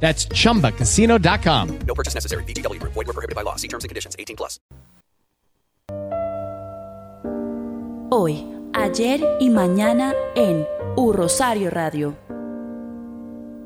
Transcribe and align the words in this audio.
That's 0.00 0.28
chumbacasino.com. 0.28 1.78
No 1.86 1.94
purchase 1.94 2.14
necessary. 2.14 2.44
BGW. 2.44 2.80
Void 2.82 3.06
were 3.06 3.12
prohibited 3.12 3.34
by 3.34 3.42
law. 3.42 3.56
See 3.56 3.68
terms 3.68 3.84
and 3.84 3.88
conditions. 3.88 4.14
18 4.18 4.36
plus. 4.36 4.60
Hoy, 8.10 8.46
ayer 8.72 9.20
y 9.40 9.50
mañana 9.50 10.14
en 10.36 10.64
U 10.96 11.12
Rosario 11.12 11.70
Radio. 11.70 12.16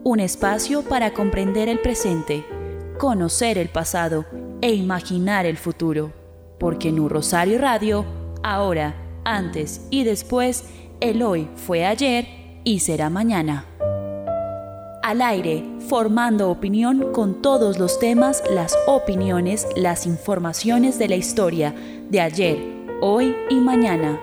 Un 0.02 0.18
espacio 0.18 0.82
para 0.82 1.12
comprender 1.12 1.68
el 1.68 1.78
presente, 1.78 2.46
conocer 2.98 3.58
el 3.58 3.68
pasado 3.68 4.24
e 4.62 4.72
imaginar 4.72 5.44
el 5.44 5.58
futuro. 5.58 6.12
Porque 6.58 6.88
en 6.88 7.00
U 7.00 7.08
Rosario 7.10 7.58
Radio, 7.58 8.06
ahora, 8.42 8.94
antes 9.24 9.82
y 9.90 10.04
después, 10.04 10.64
el 11.00 11.22
hoy 11.22 11.48
fue 11.54 11.84
ayer 11.84 12.26
y 12.64 12.80
será 12.80 13.10
mañana 13.10 13.66
al 15.02 15.22
aire, 15.22 15.64
formando 15.88 16.50
opinión 16.50 17.12
con 17.12 17.42
todos 17.42 17.78
los 17.78 17.98
temas, 17.98 18.42
las 18.50 18.76
opiniones, 18.86 19.66
las 19.76 20.06
informaciones 20.06 20.98
de 20.98 21.08
la 21.08 21.16
historia 21.16 21.74
de 22.10 22.20
ayer, 22.20 22.58
hoy 23.00 23.34
y 23.48 23.56
mañana. 23.56 24.20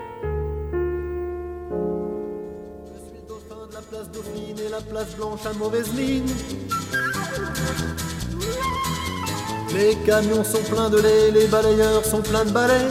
Les 9.74 9.94
camions 10.06 10.44
sont 10.44 10.64
pleins 10.64 10.90
de 10.90 11.00
lait, 11.00 11.30
les 11.30 11.46
balayeurs 11.46 12.04
sont 12.04 12.22
pleins 12.22 12.44
de 12.44 12.50
balais. 12.50 12.88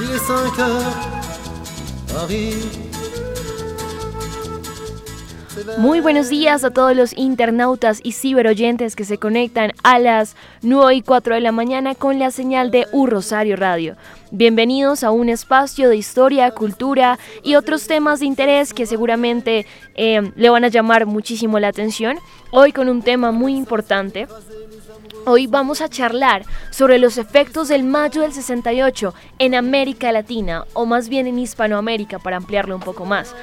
Il 0.00 0.10
est 0.10 0.18
5 0.18 0.58
heures, 0.58 0.94
Paris 2.14 2.85
Muy 5.78 6.00
buenos 6.00 6.28
días 6.28 6.64
a 6.64 6.70
todos 6.70 6.94
los 6.94 7.16
internautas 7.16 8.00
y 8.02 8.12
ciberoyentes 8.12 8.94
que 8.94 9.04
se 9.04 9.18
conectan 9.18 9.72
a 9.82 9.98
las 9.98 10.36
9 10.62 10.96
y 10.96 11.02
4 11.02 11.34
de 11.34 11.40
la 11.40 11.52
mañana 11.52 11.94
con 11.94 12.18
la 12.18 12.30
señal 12.30 12.70
de 12.70 12.86
U 12.92 13.06
Rosario 13.06 13.56
Radio. 13.56 13.96
Bienvenidos 14.30 15.02
a 15.02 15.10
un 15.10 15.28
espacio 15.28 15.88
de 15.88 15.96
historia, 15.96 16.50
cultura 16.50 17.18
y 17.42 17.54
otros 17.54 17.86
temas 17.86 18.20
de 18.20 18.26
interés 18.26 18.74
que 18.74 18.86
seguramente 18.86 19.66
eh, 19.94 20.30
le 20.36 20.50
van 20.50 20.64
a 20.64 20.68
llamar 20.68 21.06
muchísimo 21.06 21.58
la 21.58 21.68
atención. 21.68 22.18
Hoy 22.50 22.72
con 22.72 22.88
un 22.88 23.02
tema 23.02 23.32
muy 23.32 23.56
importante. 23.56 24.26
Hoy 25.24 25.46
vamos 25.46 25.80
a 25.80 25.88
charlar 25.88 26.44
sobre 26.70 26.98
los 26.98 27.18
efectos 27.18 27.68
del 27.68 27.82
mayo 27.82 28.20
del 28.20 28.32
68 28.32 29.14
en 29.38 29.54
América 29.54 30.12
Latina, 30.12 30.64
o 30.74 30.86
más 30.86 31.08
bien 31.08 31.26
en 31.26 31.38
Hispanoamérica, 31.38 32.18
para 32.18 32.36
ampliarlo 32.36 32.76
un 32.76 32.82
poco 32.82 33.04
más 33.04 33.34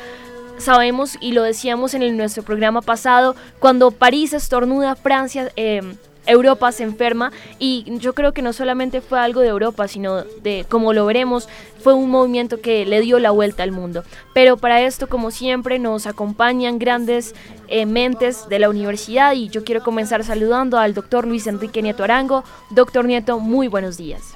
sabemos 0.63 1.17
y 1.21 1.33
lo 1.33 1.43
decíamos 1.43 1.93
en 1.93 2.17
nuestro 2.17 2.43
programa 2.43 2.81
pasado, 2.81 3.35
cuando 3.59 3.91
París 3.91 4.33
estornuda, 4.33 4.95
Francia, 4.95 5.51
eh, 5.55 5.81
Europa 6.25 6.71
se 6.71 6.83
enferma 6.83 7.31
y 7.59 7.85
yo 7.99 8.13
creo 8.13 8.33
que 8.33 8.41
no 8.41 8.53
solamente 8.53 9.01
fue 9.01 9.19
algo 9.19 9.41
de 9.41 9.49
Europa, 9.49 9.87
sino 9.87 10.23
de, 10.41 10.65
como 10.69 10.93
lo 10.93 11.05
veremos, 11.05 11.49
fue 11.79 11.93
un 11.93 12.09
movimiento 12.09 12.61
que 12.61 12.85
le 12.85 13.01
dio 13.01 13.19
la 13.19 13.31
vuelta 13.31 13.63
al 13.63 13.71
mundo. 13.71 14.03
Pero 14.33 14.57
para 14.57 14.81
esto, 14.81 15.07
como 15.07 15.31
siempre, 15.31 15.79
nos 15.79 16.07
acompañan 16.07 16.79
grandes 16.79 17.35
eh, 17.67 17.85
mentes 17.85 18.47
de 18.47 18.59
la 18.59 18.69
universidad 18.69 19.33
y 19.33 19.49
yo 19.49 19.63
quiero 19.63 19.83
comenzar 19.83 20.23
saludando 20.23 20.77
al 20.77 20.93
doctor 20.93 21.27
Luis 21.27 21.47
Enrique 21.47 21.81
Nieto 21.81 22.03
Arango. 22.03 22.43
Doctor 22.69 23.05
Nieto, 23.05 23.39
muy 23.39 23.67
buenos 23.67 23.97
días. 23.97 24.35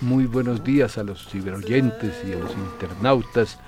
Muy 0.00 0.24
buenos 0.24 0.64
días 0.64 0.96
a 0.96 1.02
los 1.02 1.28
ciberoyentes 1.28 2.14
y 2.26 2.32
a 2.32 2.36
los 2.36 2.52
internautas 2.52 3.58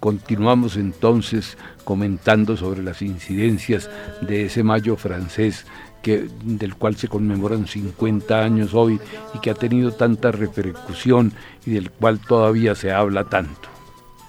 Continuamos 0.00 0.76
entonces 0.76 1.58
comentando 1.84 2.56
sobre 2.56 2.82
las 2.82 3.02
incidencias 3.02 3.90
de 4.22 4.46
ese 4.46 4.62
mayo 4.62 4.96
francés 4.96 5.66
que, 6.02 6.28
del 6.42 6.74
cual 6.74 6.96
se 6.96 7.08
conmemoran 7.08 7.66
50 7.66 8.38
años 8.42 8.72
hoy 8.74 9.00
y 9.34 9.38
que 9.40 9.50
ha 9.50 9.54
tenido 9.54 9.92
tanta 9.92 10.30
repercusión 10.30 11.32
y 11.66 11.72
del 11.72 11.90
cual 11.90 12.18
todavía 12.20 12.74
se 12.74 12.92
habla 12.92 13.24
tanto. 13.24 13.68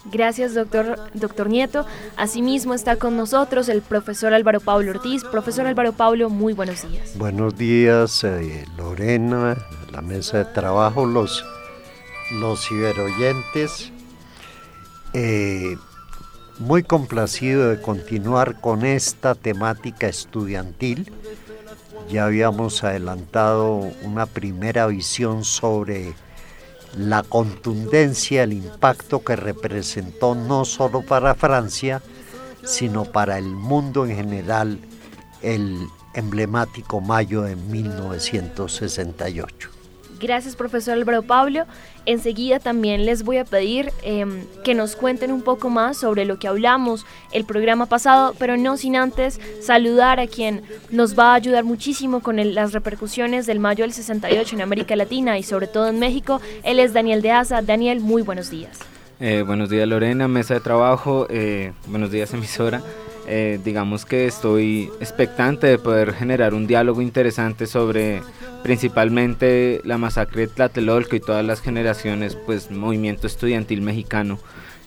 Gracias, 0.05 0.55
doctor, 0.55 0.97
doctor 1.13 1.49
Nieto. 1.49 1.85
Asimismo 2.17 2.73
está 2.73 2.95
con 2.95 3.15
nosotros 3.15 3.69
el 3.69 3.81
profesor 3.81 4.33
Álvaro 4.33 4.59
Pablo 4.59 4.91
Ortiz. 4.91 5.23
Profesor 5.23 5.67
Álvaro 5.67 5.93
Pablo, 5.93 6.29
muy 6.29 6.53
buenos 6.53 6.89
días. 6.89 7.17
Buenos 7.17 7.57
días, 7.57 8.23
eh, 8.23 8.65
Lorena, 8.77 9.57
la 9.91 10.01
mesa 10.01 10.39
de 10.39 10.45
trabajo, 10.45 11.05
los, 11.05 11.45
los 12.39 12.65
ciberoyentes. 12.67 13.91
Eh, 15.13 15.77
muy 16.59 16.83
complacido 16.83 17.69
de 17.69 17.81
continuar 17.81 18.59
con 18.59 18.85
esta 18.85 19.33
temática 19.33 20.07
estudiantil. 20.07 21.11
Ya 22.09 22.25
habíamos 22.25 22.83
adelantado 22.83 23.89
una 24.03 24.25
primera 24.25 24.87
visión 24.87 25.45
sobre 25.45 26.13
la 26.97 27.23
contundencia, 27.23 28.43
el 28.43 28.51
impacto 28.53 29.23
que 29.23 29.35
representó 29.35 30.35
no 30.35 30.65
solo 30.65 31.01
para 31.01 31.35
Francia, 31.35 32.01
sino 32.63 33.05
para 33.05 33.37
el 33.37 33.45
mundo 33.45 34.05
en 34.05 34.15
general 34.15 34.79
el 35.41 35.87
emblemático 36.13 36.99
mayo 36.99 37.43
de 37.43 37.55
1968. 37.55 39.69
Gracias, 40.19 40.55
profesor 40.55 40.95
Álvaro 40.95 41.23
Pablo. 41.23 41.65
Enseguida 42.09 42.57
también 42.57 43.05
les 43.05 43.21
voy 43.21 43.37
a 43.37 43.45
pedir 43.45 43.91
em, 44.01 44.43
que 44.63 44.73
nos 44.73 44.95
cuenten 44.95 45.31
un 45.31 45.43
poco 45.43 45.69
más 45.69 45.95
sobre 45.95 46.25
lo 46.25 46.39
que 46.39 46.47
hablamos 46.47 47.05
el 47.31 47.45
programa 47.45 47.85
pasado, 47.85 48.33
pero 48.39 48.57
no 48.57 48.77
sin 48.77 48.95
antes 48.95 49.39
saludar 49.61 50.19
a 50.19 50.25
quien 50.25 50.63
nos 50.89 51.17
va 51.17 51.33
a 51.33 51.35
ayudar 51.35 51.65
muchísimo 51.65 52.21
con 52.21 52.37
las 52.55 52.73
repercusiones 52.73 53.45
del 53.45 53.59
mayo 53.59 53.83
del 53.83 53.93
68 53.93 54.55
en 54.55 54.61
América 54.63 54.95
Latina 54.95 55.37
y 55.37 55.43
sobre 55.43 55.67
todo 55.67 55.85
en 55.85 55.99
México. 55.99 56.41
Él 56.63 56.79
es 56.79 56.93
Daniel 56.93 57.21
de 57.21 57.29
Asa. 57.29 57.61
Daniel, 57.61 57.99
muy 57.99 58.23
buenos 58.23 58.49
días. 58.49 58.79
Eh, 59.19 59.43
buenos 59.45 59.69
días 59.69 59.87
Lorena, 59.87 60.27
mesa 60.27 60.55
de 60.55 60.61
trabajo, 60.61 61.27
eh, 61.29 61.73
buenos 61.85 62.09
días 62.09 62.33
emisora. 62.33 62.81
Eh, 63.31 63.59
digamos 63.63 64.05
que 64.05 64.25
estoy 64.25 64.89
expectante 64.99 65.67
de 65.67 65.77
poder 65.77 66.13
generar 66.13 66.55
un 66.55 66.65
diálogo 66.65 66.99
interesante 66.99 67.67
sobre 67.67 68.23
principalmente 68.63 69.81
la 69.83 69.99
masacre 69.99 70.41
de 70.41 70.47
Tlatelolco 70.47 71.15
y 71.15 71.19
todas 71.19 71.45
las 71.45 71.61
generaciones, 71.61 72.35
pues 72.35 72.71
movimiento 72.71 73.27
estudiantil 73.27 73.83
mexicano 73.83 74.39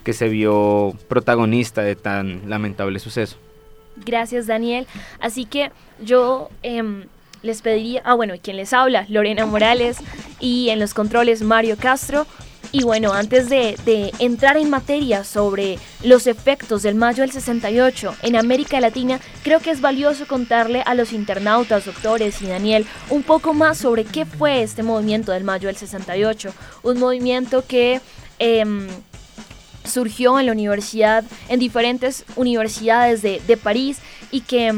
que 0.03 0.13
se 0.13 0.29
vio 0.29 0.93
protagonista 1.07 1.83
de 1.83 1.95
tan 1.95 2.51
lamentable 2.51 2.99
suceso. 2.99 3.37
Gracias 4.05 4.49
Daniel. 4.49 4.89
Así 5.21 5.45
que 5.45 5.71
yo 6.05 6.51
em, 6.65 7.05
les 7.43 7.63
pediría, 7.63 8.03
ah 8.05 8.15
bueno, 8.15 8.35
quien 8.43 8.57
les 8.57 8.73
habla, 8.73 9.07
Lorena 9.09 9.47
Morales 9.47 9.99
y 10.41 10.71
en 10.71 10.81
los 10.81 10.95
controles 10.95 11.43
Mario 11.43 11.77
Castro. 11.79 12.27
Y 12.75 12.85
bueno, 12.85 13.13
antes 13.13 13.51
de, 13.51 14.13
entrar 14.19 14.57
en 14.57 14.71
materia 14.71 15.25
sobre 15.25 15.79
los 16.03 16.27
efectos 16.27 16.83
del 16.83 16.95
mayo 16.95 17.23
del 17.23 17.31
68 17.31 18.17
en 18.23 18.35
América 18.37 18.81
Latina, 18.81 19.21
creo 19.43 19.61
que 19.61 19.71
es 19.71 19.83
valioso 19.83 20.27
contarle 20.27 20.83
a 20.87 20.95
los 20.95 21.13
internautas, 21.13 21.85
doctores 21.85 22.41
y 22.41 22.47
Daniel 22.47 22.87
un 23.11 23.23
poco 23.23 23.53
más 23.53 23.77
sobre 23.77 24.05
qué 24.05 24.25
fue 24.25 24.63
este 24.63 24.83
movimiento 24.83 25.33
del 25.33 25.45
mayo 25.45 25.69
del 25.69 25.77
68. 25.77 26.53
Un 26.83 26.99
movimiento 26.99 27.65
que... 27.67 28.01
Em, 28.39 28.89
surgió 29.85 30.39
en 30.39 30.47
la 30.47 30.53
universidad, 30.53 31.25
en 31.49 31.59
diferentes 31.59 32.25
universidades 32.37 33.21
de, 33.21 33.57
París 33.57 33.99
y 34.31 34.43
que 34.43 34.73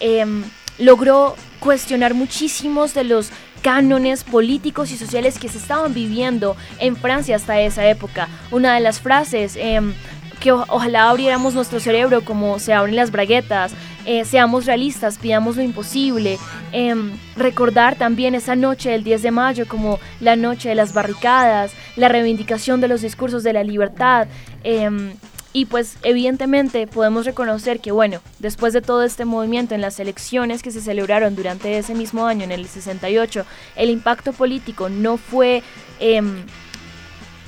em, 0.00 0.44
logró 0.78 1.36
cuestionar 1.60 2.14
muchísimos 2.14 2.92
de 2.92 3.04
los 3.04 3.30
cánones 3.62 4.24
políticos 4.24 4.90
y 4.90 4.96
sociales 4.96 5.38
que 5.38 5.48
se 5.48 5.58
estaban 5.58 5.94
viviendo 5.94 6.56
en 6.78 6.96
Francia 6.96 7.36
hasta 7.36 7.60
esa 7.60 7.86
época. 7.86 8.28
Una 8.50 8.74
de 8.74 8.80
las 8.80 9.00
frases... 9.00 9.56
Em, 9.56 9.94
que 10.38 10.52
ojalá 10.52 11.10
abriéramos 11.10 11.54
nuestro 11.54 11.80
cerebro 11.80 12.24
como 12.24 12.58
se 12.58 12.72
abren 12.72 12.96
las 12.96 13.10
braguetas, 13.10 13.72
eh, 14.04 14.24
seamos 14.24 14.66
realistas, 14.66 15.18
pidamos 15.18 15.56
lo 15.56 15.62
imposible, 15.62 16.38
em, 16.72 17.12
recordar 17.36 17.96
también 17.96 18.34
esa 18.34 18.54
noche 18.54 18.90
del 18.90 19.04
10 19.04 19.22
de 19.22 19.30
mayo 19.30 19.66
como 19.66 19.98
la 20.20 20.36
noche 20.36 20.68
de 20.68 20.74
las 20.74 20.92
barricadas, 20.92 21.72
la 21.96 22.08
reivindicación 22.08 22.80
de 22.80 22.88
los 22.88 23.02
discursos 23.02 23.42
de 23.42 23.52
la 23.52 23.64
libertad, 23.64 24.28
em, 24.64 25.12
Y 25.58 25.64
pues 25.64 25.96
evidentemente 26.04 26.86
podemos 26.86 27.26
reconocer 27.26 27.80
que, 27.80 27.90
bueno, 27.90 28.20
después 28.38 28.72
de 28.72 28.80
todo 28.80 29.02
este 29.02 29.24
movimiento 29.24 29.74
en 29.74 29.80
las 29.80 29.98
elecciones 29.98 30.62
que 30.62 30.70
se 30.70 30.80
celebraron 30.80 31.34
durante 31.34 31.76
ese 31.76 31.96
mismo 31.96 32.28
año, 32.28 32.44
en 32.44 32.52
el 32.52 32.68
68, 32.68 33.44
el 33.74 33.90
impacto 33.90 34.32
político 34.32 34.88
no 34.88 35.16
fue... 35.16 35.64
Em, 35.98 36.44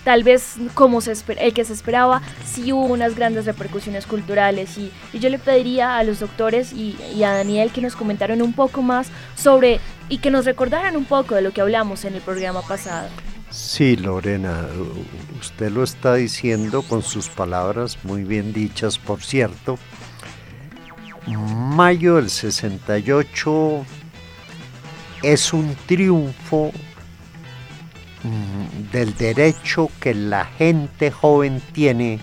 tal 0.03 0.25
vez 0.25 0.57
como 0.75 1.01
se 1.01 1.13
el 1.37 1.55
que 1.55 1.65
se 1.65 1.73
esperaba, 1.73 2.21
sí 2.45 2.73
hubo 2.73 2.87
unas 2.87 3.15
grandes 3.15 3.45
repercusiones 3.45 4.07
culturales 4.07 4.77
y, 4.77 4.91
yo 5.17 5.29
le 5.29 5.39
pediría 5.39 5.97
a 5.97 6.03
los 6.03 6.19
doctores 6.19 6.73
y, 6.73 6.97
y, 7.15 7.23
a 7.23 7.31
Daniel 7.33 7.71
que 7.71 7.81
nos 7.81 7.95
comentaran 7.95 8.43
un 8.43 8.55
poco 8.55 8.83
más 8.83 9.07
sobre 9.37 9.79
y 10.09 10.19
que 10.19 10.33
nos 10.33 10.47
recordaran 10.47 10.97
un 10.97 11.05
poco 11.05 11.37
de 11.37 11.43
lo 11.43 11.53
que 11.53 11.61
hablamos 11.61 12.05
en 12.05 12.17
el 12.17 12.23
programa 12.23 12.63
pasado. 12.63 13.09
Sí, 13.51 13.97
Lorena, 13.97 14.69
usted 15.41 15.73
lo 15.73 15.83
está 15.83 16.15
diciendo 16.15 16.83
con 16.83 17.03
sus 17.03 17.29
palabras 17.29 17.99
muy 18.05 18.23
bien 18.23 18.53
dichas, 18.53 18.97
por 18.97 19.23
cierto. 19.23 19.77
Mayo 21.27 22.15
del 22.15 22.31
68 22.31 23.85
es 25.25 25.53
un 25.53 25.77
triunfo 25.87 26.71
mm, 28.23 28.93
del 28.93 29.17
derecho 29.17 29.91
que 30.01 30.15
la 30.15 30.45
gente 30.45 31.11
joven 31.11 31.61
tiene 31.73 32.21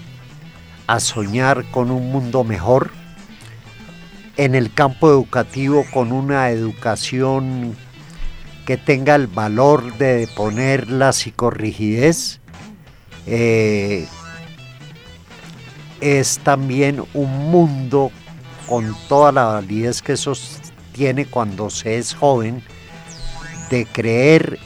a 0.87 1.01
soñar 1.01 1.69
con 1.71 1.91
un 1.91 2.09
mundo 2.09 2.45
mejor, 2.45 2.91
en 4.37 4.55
el 4.55 4.73
campo 4.73 5.09
educativo 5.09 5.85
con 5.93 6.13
una 6.13 6.51
educación 6.51 7.75
que 8.67 8.75
tenga 8.75 9.15
el 9.15 9.27
valor 9.27 9.97
de 9.97 10.27
poner 10.35 10.91
la 10.91 11.13
psicorrigidez. 11.13 12.41
Eh, 13.25 14.05
es 16.01 16.39
también 16.39 17.01
un 17.13 17.49
mundo 17.49 18.11
con 18.67 18.93
toda 19.07 19.31
la 19.31 19.45
validez 19.45 20.01
que 20.01 20.17
sostiene 20.17 21.25
cuando 21.25 21.69
se 21.69 21.97
es 21.97 22.13
joven, 22.13 22.61
de 23.69 23.85
creer 23.85 24.59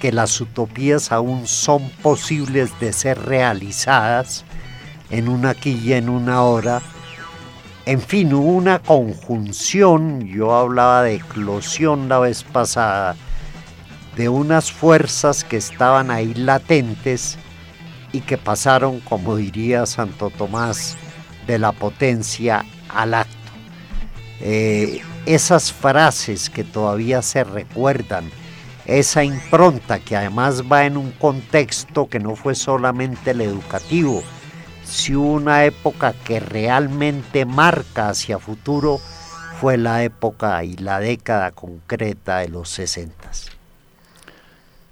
que 0.00 0.12
las 0.12 0.40
utopías 0.40 1.10
aún 1.10 1.48
son 1.48 1.90
posibles 2.00 2.70
de 2.78 2.92
ser 2.92 3.18
realizadas 3.18 4.44
en 5.10 5.28
una 5.28 5.50
aquí 5.50 5.80
y 5.82 5.94
en 5.94 6.08
una 6.08 6.42
hora. 6.44 6.80
En 7.86 8.00
fin, 8.00 8.32
hubo 8.34 8.52
una 8.52 8.78
conjunción, 8.78 10.28
yo 10.28 10.54
hablaba 10.54 11.02
de 11.02 11.16
eclosión 11.16 12.08
la 12.08 12.20
vez 12.20 12.44
pasada, 12.44 13.16
de 14.16 14.28
unas 14.28 14.70
fuerzas 14.70 15.44
que 15.44 15.56
estaban 15.56 16.10
ahí 16.10 16.34
latentes 16.34 17.38
y 18.12 18.20
que 18.20 18.36
pasaron, 18.36 19.00
como 19.00 19.36
diría 19.36 19.86
Santo 19.86 20.30
Tomás, 20.30 20.96
de 21.46 21.58
la 21.58 21.72
potencia 21.72 22.64
al 22.88 23.14
acto. 23.14 23.36
Eh, 24.40 25.00
esas 25.24 25.72
frases 25.72 26.50
que 26.50 26.64
todavía 26.64 27.22
se 27.22 27.44
recuerdan, 27.44 28.30
esa 28.84 29.24
impronta 29.24 30.00
que 30.00 30.16
además 30.16 30.64
va 30.70 30.84
en 30.84 30.96
un 30.96 31.12
contexto 31.12 32.08
que 32.08 32.18
no 32.18 32.34
fue 32.34 32.54
solamente 32.54 33.30
el 33.30 33.40
educativo, 33.40 34.22
si 34.84 35.14
una 35.14 35.64
época 35.64 36.12
que 36.12 36.40
realmente 36.40 37.46
marca 37.46 38.10
hacia 38.10 38.38
futuro, 38.38 39.00
fue 39.60 39.78
la 39.78 40.02
época 40.02 40.64
y 40.64 40.76
la 40.76 40.98
década 40.98 41.52
concreta 41.52 42.38
de 42.38 42.48
los 42.48 42.68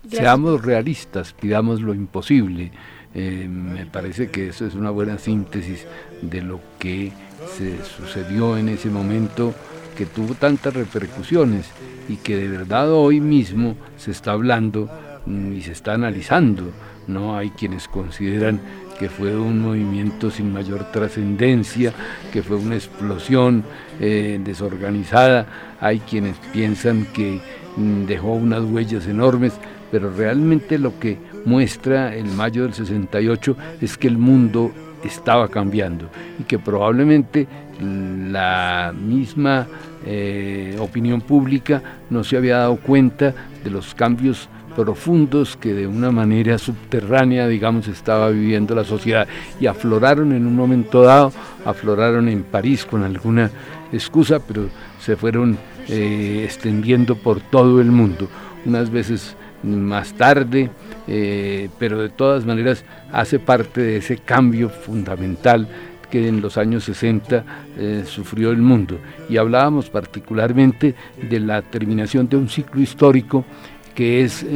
Seamos 0.09 0.63
realistas, 0.63 1.33
pidamos 1.33 1.83
lo 1.83 1.95
imposible. 1.95 2.71
Eh, 3.15 3.49
me 3.49 3.87
parece 3.87 4.31
que 4.31 4.49
eso 4.49 4.67
es 4.67 4.75
una 4.75 4.91
buena 4.91 5.19
síntesis 5.19 5.87
de 6.23 6.43
lo 6.43 6.61
que 6.79 7.13
se 7.57 7.85
sucedió 7.85 8.57
en 8.57 8.69
ese 8.69 8.89
momento 8.89 9.53
que 9.97 10.07
tuvo 10.07 10.35
tantas 10.35 10.75
repercusiones 10.75 11.67
y 12.09 12.17
que 12.17 12.37
de 12.37 12.49
verdad 12.49 12.93
hoy 12.93 13.21
mismo 13.21 13.77
se 13.99 14.13
está 14.13 14.33
hablando 14.33 14.89
mm, 15.27 15.53
y 15.53 15.63
se 15.63 15.73
está 15.73 15.95
analizando. 15.95 16.71
No 17.07 17.37
hay 17.37 17.51
quienes 17.51 17.89
consideran 17.89 18.61
que 18.99 19.09
fue 19.09 19.37
un 19.37 19.61
movimiento 19.61 20.31
sin 20.31 20.53
mayor 20.53 20.93
trascendencia, 20.93 21.93
que 22.33 22.43
fue 22.43 22.57
una 22.57 22.77
explosión 22.77 23.65
eh, 23.99 24.39
desorganizada. 24.43 25.47
Hay 25.81 26.01
quienes 26.01 26.37
piensan 26.53 27.07
que 27.07 27.41
dejó 27.77 28.35
unas 28.35 28.65
huellas 28.65 29.07
enormes 29.07 29.53
pero 29.91 30.11
realmente 30.11 30.79
lo 30.79 30.99
que 30.99 31.19
muestra 31.45 32.15
el 32.15 32.27
mayo 32.27 32.63
del 32.63 32.75
68 32.75 33.57
es 33.81 33.97
que 33.97 34.09
el 34.09 34.19
mundo 34.19 34.73
estaba 35.05 35.49
cambiando 35.49 36.09
y 36.39 36.45
que 36.45 36.59
probablemente 36.59 37.49
la 37.81 38.95
misma 38.95 39.67
eh, 40.05 40.77
opinión 40.79 41.21
pública 41.23 41.83
no 42.11 42.23
se 42.23 42.37
había 42.37 42.59
dado 42.59 42.77
cuenta 42.77 43.35
de 43.65 43.71
los 43.71 43.95
cambios 43.95 44.49
profundos 44.77 45.57
que 45.57 45.75
de 45.75 45.87
una 45.87 46.11
manera 46.11 46.57
subterránea, 46.59 47.49
digamos, 47.49 47.89
estaba 47.89 48.31
viviendo 48.31 48.75
la 48.75 48.85
sociedad 48.85 49.27
y 49.59 49.67
afloraron 49.67 50.33
en 50.33 50.47
un 50.47 50.55
momento 50.55 51.03
dado, 51.03 51.33
afloraron 51.65 52.29
en 52.29 52.45
París 52.45 52.85
con 52.85 53.03
alguna 53.03 53.51
excusa, 53.93 54.39
pero 54.39 54.69
se 55.01 55.17
fueron 55.17 55.59
eh, 55.93 56.43
extendiendo 56.45 57.17
por 57.17 57.41
todo 57.41 57.81
el 57.81 57.91
mundo. 57.91 58.29
Unas 58.65 58.91
veces 58.91 59.37
más 59.65 60.13
tarde, 60.13 60.71
eh, 61.09 61.69
pero 61.81 62.01
de 62.01 62.11
todas 62.11 62.47
maneras 62.47 62.85
hace 63.13 63.41
parte 63.41 63.81
de 63.81 63.97
ese 63.97 64.19
cambio 64.19 64.69
fundamental 64.69 65.69
que 66.09 66.29
en 66.29 66.41
los 66.41 66.57
años 66.59 66.85
60 66.85 67.45
eh, 67.77 68.05
sufrió 68.07 68.53
el 68.53 68.63
mundo. 68.63 69.01
Y 69.29 69.37
hablábamos 69.37 69.91
particularmente 69.91 70.95
de 71.29 71.41
la 71.41 71.61
terminación 71.63 72.29
de 72.29 72.37
un 72.37 72.49
ciclo 72.49 72.81
histórico 72.81 73.45
que 73.93 74.23
es 74.23 74.47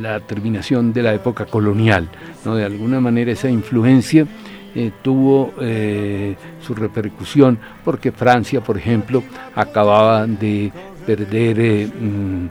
la 0.00 0.20
terminación 0.20 0.92
de 0.92 1.02
la 1.02 1.14
época 1.14 1.46
colonial. 1.46 2.08
De 2.44 2.64
alguna 2.64 3.00
manera 3.00 3.32
esa 3.32 3.50
influencia 3.50 4.26
tuvo 5.02 5.52
su 6.60 6.74
repercusión 6.74 7.58
porque 7.84 8.12
Francia, 8.12 8.60
por 8.60 8.76
ejemplo, 8.76 9.22
acababa 9.54 10.26
de 10.26 10.72
perder 11.06 11.88
mm, 11.88 12.48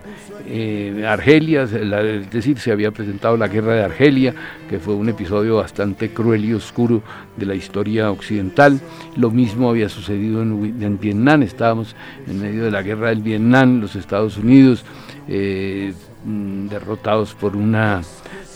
eh, 0.48 1.04
Argelia, 1.08 1.64
es 1.64 2.30
decir, 2.30 2.60
se 2.60 2.72
había 2.72 2.92
presentado 2.92 3.36
la 3.36 3.48
guerra 3.48 3.74
de 3.74 3.84
Argelia, 3.84 4.34
que 4.70 4.80
fue 4.80 4.94
un 4.94 5.10
episodio 5.10 5.58
bastante 5.58 6.12
cruel 6.12 6.46
y 6.46 6.54
oscuro 6.54 7.02
de 7.36 7.46
la 7.46 7.56
historia 7.56 8.12
occidental. 8.12 8.80
Lo 9.18 9.32
mismo 9.32 9.70
había 9.70 9.90
sucedido 9.90 10.42
en, 10.42 11.00
Vietnam, 11.00 11.42
estábamos 11.42 11.96
en 12.28 12.40
medio 12.40 12.64
de 12.64 12.72
la 12.72 12.84
guerra 12.84 13.10
del 13.10 13.22
Vietnam, 13.22 13.82
los 13.82 13.96
Estados 13.96 14.38
Unidos, 14.38 14.86
eh, 15.28 15.94
mm, 16.26 16.68
derrotados 16.68 17.34
por 17.34 17.56
una 17.56 18.02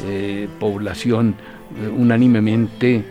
eh, 0.06 0.48
población 0.60 1.36
unánimemente 1.96 3.04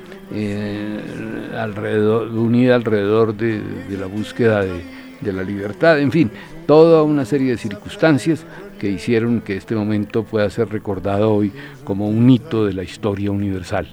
alrededor, 1.57 2.29
unida 2.29 2.75
alrededor 2.75 3.35
de, 3.35 3.63
la 3.99 4.07
búsqueda 4.07 4.63
de, 4.63 4.83
de 5.21 5.33
la 5.33 5.43
libertad, 5.43 5.99
en 5.99 6.13
fin, 6.13 6.31
toda 6.67 7.03
una 7.03 7.25
serie 7.25 7.53
de 7.53 7.59
circunstancias 7.59 8.45
que 8.79 8.89
hicieron 8.91 9.41
que 9.41 9.57
este 9.57 9.75
momento 9.75 10.25
pueda 10.25 10.49
ser 10.51 10.69
recordado 10.69 11.35
hoy 11.35 11.53
como 11.85 12.09
un 12.09 12.31
hito 12.31 12.67
de 12.67 12.73
la 12.73 12.85
historia 12.85 13.31
universal. 13.31 13.89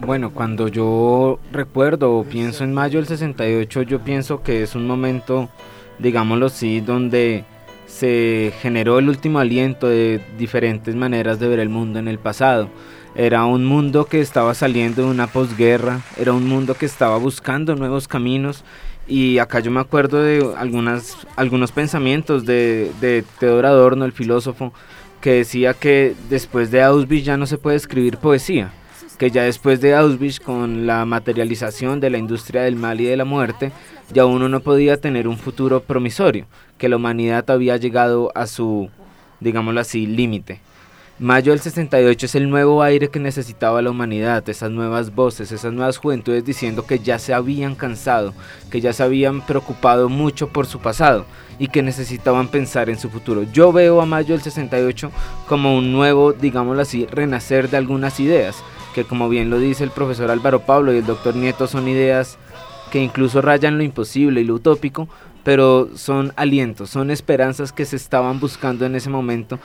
Bueno, 0.00 0.30
cuando 0.30 0.68
yo 0.68 1.40
recuerdo 1.52 2.18
o 2.18 2.24
pienso 2.24 2.62
en 2.62 2.72
mayo 2.72 3.00
del 3.00 3.08
68, 3.08 3.82
yo 3.82 3.98
pienso 4.00 4.42
que 4.42 4.62
es 4.62 4.76
un 4.76 4.86
momento, 4.86 5.48
digámoslo 5.98 6.46
así, 6.46 6.80
donde 6.80 7.44
se 7.86 8.52
generó 8.60 9.00
el 9.00 9.08
último 9.08 9.40
aliento 9.40 9.88
de 9.88 10.20
diferentes 10.38 10.94
maneras 10.94 11.40
de 11.40 11.48
ver 11.48 11.58
el 11.58 11.68
mundo 11.68 11.98
en 11.98 12.06
el 12.06 12.18
pasado. 12.18 12.68
Era 13.18 13.46
un 13.46 13.64
mundo 13.64 14.04
que 14.04 14.20
estaba 14.20 14.54
saliendo 14.54 15.02
de 15.02 15.08
una 15.10 15.26
posguerra, 15.26 16.02
era 16.20 16.32
un 16.32 16.46
mundo 16.46 16.76
que 16.76 16.86
estaba 16.86 17.18
buscando 17.18 17.74
nuevos 17.74 18.06
caminos 18.06 18.62
y 19.08 19.38
acá 19.38 19.58
yo 19.58 19.72
me 19.72 19.80
acuerdo 19.80 20.22
de 20.22 20.54
algunas, 20.56 21.26
algunos 21.34 21.72
pensamientos 21.72 22.46
de, 22.46 22.92
de 23.00 23.24
Theodor 23.40 23.66
Adorno, 23.66 24.04
el 24.04 24.12
filósofo, 24.12 24.72
que 25.20 25.32
decía 25.32 25.74
que 25.74 26.14
después 26.30 26.70
de 26.70 26.80
Auschwitz 26.84 27.24
ya 27.24 27.36
no 27.36 27.46
se 27.46 27.58
puede 27.58 27.76
escribir 27.76 28.18
poesía, 28.18 28.70
que 29.18 29.32
ya 29.32 29.42
después 29.42 29.80
de 29.80 29.96
Auschwitz, 29.96 30.38
con 30.38 30.86
la 30.86 31.04
materialización 31.04 31.98
de 31.98 32.10
la 32.10 32.18
industria 32.18 32.62
del 32.62 32.76
mal 32.76 33.00
y 33.00 33.06
de 33.06 33.16
la 33.16 33.24
muerte, 33.24 33.72
ya 34.12 34.26
uno 34.26 34.48
no 34.48 34.60
podía 34.60 34.96
tener 34.96 35.26
un 35.26 35.38
futuro 35.38 35.80
promisorio, 35.82 36.46
que 36.78 36.88
la 36.88 36.94
humanidad 36.94 37.50
había 37.50 37.78
llegado 37.78 38.30
a 38.36 38.46
su, 38.46 38.90
digámoslo 39.40 39.80
así, 39.80 40.06
límite. 40.06 40.60
Mayo 41.20 41.50
del 41.50 41.60
68 41.60 42.26
es 42.26 42.34
el 42.36 42.48
nuevo 42.48 42.80
aire 42.80 43.08
que 43.08 43.18
necesitaba 43.18 43.82
la 43.82 43.90
humanidad, 43.90 44.48
esas 44.48 44.70
nuevas 44.70 45.12
voces, 45.12 45.50
esas 45.50 45.72
nuevas 45.72 45.98
juventudes 45.98 46.44
diciendo 46.44 46.86
que 46.86 47.00
ya 47.00 47.18
se 47.18 47.34
habían 47.34 47.74
cansado, 47.74 48.34
que 48.70 48.80
ya 48.80 48.92
se 48.92 49.02
habían 49.02 49.44
preocupado 49.44 50.08
mucho 50.08 50.50
por 50.50 50.66
su 50.66 50.78
pasado 50.78 51.26
y 51.58 51.66
que 51.66 51.82
necesitaban 51.82 52.46
pensar 52.46 52.88
en 52.88 53.00
su 53.00 53.10
futuro. 53.10 53.42
Yo 53.42 53.72
veo 53.72 54.00
a 54.00 54.06
Mayo 54.06 54.34
del 54.34 54.42
68 54.42 55.10
como 55.48 55.76
un 55.76 55.90
nuevo, 55.90 56.32
digámoslo 56.34 56.82
así, 56.82 57.04
renacer 57.06 57.68
de 57.68 57.78
algunas 57.78 58.20
ideas 58.20 58.62
que 58.94 59.02
como 59.02 59.28
bien 59.28 59.50
lo 59.50 59.58
dice 59.58 59.82
el 59.82 59.90
profesor 59.90 60.30
Álvaro 60.30 60.60
Pablo 60.60 60.94
y 60.94 60.98
el 60.98 61.06
doctor 61.06 61.34
Nieto 61.34 61.66
son 61.66 61.88
ideas 61.88 62.38
que 62.92 63.02
incluso 63.02 63.42
rayan 63.42 63.76
lo 63.76 63.82
imposible 63.82 64.40
y 64.40 64.44
lo 64.44 64.54
utópico, 64.54 65.08
pero 65.42 65.88
son 65.96 66.32
alientos, 66.36 66.90
son 66.90 67.10
esperanzas 67.10 67.72
que 67.72 67.86
se 67.86 67.96
estaban 67.96 68.38
buscando 68.38 68.86
en 68.86 68.94
ese 68.94 69.10
momento 69.10 69.58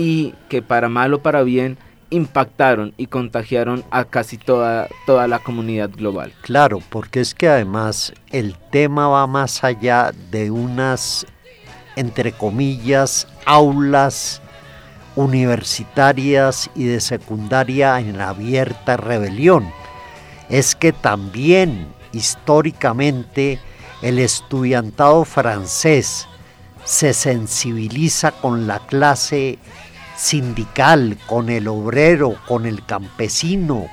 y 0.00 0.32
que 0.48 0.62
para 0.62 0.88
mal 0.88 1.12
o 1.12 1.20
para 1.20 1.42
bien 1.42 1.76
impactaron 2.08 2.94
y 2.96 3.08
contagiaron 3.08 3.84
a 3.90 4.06
casi 4.06 4.38
toda, 4.38 4.88
toda 5.04 5.28
la 5.28 5.40
comunidad 5.40 5.90
global. 5.90 6.32
Claro, 6.40 6.80
porque 6.88 7.20
es 7.20 7.34
que 7.34 7.50
además 7.50 8.14
el 8.30 8.56
tema 8.70 9.08
va 9.08 9.26
más 9.26 9.62
allá 9.62 10.10
de 10.30 10.50
unas, 10.50 11.26
entre 11.96 12.32
comillas, 12.32 13.28
aulas 13.44 14.40
universitarias 15.16 16.70
y 16.74 16.84
de 16.84 17.00
secundaria 17.00 18.00
en 18.00 18.22
abierta 18.22 18.96
rebelión. 18.96 19.70
Es 20.48 20.74
que 20.74 20.94
también 20.94 21.88
históricamente 22.12 23.60
el 24.00 24.18
estudiantado 24.18 25.26
francés 25.26 26.26
se 26.84 27.12
sensibiliza 27.12 28.32
con 28.32 28.66
la 28.66 28.78
clase 28.80 29.58
sindical, 30.20 31.16
con 31.26 31.48
el 31.48 31.66
obrero, 31.66 32.36
con 32.46 32.66
el 32.66 32.84
campesino, 32.84 33.88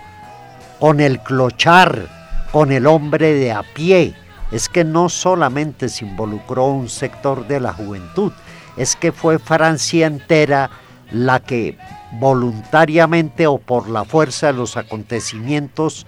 con 0.78 1.00
el 1.00 1.22
clochar, 1.22 2.10
con 2.52 2.74
el 2.74 2.86
hombre 2.86 3.34
de 3.34 3.54
a 3.54 3.64
pie. 3.64 4.14
Es 4.52 4.68
que 4.68 4.84
no 4.84 5.08
solamente 5.08 5.88
se 5.88 6.04
involucró 6.04 6.66
un 6.66 6.90
sector 6.90 7.48
de 7.48 7.62
la 7.62 7.72
juventud, 7.72 8.34
es 8.76 8.98
que 8.98 9.14
fue 9.14 9.40
Francia 9.40 10.06
entera 10.06 10.70
la 11.12 11.40
que 11.40 11.78
voluntariamente 12.20 13.48
o 13.48 13.58
por 13.58 13.90
la 13.90 14.04
fuerza 14.04 14.48
de 14.48 14.54
los 14.54 14.76
acontecimientos 14.76 16.06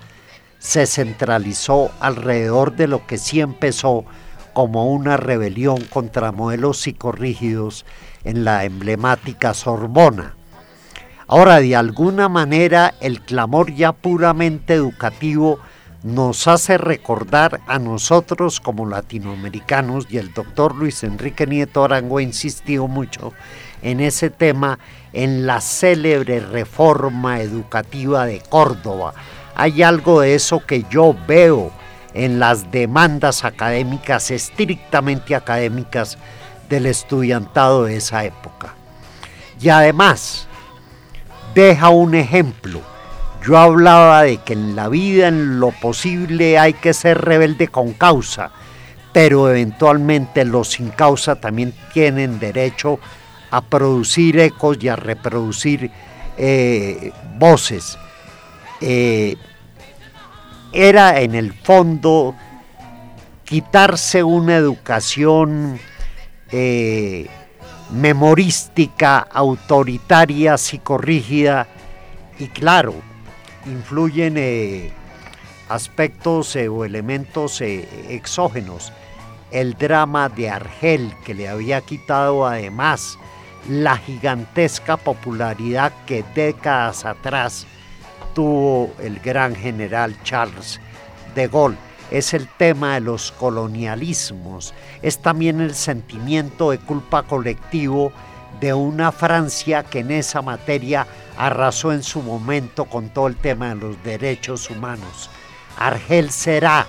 se 0.60 0.86
centralizó 0.86 1.92
alrededor 2.02 2.76
de 2.76 2.88
lo 2.88 3.08
que 3.08 3.18
sí 3.18 3.40
empezó 3.40 4.04
como 4.52 4.92
una 4.92 5.16
rebelión 5.16 5.82
contra 5.86 6.34
modelos 6.34 6.80
psicorrígidos 6.80 7.86
en 8.24 8.44
la 8.44 8.64
emblemática 8.66 9.54
Sorbona. 9.54 10.36
Ahora, 11.28 11.60
de 11.60 11.76
alguna 11.76 12.28
manera, 12.28 12.96
el 13.02 13.22
clamor 13.22 13.74
ya 13.74 13.92
puramente 13.92 14.74
educativo 14.74 15.60
nos 16.02 16.48
hace 16.48 16.78
recordar 16.78 17.60
a 17.68 17.78
nosotros 17.78 18.60
como 18.60 18.86
latinoamericanos, 18.86 20.08
y 20.10 20.18
el 20.18 20.34
doctor 20.34 20.74
Luis 20.74 21.04
Enrique 21.04 21.46
Nieto 21.46 21.84
Arango 21.84 22.20
insistió 22.20 22.88
mucho 22.88 23.34
en 23.82 24.00
ese 24.00 24.30
tema, 24.30 24.80
en 25.14 25.46
la 25.46 25.62
célebre 25.62 26.40
reforma 26.40 27.42
educativa 27.42 28.26
de 28.26 28.42
Córdoba. 28.50 29.14
Hay 29.56 29.84
algo 29.84 30.22
de 30.22 30.36
eso 30.36 30.66
que 30.66 30.86
yo 30.90 31.16
veo 31.28 31.72
en 32.14 32.40
las 32.40 32.72
demandas 32.72 33.44
académicas, 33.44 34.32
estrictamente 34.32 35.36
académicas, 35.36 36.18
del 36.70 36.86
estudiantado 36.86 37.86
de 37.86 37.98
esa 37.98 38.24
época. 38.24 38.76
Y 39.60 39.70
además, 39.70 40.48
deja 41.54 41.90
un 41.90 42.16
ejemplo. 42.16 42.82
Yo 43.46 43.58
hablaba 43.58 44.24
de 44.24 44.38
que 44.38 44.54
en 44.54 44.76
la 44.76 44.88
vida, 44.88 45.28
en 45.28 45.60
lo 45.60 45.72
posible, 45.72 46.60
hay 46.60 46.74
que 46.74 46.94
ser 46.94 47.20
rebelde 47.20 47.68
con 47.68 47.94
causa, 47.94 48.52
pero 49.12 49.50
eventualmente 49.50 50.46
los 50.46 50.70
sin 50.70 50.90
causa 50.90 51.36
también 51.36 51.74
tienen 51.94 52.40
derecho 52.40 53.00
a 53.52 53.62
producir 53.62 54.40
ecos 54.40 54.78
y 54.82 54.90
a 54.90 54.96
reproducir 54.96 55.90
eh, 56.38 57.12
voces. 57.38 57.98
Eh, 58.82 59.36
era 60.72 61.20
en 61.20 61.34
el 61.34 61.54
fondo 61.54 62.36
quitarse 63.44 64.24
una 64.24 64.56
educación 64.56 65.80
eh, 66.52 67.28
memorística, 67.92 69.20
autoritaria, 69.20 70.58
psicorrígida 70.58 71.68
y 72.38 72.48
claro, 72.48 72.94
influyen 73.66 74.36
eh, 74.38 74.92
aspectos 75.68 76.56
eh, 76.56 76.70
o 76.70 76.86
elementos 76.86 77.62
exógenos. 77.62 78.94
El 79.52 79.74
drama 79.74 80.30
de 80.30 80.50
Argel, 80.50 81.12
que 81.26 81.34
le 81.34 81.50
había 81.50 81.82
quitado 81.82 82.46
además 82.46 83.18
la 83.68 83.98
gigantesca 83.98 84.96
popularidad 84.98 85.92
que 86.06 86.24
décadas 86.36 87.04
atrás 87.04 87.66
tuvo 88.36 88.94
el 89.00 89.20
gran 89.20 89.56
general 89.56 90.16
Charles 90.24 90.80
de 91.34 91.48
Gaulle 91.48 91.89
es 92.12 92.34
el 92.34 92.48
tema 92.48 92.96
de 92.96 93.02
los 93.02 93.32
colonialismos, 93.32 94.74
es 95.02 95.20
también 95.20 95.62
el 95.62 95.76
sentimiento 95.76 96.72
de 96.72 96.80
culpa 96.80 97.24
colectivo 97.24 98.12
de 98.60 98.74
una 98.74 99.12
Francia 99.12 99.84
que 99.84 100.00
en 100.00 100.12
esa 100.12 100.42
materia 100.42 101.08
arrasó 101.38 101.94
en 101.94 102.04
su 102.04 102.22
momento 102.22 102.86
con 102.86 103.10
todo 103.10 103.28
el 103.28 103.38
tema 103.38 103.70
de 103.70 103.76
los 103.76 104.04
derechos 104.04 104.70
humanos. 104.70 105.30
Argel 105.78 106.32
será 106.32 106.86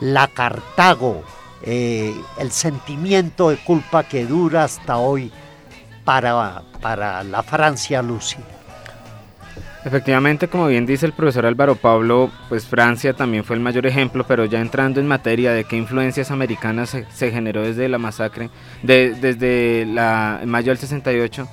la 0.00 0.26
Cartago, 0.26 1.22
eh, 1.62 2.14
el 2.38 2.50
sentimiento 2.50 3.50
de 3.50 3.58
culpa 3.58 4.02
que 4.02 4.26
dura 4.26 4.64
hasta 4.64 4.96
hoy 4.96 5.30
para, 6.04 6.62
para 6.80 7.22
la 7.22 7.42
Francia 7.42 8.02
Lucy. 8.02 8.38
Efectivamente, 9.84 10.46
como 10.46 10.68
bien 10.68 10.86
dice 10.86 11.06
el 11.06 11.12
profesor 11.12 11.44
Álvaro 11.44 11.74
Pablo, 11.74 12.30
pues 12.48 12.66
Francia 12.66 13.14
también 13.14 13.42
fue 13.42 13.56
el 13.56 13.62
mayor 13.62 13.84
ejemplo, 13.84 14.24
pero 14.26 14.44
ya 14.44 14.60
entrando 14.60 15.00
en 15.00 15.08
materia 15.08 15.52
de 15.52 15.64
qué 15.64 15.76
influencias 15.76 16.30
americanas 16.30 16.96
se, 17.10 17.30
generó 17.32 17.62
desde 17.62 17.88
la 17.88 17.98
masacre, 17.98 18.48
desde 18.84 19.84
la, 19.86 20.40
mayo 20.46 20.70
del 20.70 20.78
68, 20.78 21.48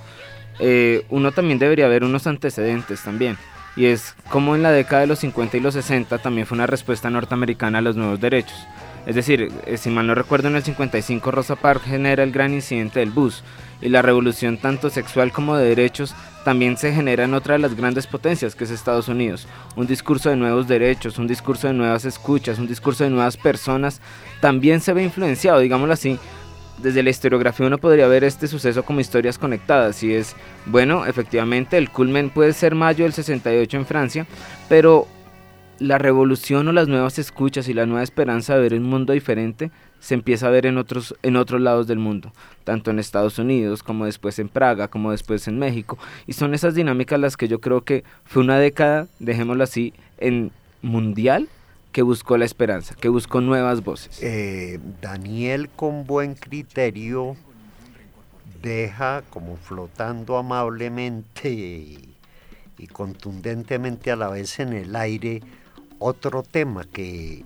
eh, 0.60 1.06
uno 1.10 1.32
también 1.32 1.58
debería 1.58 1.88
ver 1.88 2.04
unos 2.04 2.28
antecedentes 2.28 3.02
también. 3.02 3.36
Y 3.76 3.86
es 3.86 4.14
como 4.30 4.56
en 4.56 4.62
la 4.62 4.72
década 4.72 5.02
de 5.02 5.08
los 5.08 5.20
50 5.20 5.58
y 5.58 5.62
los 5.62 5.74
60 5.74 6.20
también 6.20 6.46
fue 6.46 6.56
una 6.56 6.68
respuesta 6.68 7.10
norteamericana 7.10 7.80
a 7.80 7.82
los 7.82 7.96
nuevos 7.96 8.20
derechos. 8.20 8.68
Es 9.08 9.16
decir, 9.16 9.52
eh, 9.66 9.78
si 9.78 9.90
mal 9.90 10.06
no 10.06 10.14
recuerdo, 10.14 10.50
en 10.50 10.56
el 10.56 10.64
55 10.64 11.32
Rosa 11.32 11.56
Parks 11.56 11.86
genera 11.86 12.22
el 12.22 12.32
gran 12.32 12.54
incidente 12.54 13.00
del 13.00 13.10
bus 13.10 13.44
y 13.82 13.90
la 13.90 14.02
revolución 14.02 14.58
tanto 14.58 14.90
sexual 14.90 15.32
como 15.32 15.56
de 15.56 15.70
derechos 15.70 16.14
también 16.50 16.78
se 16.78 16.92
genera 16.92 17.26
en 17.26 17.36
otra 17.36 17.54
de 17.54 17.60
las 17.60 17.76
grandes 17.76 18.08
potencias 18.08 18.56
que 18.56 18.64
es 18.64 18.72
Estados 18.72 19.08
Unidos. 19.08 19.48
Un 19.76 19.86
discurso 19.86 20.32
de 20.32 20.36
nuevos 20.36 20.68
derechos, 20.68 21.20
un 21.20 21.28
discurso 21.28 21.68
de 21.68 21.76
nuevas 21.76 22.06
escuchas, 22.06 22.58
un 22.58 22.66
discurso 22.66 23.04
de 23.04 23.12
nuevas 23.12 23.38
personas, 23.38 24.02
también 24.42 24.82
se 24.82 24.92
ve 24.94 25.04
influenciado, 25.04 25.60
digámoslo 25.60 25.94
así. 25.94 26.18
Desde 26.80 27.04
la 27.04 27.12
historiografía 27.12 27.68
uno 27.68 27.78
podría 27.78 28.08
ver 28.08 28.24
este 28.24 28.48
suceso 28.48 28.82
como 28.82 29.00
historias 29.00 29.38
conectadas 29.38 30.02
y 30.02 30.12
es, 30.12 30.36
bueno, 30.66 31.06
efectivamente 31.06 31.78
el 31.78 31.92
culmen 31.92 32.32
puede 32.32 32.54
ser 32.54 32.74
mayo 32.74 33.04
del 33.04 33.14
68 33.14 33.78
en 33.78 33.86
Francia, 33.86 34.26
pero 34.68 35.08
la 35.80 35.98
revolución 35.98 36.68
o 36.68 36.72
las 36.72 36.88
nuevas 36.88 37.20
escuchas 37.20 37.68
y 37.68 37.74
la 37.74 37.86
nueva 37.86 38.04
esperanza 38.04 38.56
de 38.56 38.62
ver 38.62 38.74
un 38.74 38.84
mundo 38.84 39.14
diferente 39.14 39.72
se 40.00 40.14
empieza 40.14 40.48
a 40.48 40.50
ver 40.50 40.66
en 40.66 40.78
otros, 40.78 41.16
en 41.24 41.36
otros 41.36 41.60
lados 41.60 41.88
del 41.88 42.00
mundo, 42.00 42.32
tanto 42.64 42.92
en 42.92 43.00
Estados 43.00 43.38
Unidos 43.38 43.84
como 43.84 44.06
después 44.06 44.40
en 44.40 44.48
Praga, 44.48 44.88
como 44.88 45.12
después 45.12 45.48
en 45.48 45.60
México. 45.60 45.98
Y 46.26 46.34
son 46.34 46.54
esas 46.54 46.76
dinámicas 46.76 47.20
las 47.20 47.36
que 47.36 47.48
yo 47.48 47.60
creo 47.60 47.84
que 47.84 48.04
fue 48.24 48.44
una 48.44 48.58
década, 48.58 49.08
dejémoslo 49.20 49.64
así, 49.64 49.94
en 50.18 50.52
mundial 50.82 51.50
que 51.92 52.02
buscó 52.02 52.38
la 52.38 52.46
esperanza, 52.46 52.96
que 52.96 53.10
buscó 53.10 53.42
nuevas 53.42 53.84
voces. 53.84 54.22
Eh, 54.22 54.80
Daniel 55.02 55.70
con 55.70 56.06
buen 56.06 56.36
criterio 56.36 57.36
deja 58.62 59.24
como 59.30 59.58
flotando 59.58 60.38
amablemente 60.38 61.50
y 61.50 62.88
contundentemente 62.92 64.12
a 64.12 64.16
la 64.16 64.30
vez 64.30 64.60
en 64.60 64.74
el 64.74 64.96
aire 64.96 65.42
otro 66.00 66.44
tema 66.44 66.86
que 66.86 67.46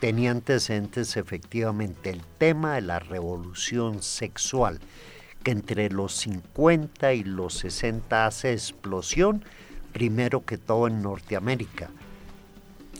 tenía 0.00 0.30
antecedentes 0.30 1.16
efectivamente 1.16 2.10
el 2.10 2.22
tema 2.38 2.74
de 2.74 2.80
la 2.80 2.98
revolución 2.98 4.02
sexual, 4.02 4.80
que 5.42 5.50
entre 5.50 5.90
los 5.90 6.14
50 6.14 7.12
y 7.12 7.24
los 7.24 7.54
60 7.54 8.26
hace 8.26 8.52
explosión, 8.52 9.44
primero 9.92 10.44
que 10.44 10.56
todo 10.56 10.86
en 10.86 11.02
Norteamérica. 11.02 11.90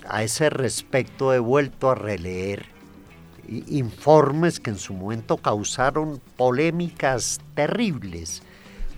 A 0.08 0.22
ese 0.22 0.50
respecto 0.50 1.32
he 1.32 1.38
vuelto 1.38 1.90
a 1.90 1.94
releer 1.94 2.66
informes 3.48 4.60
que 4.60 4.70
en 4.70 4.78
su 4.78 4.94
momento 4.94 5.36
causaron 5.36 6.20
polémicas 6.36 7.40
terribles, 7.54 8.42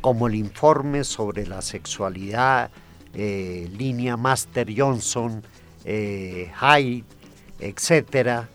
como 0.01 0.27
el 0.27 0.35
informe 0.35 1.05
sobre 1.05 1.47
la 1.47 1.63
sexualidad, 1.63 2.71
eh, 3.15 3.71
línea 3.77 4.17
Master 4.17 4.69
Johnson, 4.77 5.43
eh, 5.85 6.51
etcétera, 7.59 8.49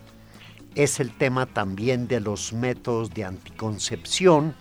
es 0.74 1.00
el 1.00 1.16
tema 1.16 1.46
también 1.46 2.06
de 2.08 2.20
los 2.20 2.52
métodos 2.52 3.10
de 3.10 3.24
anticoncepción, 3.24 4.54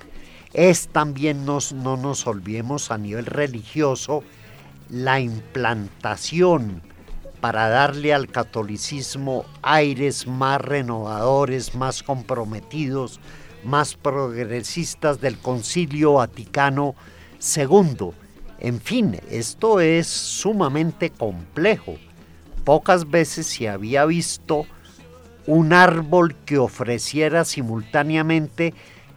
es 0.53 0.87
también, 0.87 1.45
nos, 1.45 1.73
no 1.73 1.97
nos 1.97 2.25
olvidemos 2.25 2.89
a 2.89 2.97
nivel 2.97 3.25
religioso, 3.25 4.23
la 4.89 5.19
implantación 5.19 6.81
para 7.41 7.69
darle 7.69 8.13
al 8.13 8.29
catolicismo 8.29 9.45
aires 9.61 10.25
más 10.25 10.59
renovadores, 10.59 11.75
más 11.75 12.01
comprometidos, 12.01 13.19
más 13.63 13.95
progresistas 13.95 15.21
del 15.21 15.37
Concilio 15.37 16.13
Vaticano 16.13 16.95
II. 17.55 18.11
En 18.59 18.81
fin, 18.81 19.19
esto 19.29 19.79
es 19.81 20.07
sumamente 20.07 21.11
complejo. 21.11 21.95
Pocas 22.67 23.09
veces 23.09 23.47
se 23.47 23.69
había 23.69 24.03
visto 24.03 24.65
un 25.45 25.71
árbol 25.71 26.35
que 26.43 26.57
ofreciera 26.57 27.45
simultáneamente 27.45 28.73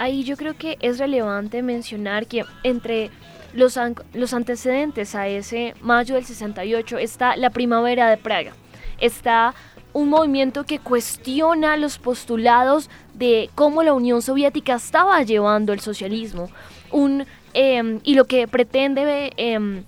Ahí 0.00 0.24
yo 0.24 0.38
creo 0.38 0.56
que 0.56 0.78
es 0.80 0.98
relevante 0.98 1.60
mencionar 1.60 2.26
que 2.26 2.42
entre 2.62 3.10
los, 3.52 3.78
los 4.14 4.32
antecedentes 4.32 5.14
a 5.14 5.28
ese 5.28 5.74
mayo 5.82 6.14
del 6.14 6.24
68 6.24 6.96
está 6.96 7.36
la 7.36 7.50
primavera 7.50 8.08
de 8.08 8.16
Praga, 8.16 8.54
está 8.98 9.54
un 9.92 10.08
movimiento 10.08 10.64
que 10.64 10.78
cuestiona 10.78 11.76
los 11.76 11.98
postulados 11.98 12.88
de 13.12 13.50
cómo 13.54 13.82
la 13.82 13.92
Unión 13.92 14.22
Soviética 14.22 14.76
estaba 14.76 15.22
llevando 15.22 15.74
el 15.74 15.80
socialismo, 15.80 16.48
un, 16.90 17.26
em, 17.52 18.00
y 18.02 18.14
lo 18.14 18.24
que 18.24 18.48
pretende 18.48 19.34
em, 19.36 19.84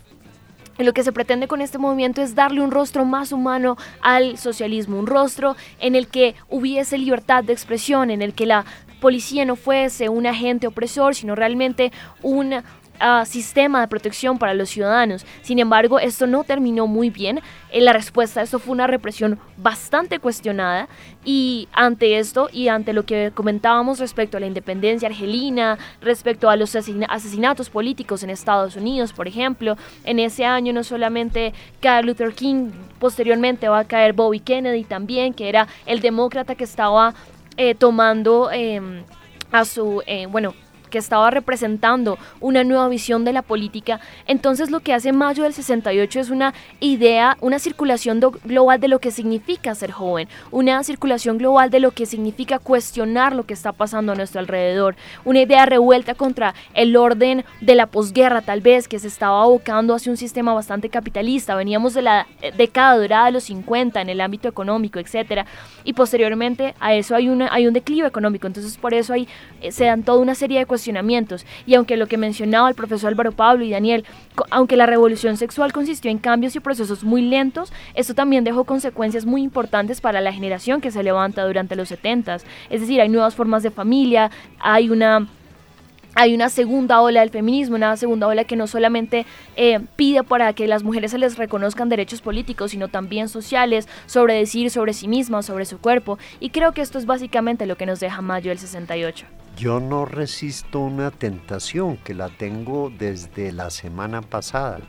lo 0.79 0.93
que 0.93 1.05
se 1.05 1.13
pretende 1.13 1.49
con 1.49 1.61
este 1.61 1.79
movimiento 1.79 2.23
es 2.23 2.35
darle 2.35 2.61
un 2.61 2.71
rostro 2.71 3.05
más 3.05 3.33
humano 3.33 3.77
al 4.01 4.39
socialismo, 4.39 4.99
un 4.99 5.07
rostro 5.07 5.57
en 5.81 5.95
el 5.95 6.09
que 6.09 6.35
hubiese 6.49 6.99
libertad 6.99 7.45
de 7.45 7.53
expresión, 7.53 8.11
en 8.11 8.23
el 8.23 8.35
que 8.35 8.47
la 8.47 8.65
policía 9.03 9.45
no 9.45 9.57
fuese 9.57 10.09
un 10.09 10.27
agente 10.27 10.69
opresor, 10.69 11.17
sino 11.17 11.35
realmente 11.35 11.91
un 12.23 12.55
uh, 12.55 13.27
sistema 13.27 13.81
de 13.81 13.89
protección 13.89 14.39
para 14.39 14.55
los 14.55 14.71
ciudadanos. 14.71 15.27
Sin 15.43 15.59
embargo, 15.59 15.99
esto 15.99 16.27
no 16.29 16.45
terminó 16.45 16.87
muy 16.87 17.11
bien. 17.11 17.39
En 17.71 17.81
eh, 17.81 17.85
la 17.85 17.93
respuesta 17.93 18.41
a 18.41 18.43
esto 18.45 18.61
fue 18.61 18.73
una 18.73 18.87
represión 18.87 19.41
bastante 19.57 20.21
cuestionada 20.21 20.89
y 21.25 21.69
ante 21.73 22.19
esto 22.19 22.49
y 22.53 22.69
ante 22.69 22.93
lo 22.93 23.05
que 23.05 23.33
comentábamos 23.35 23.99
respecto 23.99 24.37
a 24.37 24.41
la 24.41 24.47
independencia 24.47 25.09
argelina, 25.09 25.79
respecto 26.01 26.49
a 26.49 26.57
los 26.57 26.77
asesinatos 26.77 27.71
políticos 27.71 28.23
en 28.23 28.31
Estados 28.31 28.77
Unidos, 28.77 29.13
por 29.13 29.27
ejemplo, 29.27 29.77
en 30.05 30.21
ese 30.21 30.45
año 30.45 30.73
no 30.73 30.85
solamente 30.85 31.53
cae 31.81 32.05
Luther 32.05 32.35
King, 32.35 32.71
posteriormente 33.01 33.69
va 33.69 33.81
a 33.81 33.85
caer 33.85 34.13
Bobby 34.13 34.39
Kennedy 34.39 34.85
también, 34.85 35.35
que 35.35 35.49
era 35.49 35.67
el 35.87 36.01
demócrata 36.01 36.55
que 36.55 36.65
estaba 36.65 37.15
eh, 37.57 37.75
tomando 37.75 38.51
em, 38.51 39.05
a 39.51 39.65
su, 39.65 40.03
eh, 40.07 40.27
bueno, 40.27 40.55
que 40.93 40.99
estaba 40.99 41.31
representando 41.31 42.19
una 42.39 42.63
nueva 42.63 42.87
visión 42.89 43.25
de 43.25 43.33
la 43.33 43.43
política. 43.43 43.99
Entonces 44.27 44.71
lo 44.71 44.81
que 44.81 44.93
hace 44.93 45.11
Mayo 45.13 45.43
del 45.43 45.55
68 45.55 46.21
es 46.21 46.31
una 46.31 46.53
idea, 46.81 47.39
una 47.41 47.59
circulación 47.59 48.21
global 48.21 48.79
de 48.79 48.89
lo 48.89 48.99
que 48.99 49.11
significa 49.11 49.75
ser 49.75 49.91
joven, 49.91 50.29
una 50.51 50.85
circulación 50.85 51.39
global 51.39 51.71
de 51.71 51.81
lo 51.81 51.93
que 51.93 52.05
significa 52.05 52.59
cuestionar 52.59 53.35
lo 53.35 53.45
que 53.45 53.55
está 53.55 53.73
pasando 53.73 54.13
a 54.13 54.15
nuestro 54.15 54.39
alrededor, 54.39 54.95
una 55.25 55.41
idea 55.41 55.65
revuelta 55.65 56.15
contra 56.15 56.55
el 56.75 56.95
orden 56.95 57.45
de 57.63 57.75
la 57.75 57.87
posguerra 57.87 58.43
tal 58.43 58.61
vez 58.61 58.87
que 58.87 58.99
se 58.99 59.09
estaba 59.09 59.43
abocando 59.43 59.95
hacia 59.95 60.13
un 60.13 60.19
sistema 60.19 60.53
bastante 60.53 60.91
capitalista. 60.91 61.55
Veníamos 61.55 61.95
de 61.95 62.03
la 62.03 62.27
eh, 62.43 62.53
década 62.55 62.99
dorada 62.99 63.27
de 63.27 63.33
los 63.33 63.45
50 63.45 63.99
en 63.99 64.11
el 64.11 64.21
ámbito 64.21 64.47
económico, 64.47 64.99
etcétera, 64.99 65.47
y 65.85 65.95
posteriormente 65.95 66.75
a 66.81 66.95
eso 66.95 67.17
hay, 67.17 67.31
una, 67.31 67.49
hay 67.51 67.67
un 67.67 67.73
declive 67.73 68.07
económico. 68.07 68.47
Entonces 68.47 68.77
por 68.77 68.93
eso 68.93 69.15
hay, 69.15 69.27
eh, 69.63 69.73
se 69.73 69.87
dan 69.87 70.03
toda 70.03 70.19
una 70.19 70.35
serie 70.35 70.59
de 70.59 70.67
cuestiones 70.67 70.82
y 71.67 71.75
aunque 71.75 71.97
lo 71.97 72.07
que 72.07 72.17
mencionaba 72.17 72.69
el 72.69 72.75
profesor 72.75 73.09
Álvaro 73.09 73.33
Pablo 73.33 73.65
y 73.65 73.71
Daniel, 73.71 74.05
aunque 74.51 74.77
la 74.77 74.87
revolución 74.87 75.37
sexual 75.37 75.73
consistió 75.73 76.11
en 76.11 76.19
cambios 76.19 76.57
y 76.57 76.61
procesos 76.61 77.05
muy 77.05 77.23
lentos, 77.23 77.73
esto 77.95 78.15
también 78.15 78.45
dejó 78.45 78.65
consecuencias 78.65 79.27
muy 79.27 79.43
importantes 79.43 80.01
para 80.01 80.21
la 80.21 80.33
generación 80.33 80.81
que 80.81 80.91
se 80.91 81.03
levanta 81.03 81.45
durante 81.45 81.77
los 81.77 81.89
70 81.89 82.37
Es 82.71 82.81
decir, 82.81 83.01
hay 83.01 83.09
nuevas 83.09 83.35
formas 83.35 83.63
de 83.63 83.71
familia, 83.71 84.31
hay 84.59 84.91
una 84.91 85.27
hay 86.15 86.35
una 86.35 86.51
segunda 86.51 87.01
ola 87.01 87.21
del 87.21 87.31
feminismo, 87.31 87.77
una 87.77 87.97
segunda 87.97 88.27
ola 88.27 88.45
que 88.45 88.55
no 88.55 88.67
solamente 88.67 89.25
eh, 89.57 89.81
pide 89.97 90.23
para 90.23 90.53
que 90.53 90.67
las 90.67 90.83
mujeres 90.83 91.13
se 91.13 91.19
les 91.19 91.39
reconozcan 91.39 91.89
derechos 91.89 92.21
políticos, 92.21 92.73
sino 92.73 92.89
también 92.89 93.31
sociales, 93.31 93.89
sobre 94.05 94.35
decir 94.35 94.71
sobre 94.71 94.93
sí 94.93 95.09
mismas, 95.09 95.47
sobre 95.47 95.65
su 95.65 95.79
cuerpo. 95.79 96.19
Y 96.39 96.51
creo 96.51 96.73
que 96.73 96.83
esto 96.83 96.99
es 96.99 97.07
básicamente 97.07 97.65
lo 97.65 97.77
que 97.77 97.87
nos 97.87 97.99
deja 97.99 98.21
mayo 98.21 98.51
del 98.51 98.59
68. 98.59 99.42
Yo 99.57 99.81
no 99.81 100.07
resisto 100.07 100.81
una 100.81 101.11
tentación 101.11 101.97
que 101.97 102.15
la 102.15 102.31
tengo 102.31 102.91
desde 102.91 103.53
la 103.53 103.71
semana 103.71 104.23
pasada. 104.23 104.81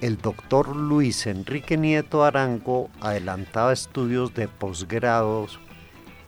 El 0.00 0.18
doctor 0.18 0.76
Luis 0.76 1.26
Enrique 1.26 1.76
Nieto 1.76 2.24
Arango 2.24 2.90
adelantaba 3.00 3.72
estudios 3.72 4.34
de 4.34 4.48
posgrados 4.48 5.60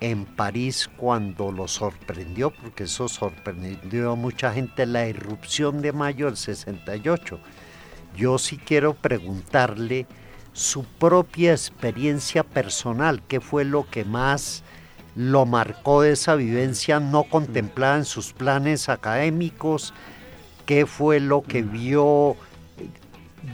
en 0.01 0.25
París 0.25 0.89
cuando 0.97 1.53
lo 1.53 1.69
sorprendió, 1.69 2.51
porque 2.51 2.85
eso 2.85 3.09
sorprendió 3.09 4.13
a 4.13 4.17
mucha 4.17 4.53
gente, 4.53 4.87
la 4.87 5.07
irrupción 5.07 5.83
de 5.83 5.93
mayo 5.93 6.27
del 6.27 6.37
68. 6.37 7.39
Yo 8.17 8.39
sí 8.39 8.57
quiero 8.57 8.95
preguntarle 8.95 10.07
su 10.53 10.85
propia 10.85 11.53
experiencia 11.53 12.45
personal, 12.45 13.23
qué 13.29 13.41
fue 13.41 13.65
lo 13.65 13.89
que 13.91 14.05
más 14.05 14.63
lo 15.17 15.47
marcó 15.47 16.05
esa 16.05 16.37
vivencia 16.37 17.01
no 17.01 17.25
contemplada 17.25 17.97
en 17.97 18.05
sus 18.05 18.33
planes 18.33 18.89
académicos, 18.89 19.95
qué 20.67 20.85
fue 20.85 21.21
lo 21.21 21.43
que 21.43 21.63
vio 21.63 22.37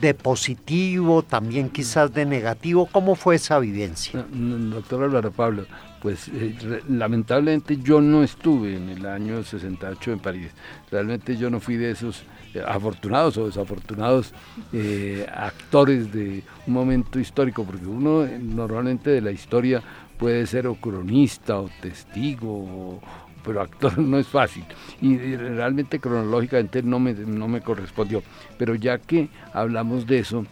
de 0.01 0.13
positivo, 0.13 1.23
también 1.23 1.69
quizás 1.69 2.13
de 2.13 2.25
negativo, 2.25 2.87
¿cómo 2.91 3.15
fue 3.15 3.35
esa 3.35 3.59
vivencia? 3.59 4.25
Doctor 4.29 5.03
Álvaro 5.03 5.31
Pablo, 5.31 5.65
pues 6.01 6.27
eh, 6.29 6.81
lamentablemente 6.89 7.77
yo 7.77 8.01
no 8.01 8.23
estuve 8.23 8.75
en 8.75 8.89
el 8.89 9.05
año 9.05 9.43
68 9.43 10.11
en 10.11 10.19
París, 10.19 10.51
realmente 10.91 11.37
yo 11.37 11.49
no 11.49 11.59
fui 11.59 11.77
de 11.77 11.91
esos 11.91 12.23
eh, 12.53 12.61
afortunados 12.67 13.37
o 13.37 13.45
desafortunados 13.45 14.33
eh, 14.73 15.25
actores 15.33 16.11
de 16.11 16.43
un 16.67 16.73
momento 16.73 17.19
histórico, 17.19 17.63
porque 17.63 17.85
uno 17.85 18.27
normalmente 18.41 19.11
de 19.11 19.21
la 19.21 19.31
historia 19.31 19.81
puede 20.23 20.47
ser 20.47 20.67
o 20.67 20.75
cronista 20.75 21.59
o 21.59 21.69
testigo, 21.81 23.01
pero 23.43 23.59
actor 23.59 23.97
no 23.99 24.17
es 24.17 24.25
fácil. 24.25 24.63
Y 25.01 25.17
realmente 25.35 25.99
cronológicamente 25.99 26.81
no 26.81 26.97
me, 26.97 27.13
no 27.13 27.49
me 27.49 27.59
correspondió. 27.59 28.23
Pero 28.57 28.73
ya 28.73 28.99
que 28.99 29.27
hablamos 29.51 30.07
de 30.07 30.19
eso, 30.19 30.45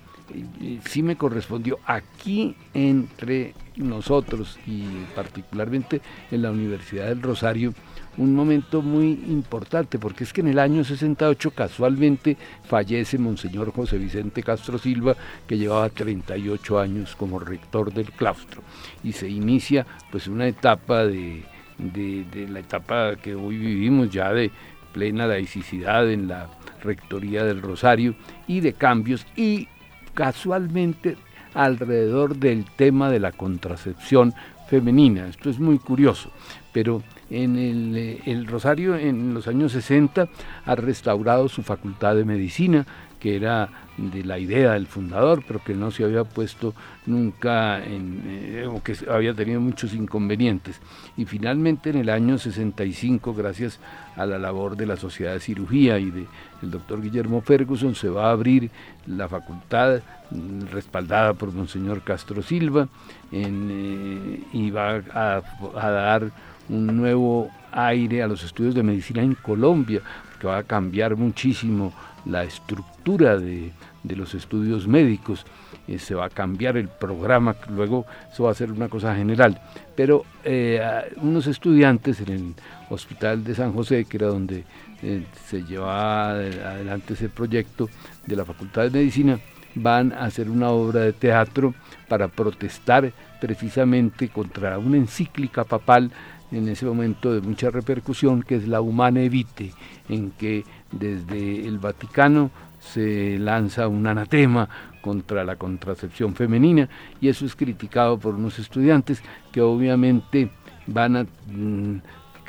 sí 0.84 1.02
me 1.02 1.16
correspondió 1.16 1.80
aquí 1.86 2.54
entre 2.74 3.54
nosotros 3.78 4.60
y 4.68 4.84
particularmente 5.16 6.02
en 6.32 6.42
la 6.42 6.52
Universidad 6.52 7.08
del 7.08 7.22
Rosario, 7.22 7.74
un 8.18 8.36
momento 8.36 8.82
muy 8.82 9.12
importante, 9.28 9.98
porque 9.98 10.24
es 10.24 10.34
que 10.34 10.42
en 10.42 10.50
el 10.50 10.60
año 10.60 10.84
68 10.84 11.52
casualmente 11.52 12.38
fallece 12.66 13.18
Monseñor 13.18 13.72
José 13.72 13.98
Vicente 13.98 14.44
Castro 14.44 14.78
Silva, 14.78 15.16
que 15.48 15.58
llevaba 15.58 15.90
38 15.90 16.80
años 16.80 17.16
como 17.16 17.40
rector 17.40 17.94
del 17.94 18.12
claustro, 18.12 18.62
y 19.04 19.14
se 19.14 19.30
inicia 19.30 19.86
pues 20.12 20.28
una 20.28 20.48
etapa 20.48 21.06
de, 21.06 21.44
de, 21.78 22.26
de 22.26 22.48
la 22.50 22.60
etapa 22.60 23.16
que 23.16 23.36
hoy 23.36 23.58
vivimos 23.58 24.10
ya 24.10 24.34
de 24.34 24.52
plena 24.92 25.26
laicidad 25.26 26.10
en 26.12 26.28
la 26.28 26.50
rectoría 26.84 27.46
del 27.46 27.62
Rosario 27.62 28.16
y 28.48 28.60
de 28.60 28.74
cambios 28.74 29.26
y 29.36 29.68
casualmente 30.14 31.16
alrededor 31.54 32.38
del 32.38 32.66
tema 32.66 33.10
de 33.10 33.20
la 33.20 33.32
contracepción 33.32 34.34
femenina. 34.70 35.28
Esto 35.28 35.50
es 35.50 35.60
muy 35.60 35.80
curioso, 35.80 36.32
pero 36.72 37.04
en 37.32 37.58
el, 37.58 37.98
eh, 37.98 38.22
el, 38.26 38.46
Rosario 38.46 38.96
en 38.96 39.34
los 39.34 39.48
años 39.48 39.72
60 39.72 40.28
ha 40.66 40.76
restaurado 40.76 41.48
su 41.48 41.64
facultad 41.64 42.16
de 42.16 42.26
medicina, 42.26 42.86
que 43.20 43.36
era 43.36 43.70
de 43.98 44.24
la 44.24 44.40
idea 44.40 44.74
del 44.74 44.88
fundador, 44.88 45.44
pero 45.48 45.64
que 45.64 45.76
no 45.76 45.92
se 45.92 46.04
había 46.04 46.24
puesto 46.24 46.74
nunca 47.06 47.84
en, 47.84 48.24
eh, 48.26 48.68
o 48.68 48.82
que 48.84 48.96
había 49.10 49.34
tenido 49.34 49.62
muchos 49.62 49.94
inconvenientes. 49.94 50.82
Y 51.16 51.26
finalmente 51.26 51.92
en 51.92 51.98
el 51.98 52.10
año 52.10 52.38
65, 52.38 53.34
gracias 53.34 53.80
a 54.16 54.26
la 54.26 54.40
labor 54.40 54.76
de 54.76 54.88
la 54.88 54.98
Sociedad 54.98 55.34
de 55.34 55.40
Cirugía 55.40 56.00
y 56.00 56.10
del 56.10 56.28
doctor 56.62 57.02
Guillermo 57.02 57.42
Ferguson, 57.42 57.96
se 57.96 58.10
va 58.10 58.30
a 58.30 58.32
abrir 58.32 58.72
la 59.06 59.30
facultad 59.30 60.02
mm, 60.32 60.66
respaldada 60.72 61.34
por 61.34 61.54
Monseñor 61.54 62.02
Castro 62.02 62.42
Silva 62.42 62.90
eh, 63.32 64.44
y 64.52 64.72
va 64.72 64.96
a 64.96 65.90
dar 65.90 66.32
un 66.72 66.88
nuevo 66.88 67.52
aire 67.72 68.24
a 68.24 68.28
los 68.28 68.44
estudios 68.44 68.74
de 68.74 68.84
medicina 68.84 69.22
en 69.22 69.36
Colombia, 69.36 70.02
que 70.40 70.48
va 70.48 70.58
a 70.58 70.64
cambiar 70.64 71.16
muchísimo 71.16 71.94
la 72.26 72.44
estructura 72.44 73.38
de, 73.38 73.72
de 74.04 74.16
los 74.16 74.34
estudios 74.34 74.88
médicos, 74.88 75.46
eh, 75.88 76.00
se 76.00 76.16
va 76.16 76.26
a 76.26 76.30
cambiar 76.30 76.78
el 76.78 76.88
programa, 76.88 77.56
luego 77.70 78.06
eso 78.32 78.44
va 78.44 78.52
a 78.52 78.56
ser 78.56 78.72
una 78.72 78.88
cosa 78.88 79.16
general. 79.16 79.62
Pero 79.96 80.26
eh, 80.44 80.82
unos 81.18 81.48
estudiantes 81.48 82.22
en 82.22 82.30
el 82.30 82.54
Hospital 82.90 83.44
de 83.44 83.56
San 83.56 83.74
José, 83.74 84.06
que 84.06 84.18
era 84.18 84.28
donde 84.28 84.64
eh, 85.04 85.26
se 85.46 85.64
llevaba 85.64 86.32
adelante 86.32 87.14
ese 87.14 87.30
proyecto 87.30 87.90
de 88.26 88.36
la 88.36 88.46
Facultad 88.46 88.84
de 88.84 88.92
Medicina, 88.92 89.40
van 89.76 90.12
a 90.12 90.26
hacer 90.26 90.50
una 90.50 90.70
obra 90.70 91.02
de 91.02 91.14
teatro 91.14 91.74
para 92.08 92.28
protestar 92.28 93.12
precisamente 93.40 94.30
contra 94.30 94.78
una 94.78 94.98
encíclica 94.98 95.64
papal 95.64 96.12
en 96.52 96.68
ese 96.68 96.86
momento 96.86 97.34
de 97.34 97.42
mucha 97.42 97.70
repercusión, 97.70 98.44
que 98.44 98.56
es 98.56 98.68
la 98.68 98.82
Humana 98.82 99.22
Evite, 99.22 99.72
en 100.10 100.32
que 100.32 100.64
desde 100.92 101.68
el 101.68 101.80
Vaticano 101.80 102.52
se 102.80 103.38
lanza 103.38 103.88
un 103.88 104.06
anatema 104.08 104.68
contra 105.02 105.44
la 105.44 105.56
contracepción 105.56 106.36
femenina 106.36 106.90
y 107.20 107.28
eso 107.28 107.46
es 107.46 107.56
criticado 107.56 108.18
por 108.18 108.36
unos 108.36 108.60
estudiantes 108.60 109.22
que 109.52 109.62
obviamente 109.62 110.52
van 110.88 111.16
a 111.16 111.24
mm, 111.24 112.02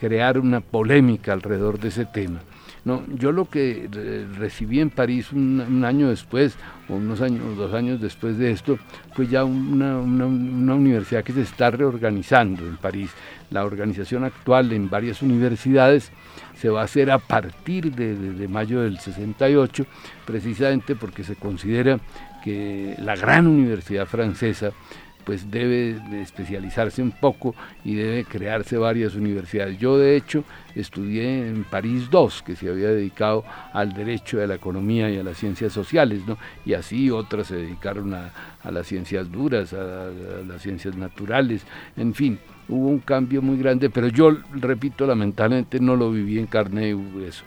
crear 0.03 0.37
una 0.37 0.61
polémica 0.61 1.33
alrededor 1.33 1.79
de 1.79 1.87
ese 1.87 2.05
tema. 2.07 2.41
No, 2.85 3.05
yo 3.15 3.31
lo 3.31 3.49
que 3.49 3.88
recibí 4.37 4.81
en 4.81 4.91
París 4.91 5.31
un, 5.31 5.85
año 5.85 6.09
después, 6.09 6.57
o 6.88 6.95
unos 6.95 7.21
años, 7.21 7.57
dos 7.57 7.73
años 7.73 8.01
después 8.01 8.37
de 8.37 8.51
esto, 8.51 8.81
fue 9.12 9.29
ya 9.29 9.45
una, 9.45 9.99
una, 9.99 10.75
universidad 10.75 11.23
que 11.23 11.33
se 11.33 11.43
está 11.43 11.71
reorganizando 11.71 12.67
en 12.67 12.79
París. 12.79 13.12
La 13.51 13.65
organización 13.65 14.25
actual 14.25 14.73
en 14.73 14.91
varias 14.91 15.23
universidades 15.23 16.11
se 16.57 16.69
va 16.69 16.81
a 16.81 16.85
hacer 16.85 17.12
a 17.12 17.19
partir 17.19 17.95
de, 17.95 18.49
mayo 18.49 18.81
del 18.81 18.99
68, 18.99 19.87
precisamente 20.25 20.97
porque 20.97 21.23
se 21.23 21.37
considera 21.37 22.01
que 22.43 22.97
la 22.99 23.15
gran 23.15 23.47
universidad 23.47 24.07
francesa 24.07 24.73
pues 25.25 25.51
debe 25.51 25.97
especializarse 26.21 27.03
un 27.03 27.13
poco 27.13 27.55
y 27.85 27.95
debe 27.95 28.25
crearse 28.25 28.77
varias 28.77 29.15
universidades. 29.15 29.79
Yo 29.79 29.99
de 29.99 30.17
hecho 30.17 30.45
estudié 30.75 31.49
en 31.49 31.65
París 31.65 32.09
II, 32.13 32.29
que 32.45 32.57
se 32.57 32.69
había 32.69 32.89
dedicado 32.89 33.45
al 33.73 33.93
derecho, 33.93 34.43
a 34.43 34.47
la 34.47 34.55
economía 34.55 35.11
y 35.11 35.19
a 35.19 35.23
las 35.23 35.39
ciencias 35.39 35.73
sociales, 35.73 36.23
¿no? 36.27 36.39
y 36.65 36.75
así 36.75 37.11
otras 37.11 37.49
se 37.49 37.57
dedicaron 37.57 38.15
a, 38.15 38.33
las 38.71 38.87
ciencias 38.87 39.31
duras, 39.31 39.73
a 39.73 40.11
las 40.47 40.63
ciencias 40.63 40.97
naturales, 40.97 41.63
en 41.97 42.15
fin 42.15 42.39
hubo 42.69 42.89
un 42.89 43.01
cambio 43.01 43.43
muy 43.43 43.59
grande, 43.59 43.91
pero 43.91 44.09
yo, 44.09 44.31
repito, 44.53 45.07
lamentablemente 45.07 45.81
no 45.81 45.97
lo 45.97 46.11
viví 46.11 46.39
en 46.39 46.47
carne 46.47 46.91
y 46.91 46.95
hueso. 46.95 47.45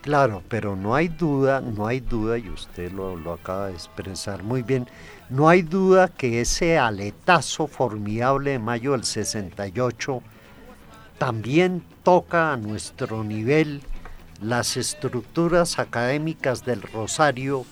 Claro, 0.00 0.42
pero 0.48 0.76
no 0.76 0.94
hay 0.94 1.08
duda, 1.08 1.60
no 1.60 1.86
hay 1.86 2.00
duda, 2.00 2.38
y 2.38 2.48
usted 2.48 2.92
lo, 2.92 3.16
lo, 3.16 3.32
acaba 3.32 3.66
de 3.66 3.74
expresar 3.74 4.42
muy 4.42 4.62
bien, 4.62 4.86
no 5.30 5.48
hay 5.48 5.62
duda 5.62 6.08
que 6.08 6.40
ese 6.40 6.78
aletazo 6.78 7.66
formidable 7.66 8.52
de 8.52 8.58
mayo 8.58 8.92
del 8.92 9.04
68 9.04 10.22
también 11.18 11.82
toca 12.02 12.52
a 12.52 12.56
nuestro 12.56 13.24
nivel 13.24 13.82
las 14.40 14.76
estructuras 14.76 15.78
académicas 15.78 16.64
del 16.64 16.80
Rosario 16.80 17.66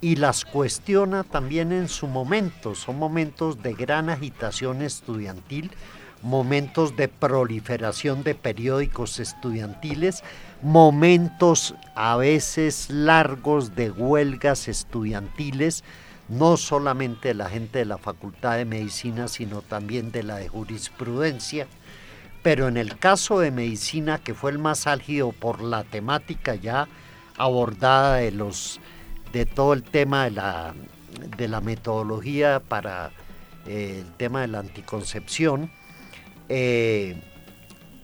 y 0.00 0.16
las 0.16 0.44
cuestiona 0.44 1.24
también 1.24 1.72
en 1.72 1.88
su 1.88 2.06
momento. 2.06 2.74
Son 2.74 2.98
momentos 2.98 3.62
de 3.62 3.74
gran 3.74 4.08
agitación 4.08 4.82
estudiantil, 4.82 5.70
momentos 6.22 6.96
de 6.96 7.08
proliferación 7.08 8.22
de 8.22 8.34
periódicos 8.34 9.18
estudiantiles, 9.18 10.22
momentos 10.62 11.74
a 11.94 12.16
veces 12.16 12.88
largos 12.88 13.74
de 13.74 13.90
huelgas 13.90 14.68
estudiantiles, 14.68 15.82
no 16.28 16.56
solamente 16.56 17.28
de 17.28 17.34
la 17.34 17.48
gente 17.48 17.78
de 17.80 17.84
la 17.84 17.98
Facultad 17.98 18.56
de 18.56 18.64
Medicina, 18.64 19.28
sino 19.28 19.62
también 19.62 20.10
de 20.10 20.22
la 20.22 20.36
de 20.36 20.48
Jurisprudencia. 20.48 21.66
Pero 22.42 22.68
en 22.68 22.76
el 22.76 22.98
caso 22.98 23.40
de 23.40 23.50
Medicina, 23.50 24.18
que 24.18 24.34
fue 24.34 24.50
el 24.50 24.58
más 24.58 24.86
álgido 24.86 25.32
por 25.32 25.62
la 25.62 25.84
temática 25.84 26.54
ya 26.54 26.88
abordada 27.36 28.16
de, 28.16 28.32
los, 28.32 28.80
de 29.32 29.46
todo 29.46 29.72
el 29.72 29.82
tema 29.82 30.24
de 30.24 30.30
la, 30.32 30.74
de 31.36 31.48
la 31.48 31.60
metodología 31.60 32.60
para 32.60 33.10
eh, 33.66 34.02
el 34.04 34.12
tema 34.14 34.42
de 34.42 34.48
la 34.48 34.60
anticoncepción, 34.60 35.70
eh, 36.48 37.20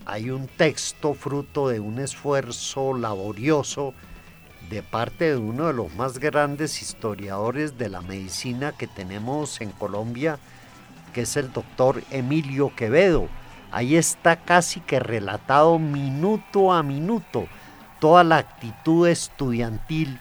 hay 0.04 0.30
un 0.30 0.48
texto 0.48 1.14
fruto 1.14 1.68
de 1.68 1.80
un 1.80 2.00
esfuerzo 2.00 2.96
laborioso 2.96 3.94
de 4.72 4.82
parte 4.82 5.30
de 5.30 5.36
uno 5.36 5.66
de 5.66 5.74
los 5.74 5.94
más 5.96 6.18
grandes 6.18 6.80
historiadores 6.80 7.76
de 7.76 7.90
la 7.90 8.00
medicina 8.00 8.72
que 8.72 8.86
tenemos 8.86 9.60
en 9.60 9.68
Colombia, 9.70 10.38
que 11.12 11.20
es 11.22 11.36
el 11.36 11.52
doctor 11.52 12.02
Emilio 12.10 12.74
Quevedo. 12.74 13.28
Ahí 13.70 13.96
está 13.96 14.36
casi 14.36 14.80
que 14.80 14.98
relatado 14.98 15.78
minuto 15.78 16.72
a 16.72 16.82
minuto 16.82 17.46
toda 18.00 18.24
la 18.24 18.38
actitud 18.38 19.06
estudiantil 19.06 20.18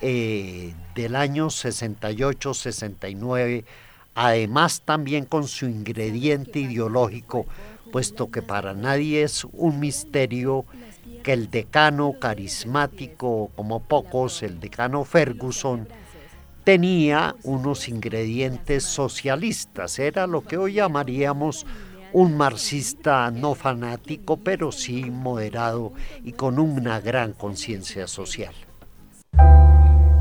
eh, 0.00 0.74
del 0.96 1.14
año 1.14 1.46
68-69 1.46 3.64
además 4.14 4.82
también 4.84 5.24
con 5.24 5.48
su 5.48 5.64
ingrediente 5.66 6.60
ideológico, 6.60 7.46
puesto 7.90 8.30
que 8.30 8.42
para 8.42 8.74
nadie 8.74 9.22
es 9.22 9.46
un 9.52 9.80
misterio 9.80 10.66
que 11.22 11.32
el 11.32 11.50
decano 11.50 12.14
carismático, 12.18 13.50
como 13.54 13.80
pocos, 13.80 14.42
el 14.42 14.60
decano 14.60 15.04
Ferguson, 15.04 15.88
tenía 16.64 17.34
unos 17.42 17.88
ingredientes 17.88 18.84
socialistas, 18.84 19.98
era 19.98 20.26
lo 20.26 20.42
que 20.42 20.56
hoy 20.56 20.74
llamaríamos 20.74 21.66
un 22.12 22.36
marxista 22.36 23.30
no 23.30 23.54
fanático, 23.54 24.36
pero 24.36 24.70
sí 24.70 25.10
moderado 25.10 25.92
y 26.22 26.32
con 26.32 26.58
una 26.58 27.00
gran 27.00 27.32
conciencia 27.32 28.06
social. 28.06 28.54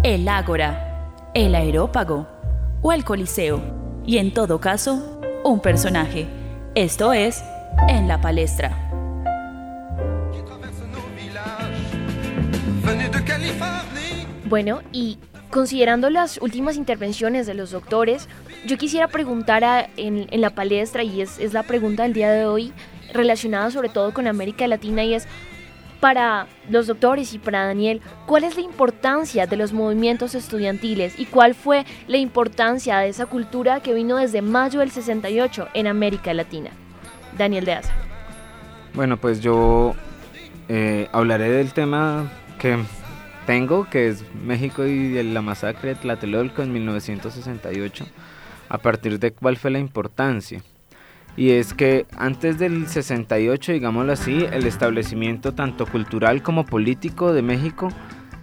El 0.04 0.28
ágora, 0.28 1.14
el 1.34 1.54
aerópago 1.54 2.28
o 2.82 2.92
el 2.92 3.04
coliseo 3.04 3.62
y 4.06 4.18
en 4.18 4.34
todo 4.34 4.60
caso, 4.60 5.20
un 5.44 5.60
personaje. 5.60 6.28
Esto 6.76 7.14
es 7.14 7.44
En 7.88 8.08
la 8.08 8.22
Palestra. 8.22 9.01
Bueno, 14.46 14.82
y 14.92 15.18
considerando 15.50 16.10
las 16.10 16.38
últimas 16.42 16.76
intervenciones 16.76 17.48
de 17.48 17.54
los 17.54 17.72
doctores, 17.72 18.28
yo 18.66 18.78
quisiera 18.78 19.08
preguntar 19.08 19.90
en, 19.98 20.28
la 20.42 20.50
palestra, 20.50 21.04
y 21.04 21.22
es, 21.22 21.40
es 21.40 21.54
la 21.54 21.64
pregunta 21.64 22.04
del 22.04 22.14
día 22.14 22.32
de 22.32 22.46
hoy, 22.46 22.74
relacionada 23.14 23.72
sobre 23.72 23.90
todo 23.90 24.14
con 24.14 24.28
América 24.28 24.68
Latina, 24.68 25.04
y 25.04 25.14
es, 25.14 25.28
para 26.02 26.48
los 26.70 26.88
doctores 26.88 27.34
y 27.34 27.40
para 27.40 27.66
Daniel, 27.66 28.02
¿cuál 28.26 28.44
es 28.44 28.56
la 28.56 28.62
importancia 28.62 29.46
de 29.46 29.56
los 29.56 29.72
movimientos 29.72 30.36
estudiantiles 30.36 31.18
y 31.18 31.26
cuál 31.26 31.54
fue 31.54 31.86
la 32.08 32.18
importancia 32.18 32.98
de 32.98 33.10
esa 33.10 33.28
cultura 33.28 33.80
que 33.82 33.94
vino 33.94 34.18
desde 34.18 34.42
mayo 34.42 34.80
del 34.80 34.92
68 34.92 35.70
en 35.76 35.88
América 35.88 36.34
Latina? 36.34 36.72
Daniel 37.38 37.66
de 37.66 37.74
Asa. 37.74 37.94
Bueno, 38.96 39.16
pues 39.18 39.40
yo 39.40 39.96
eh, 40.68 41.08
hablaré 41.12 41.50
del 41.50 41.72
tema 41.72 42.32
que 42.62 42.78
tengo, 43.48 43.90
que 43.90 44.08
es 44.08 44.24
México 44.36 44.86
y 44.86 45.22
la 45.24 45.42
masacre 45.42 45.90
de 45.90 45.96
Tlatelolco 45.96 46.62
en 46.62 46.72
1968, 46.72 48.06
a 48.70 48.78
partir 48.78 49.20
de 49.20 49.32
cuál 49.32 49.58
fue 49.58 49.72
la 49.72 49.80
importancia. 49.80 50.62
y 51.38 51.52
es 51.52 51.74
que 51.74 52.06
antes 52.18 52.60
del 52.60 52.88
68, 52.88 53.72
digámoslo 53.72 54.12
así, 54.12 54.46
el 54.52 54.66
establecimiento 54.66 55.54
tanto 55.54 55.86
cultural 55.86 56.44
como 56.44 56.66
político 56.66 57.34
de 57.34 57.42
México 57.42 57.88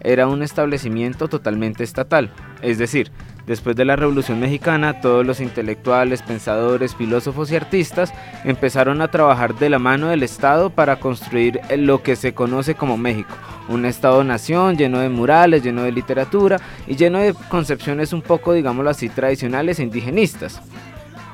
era 0.00 0.26
un 0.26 0.42
establecimiento 0.42 1.28
totalmente 1.28 1.84
estatal. 1.84 2.30
Es 2.62 2.78
decir, 2.78 3.10
después 3.48 3.74
de 3.74 3.86
la 3.86 3.96
Revolución 3.96 4.38
Mexicana, 4.38 5.00
todos 5.00 5.26
los 5.26 5.40
intelectuales, 5.40 6.22
pensadores, 6.22 6.94
filósofos 6.94 7.50
y 7.50 7.56
artistas 7.56 8.12
empezaron 8.44 9.00
a 9.00 9.08
trabajar 9.08 9.54
de 9.54 9.70
la 9.70 9.78
mano 9.78 10.08
del 10.08 10.22
Estado 10.22 10.70
para 10.70 11.00
construir 11.00 11.60
lo 11.76 12.02
que 12.02 12.14
se 12.14 12.34
conoce 12.34 12.74
como 12.74 12.98
México. 12.98 13.34
Un 13.68 13.86
Estado-nación 13.86 14.76
lleno 14.76 15.00
de 15.00 15.08
murales, 15.08 15.64
lleno 15.64 15.82
de 15.82 15.92
literatura 15.92 16.60
y 16.86 16.94
lleno 16.94 17.18
de 17.18 17.34
concepciones 17.48 18.12
un 18.12 18.22
poco, 18.22 18.52
digámoslo 18.52 18.90
así, 18.90 19.08
tradicionales 19.08 19.80
e 19.80 19.82
indigenistas 19.82 20.60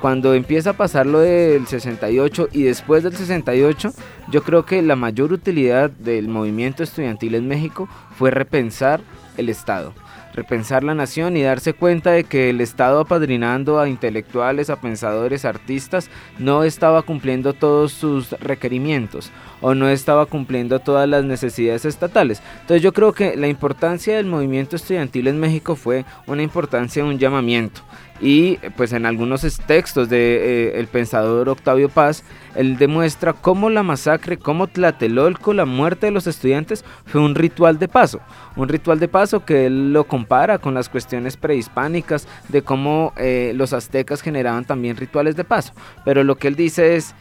cuando 0.01 0.35
empieza 0.35 0.71
a 0.71 0.75
pasar 0.75 1.07
lo 1.07 1.21
del 1.21 1.67
68 1.67 2.51
y 2.53 2.65
después 2.65 3.03
del 3.03 3.17
68, 3.17 3.91
yo 4.31 4.43
creo 4.43 4.67
que 4.67 4.83
la 4.83 4.97
mayor 4.97 5.33
utilidad 5.33 5.89
del 5.89 6.29
movimiento 6.29 6.83
estudiantil 6.83 7.35
en 7.37 7.49
México 7.49 7.89
fue 8.19 8.31
repensar 8.31 9.01
el 9.39 9.49
Estado 9.49 9.95
repensar 10.35 10.85
la 10.85 10.95
nación 10.95 11.37
y 11.37 11.43
darse 11.43 11.73
cuenta 11.73 12.11
de 12.11 12.25
que 12.25 12.51
el 12.51 12.61
Estado 12.61 13.01
apadrinando 13.01 13.81
a 13.81 13.89
intelectuales, 13.89 14.69
a 14.69 14.81
pensadores, 14.81 15.45
artistas, 15.45 16.11
no 16.39 16.65
estaba 16.65 17.03
cumpliendo 17.03 17.53
todos 17.53 17.93
sus 17.93 18.33
requerimientos 18.41 19.31
o 19.67 19.75
no 19.75 19.89
estaba 19.89 20.27
cumpliendo 20.27 20.79
todas 20.79 21.09
las 21.09 21.25
necesidades 21.25 21.87
estatales. 21.87 22.43
Entonces 22.61 22.83
yo 22.83 22.93
creo 22.93 23.15
que 23.15 23.35
la 23.35 23.49
importancia 23.49 24.15
del 24.15 24.27
movimiento 24.27 24.77
estudiantil 24.77 25.27
en 25.27 25.41
México 25.41 25.75
fue 25.75 26.05
una 26.27 26.43
importancia, 26.43 27.03
un 27.03 27.19
llamamiento. 27.19 27.81
Y 28.21 28.59
pues 28.77 28.93
en 28.93 29.07
algunos 29.07 29.41
textos 29.67 30.11
de 30.11 30.19
eh, 30.19 30.79
el 30.79 30.87
pensador 30.87 31.49
Octavio 31.49 31.89
Paz 31.89 32.25
él 32.55 32.77
demuestra 32.77 33.33
cómo 33.33 33.71
la 33.71 33.83
masacre, 33.83 34.37
cómo 34.37 34.67
Tlatelolco, 34.67 35.55
la 35.55 35.65
muerte 35.65 36.07
de 36.07 36.13
los 36.13 36.27
estudiantes 36.27 36.85
fue 37.07 37.23
un 37.23 37.35
ritual 37.35 37.79
de 37.79 37.89
paso, 37.89 38.21
un 38.57 38.69
ritual 38.69 39.01
de 39.01 39.09
paso 39.09 39.47
que 39.47 39.65
él 39.65 39.95
lo 39.95 40.05
compara 40.05 40.59
con 40.59 40.75
las 40.75 40.91
cuestiones 40.91 41.39
prehispánicas 41.39 42.29
de 42.51 42.61
cómo 42.61 43.15
eh, 43.17 43.53
los 43.55 43.73
aztecas 43.73 44.21
generaban 44.21 44.67
también 44.67 44.99
rituales 44.99 45.37
de 45.37 45.45
paso, 45.45 45.73
pero 46.05 46.23
lo 46.23 46.37
que 46.37 46.49
él 46.49 46.55
dice 46.55 46.97
es 46.97 47.15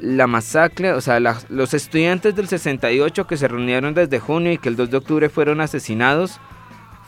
la 0.00 0.26
masacre, 0.26 0.92
o 0.92 1.00
sea, 1.00 1.20
los 1.20 1.74
estudiantes 1.74 2.34
del 2.34 2.48
68 2.48 3.26
que 3.26 3.36
se 3.36 3.48
reunieron 3.48 3.94
desde 3.94 4.18
junio 4.18 4.52
y 4.52 4.58
que 4.58 4.68
el 4.68 4.76
2 4.76 4.90
de 4.90 4.96
octubre 4.96 5.28
fueron 5.28 5.60
asesinados, 5.60 6.40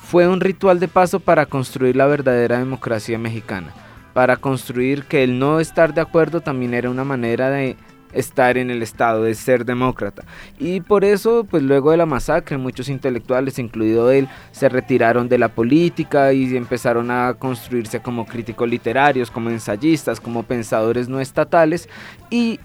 fue 0.02 0.28
un 0.28 0.40
ritual 0.40 0.78
de 0.78 0.88
paso 0.88 1.20
para 1.20 1.46
construir 1.46 1.96
la 1.96 2.06
verdadera 2.06 2.58
democracia 2.58 3.18
mexicana, 3.18 3.72
para 4.12 4.36
construir 4.36 5.04
que 5.04 5.22
el 5.22 5.38
no 5.38 5.60
estar 5.60 5.94
de 5.94 6.02
acuerdo 6.02 6.40
también 6.40 6.74
era 6.74 6.90
una 6.90 7.04
manera 7.04 7.48
de 7.50 7.76
estar 8.12 8.58
en 8.58 8.70
el 8.70 8.82
Estado, 8.82 9.22
de 9.22 9.34
ser 9.34 9.64
demócrata. 9.64 10.24
Y 10.58 10.80
por 10.80 11.04
eso, 11.04 11.46
pues 11.48 11.62
luego 11.62 11.92
de 11.92 11.96
la 11.96 12.04
masacre, 12.04 12.58
muchos 12.58 12.90
intelectuales, 12.90 13.58
incluido 13.58 14.10
él, 14.10 14.28
se 14.50 14.68
retiraron 14.68 15.28
de 15.28 15.38
la 15.38 15.48
política 15.48 16.32
y 16.32 16.54
empezaron 16.56 17.10
a 17.10 17.34
construirse 17.38 18.00
como 18.00 18.26
críticos 18.26 18.68
literarios, 18.68 19.30
como 19.30 19.48
ensayistas, 19.48 20.20
como 20.20 20.42
pensadores 20.42 21.08
no 21.08 21.20
estatales. 21.20 21.88
Y 22.30 22.60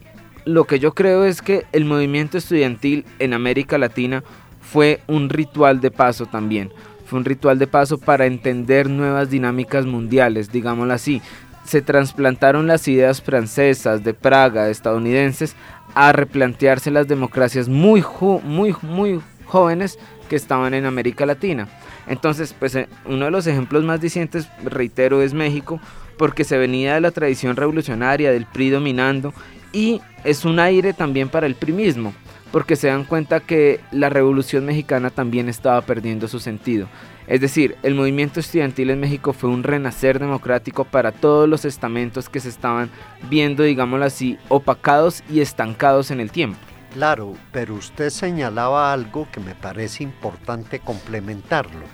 lo 0.48 0.64
que 0.64 0.80
yo 0.80 0.94
creo 0.94 1.26
es 1.26 1.42
que 1.42 1.66
el 1.72 1.86
movimiento 1.86 2.38
estudiantil 2.38 3.06
en 3.20 3.34
América 3.34 3.78
Latina 3.78 4.24
fue 4.62 5.02
un 5.08 5.30
ritual 5.30 5.82
de 5.82 5.92
paso 5.92 6.26
también 6.26 6.72
fue 7.08 7.20
un 7.20 7.26
ritual 7.26 7.58
de 7.58 7.68
paso 7.68 7.98
para 7.98 8.26
entender 8.26 8.90
nuevas 8.90 9.30
dinámicas 9.30 9.86
mundiales, 9.86 10.52
digámoslo 10.52 10.94
así. 10.94 11.22
Se 11.64 11.82
trasplantaron 11.82 12.68
las 12.68 12.88
ideas 12.88 13.22
francesas, 13.22 14.04
de 14.04 14.14
Praga, 14.14 14.70
estadounidenses, 14.70 15.56
a 15.96 16.12
replantearse 16.12 16.92
las 16.92 17.08
democracias 17.08 17.70
muy, 17.70 18.04
muy, 18.44 18.76
muy 18.82 19.22
jóvenes 19.46 19.98
que 20.30 20.36
estaban 20.36 20.74
en 20.74 20.86
América 20.86 21.26
Latina. 21.26 21.68
Entonces, 22.08 22.54
pues 22.58 22.76
eh, 22.76 22.88
uno 23.06 23.26
de 23.26 23.32
los 23.32 23.48
ejemplos 23.48 23.84
más 23.84 24.00
dicientes, 24.02 24.48
reitero, 24.64 25.22
es 25.22 25.34
México, 25.34 25.80
porque 26.18 26.44
se 26.44 26.58
venía 26.58 26.96
de 26.96 27.02
la 27.02 27.12
tradición 27.12 27.56
revolucionaria, 27.56 28.32
del 28.32 28.46
PRI 28.46 28.70
dominando, 28.70 29.34
y 29.74 30.02
es 30.24 30.46
un 30.46 30.60
aire 30.60 30.94
también 30.94 31.30
para 31.30 31.48
el 31.48 31.56
primismo 31.56 32.14
porque 32.52 32.76
se 32.76 32.88
dan 32.88 33.04
cuenta 33.04 33.40
que 33.40 33.82
la 33.92 34.10
revolución 34.10 34.66
mexicana 34.66 35.10
también 35.10 35.50
estaba 35.50 35.82
perdiendo 35.82 36.28
su 36.28 36.40
sentido. 36.40 36.88
Es 37.28 37.42
decir, 37.42 37.76
el 37.84 37.94
movimiento 37.94 38.40
estudiantil 38.40 38.90
en 38.90 39.02
México 39.02 39.34
fue 39.34 39.50
un 39.50 39.64
renacer 39.64 40.18
democrático 40.18 40.86
para 40.86 41.12
todos 41.12 41.50
los 41.50 41.66
estamentos 41.66 42.30
que 42.30 42.40
se 42.40 42.50
estaban 42.50 42.90
viendo, 43.30 43.64
digámoslo 43.64 44.06
así, 44.06 44.38
opacados 44.48 45.24
y 45.30 45.42
estancados 45.42 46.10
en 46.10 46.22
el 46.22 46.32
tiempo. 46.32 46.58
Claro, 46.94 47.34
pero 47.52 47.76
usted 47.76 48.10
señalaba 48.10 48.94
algo 48.94 49.28
que 49.32 49.42
me 49.42 49.56
parece 49.56 50.04
importante 50.04 50.80
complementarlo. 50.80 51.86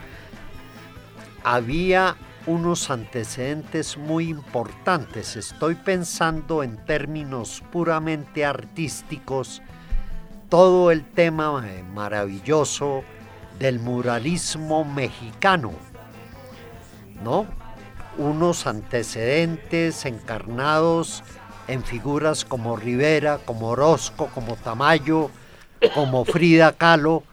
Había 1.44 2.16
unos 2.46 2.90
antecedentes 2.90 3.98
muy 3.98 4.30
importantes. 4.30 5.36
Estoy 5.36 5.76
pensando 5.76 6.64
en 6.64 6.78
términos 6.86 7.64
puramente 7.72 8.46
artísticos 8.46 9.62
todo 10.50 10.92
el 10.92 11.04
tema 11.04 11.64
eh, 11.66 11.84
maravilloso 11.94 13.04
del 13.60 13.80
muralismo 13.80 14.84
mexicano, 14.84 15.72
¿no? 17.24 17.46
Unos 18.18 18.68
antecedentes 18.68 20.06
encarnados 20.06 21.24
en 21.68 21.84
figuras 21.84 22.46
como 22.46 22.76
Rivera, 22.76 23.40
como 23.44 23.70
Orozco, 23.70 24.28
como 24.34 24.56
Tamayo, 24.56 25.32
como 25.94 26.26
Frida 26.26 26.74
Kahlo, 26.74 27.24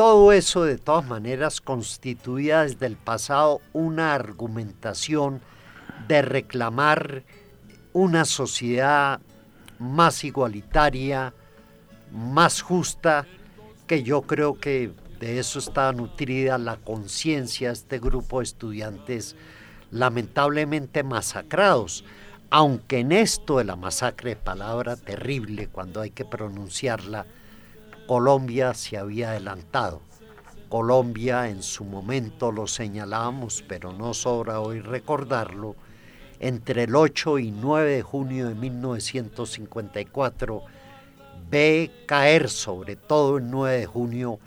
todo 0.00 0.32
eso 0.32 0.64
de 0.64 0.78
todas 0.78 1.06
maneras 1.06 1.60
constituía 1.60 2.62
desde 2.62 2.86
el 2.86 2.96
pasado 2.96 3.60
una 3.74 4.14
argumentación 4.14 5.42
de 6.08 6.22
reclamar 6.22 7.22
una 7.92 8.24
sociedad 8.24 9.20
más 9.78 10.24
igualitaria, 10.24 11.34
más 12.10 12.62
justa, 12.62 13.26
que 13.86 14.02
yo 14.02 14.22
creo 14.22 14.58
que 14.58 14.90
de 15.18 15.38
eso 15.38 15.58
está 15.58 15.92
nutrida 15.92 16.56
la 16.56 16.78
conciencia 16.78 17.68
de 17.68 17.74
este 17.74 17.98
grupo 17.98 18.38
de 18.38 18.44
estudiantes 18.44 19.36
lamentablemente 19.90 21.02
masacrados, 21.02 22.06
aunque 22.48 23.00
en 23.00 23.12
esto 23.12 23.58
de 23.58 23.64
la 23.64 23.76
masacre, 23.76 24.34
palabra 24.34 24.96
terrible 24.96 25.68
cuando 25.68 26.00
hay 26.00 26.10
que 26.10 26.24
pronunciarla, 26.24 27.26
Colombia 28.10 28.74
se 28.74 28.98
había 28.98 29.30
adelantado. 29.30 30.02
Colombia 30.68 31.48
en 31.48 31.62
su 31.62 31.84
momento 31.84 32.50
lo 32.50 32.66
señalamos, 32.66 33.64
pero 33.68 33.92
no 33.92 34.14
sobra 34.14 34.58
hoy 34.58 34.80
recordarlo, 34.80 35.76
entre 36.40 36.82
el 36.82 36.96
8 36.96 37.38
y 37.38 37.52
9 37.52 37.88
de 37.88 38.02
junio 38.02 38.48
de 38.48 38.56
1954 38.56 40.62
ve 41.48 41.92
caer 42.06 42.50
sobre 42.50 42.96
todo 42.96 43.36
el 43.36 43.48
9 43.48 43.78
de 43.78 43.86
junio 43.86 44.40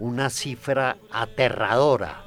una 0.00 0.28
cifra 0.28 0.96
aterradora, 1.12 2.24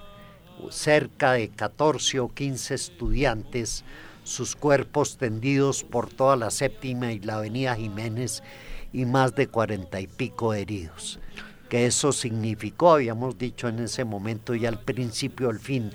cerca 0.69 1.33
de 1.33 1.49
14 1.49 2.21
o 2.21 2.29
15 2.29 2.75
estudiantes, 2.75 3.83
sus 4.23 4.55
cuerpos 4.55 5.17
tendidos 5.17 5.83
por 5.83 6.09
toda 6.09 6.37
la 6.37 6.49
séptima 6.49 7.11
y 7.11 7.19
la 7.19 7.39
avenida 7.39 7.75
Jiménez 7.75 8.41
y 8.93 9.05
más 9.05 9.35
de 9.35 9.47
cuarenta 9.47 9.99
y 9.99 10.07
pico 10.07 10.53
heridos. 10.53 11.19
Que 11.69 11.85
eso 11.85 12.11
significó, 12.11 12.93
habíamos 12.93 13.37
dicho 13.37 13.67
en 13.67 13.79
ese 13.79 14.05
momento 14.05 14.55
y 14.55 14.65
al 14.65 14.79
principio, 14.79 15.49
el 15.49 15.59
fin 15.59 15.91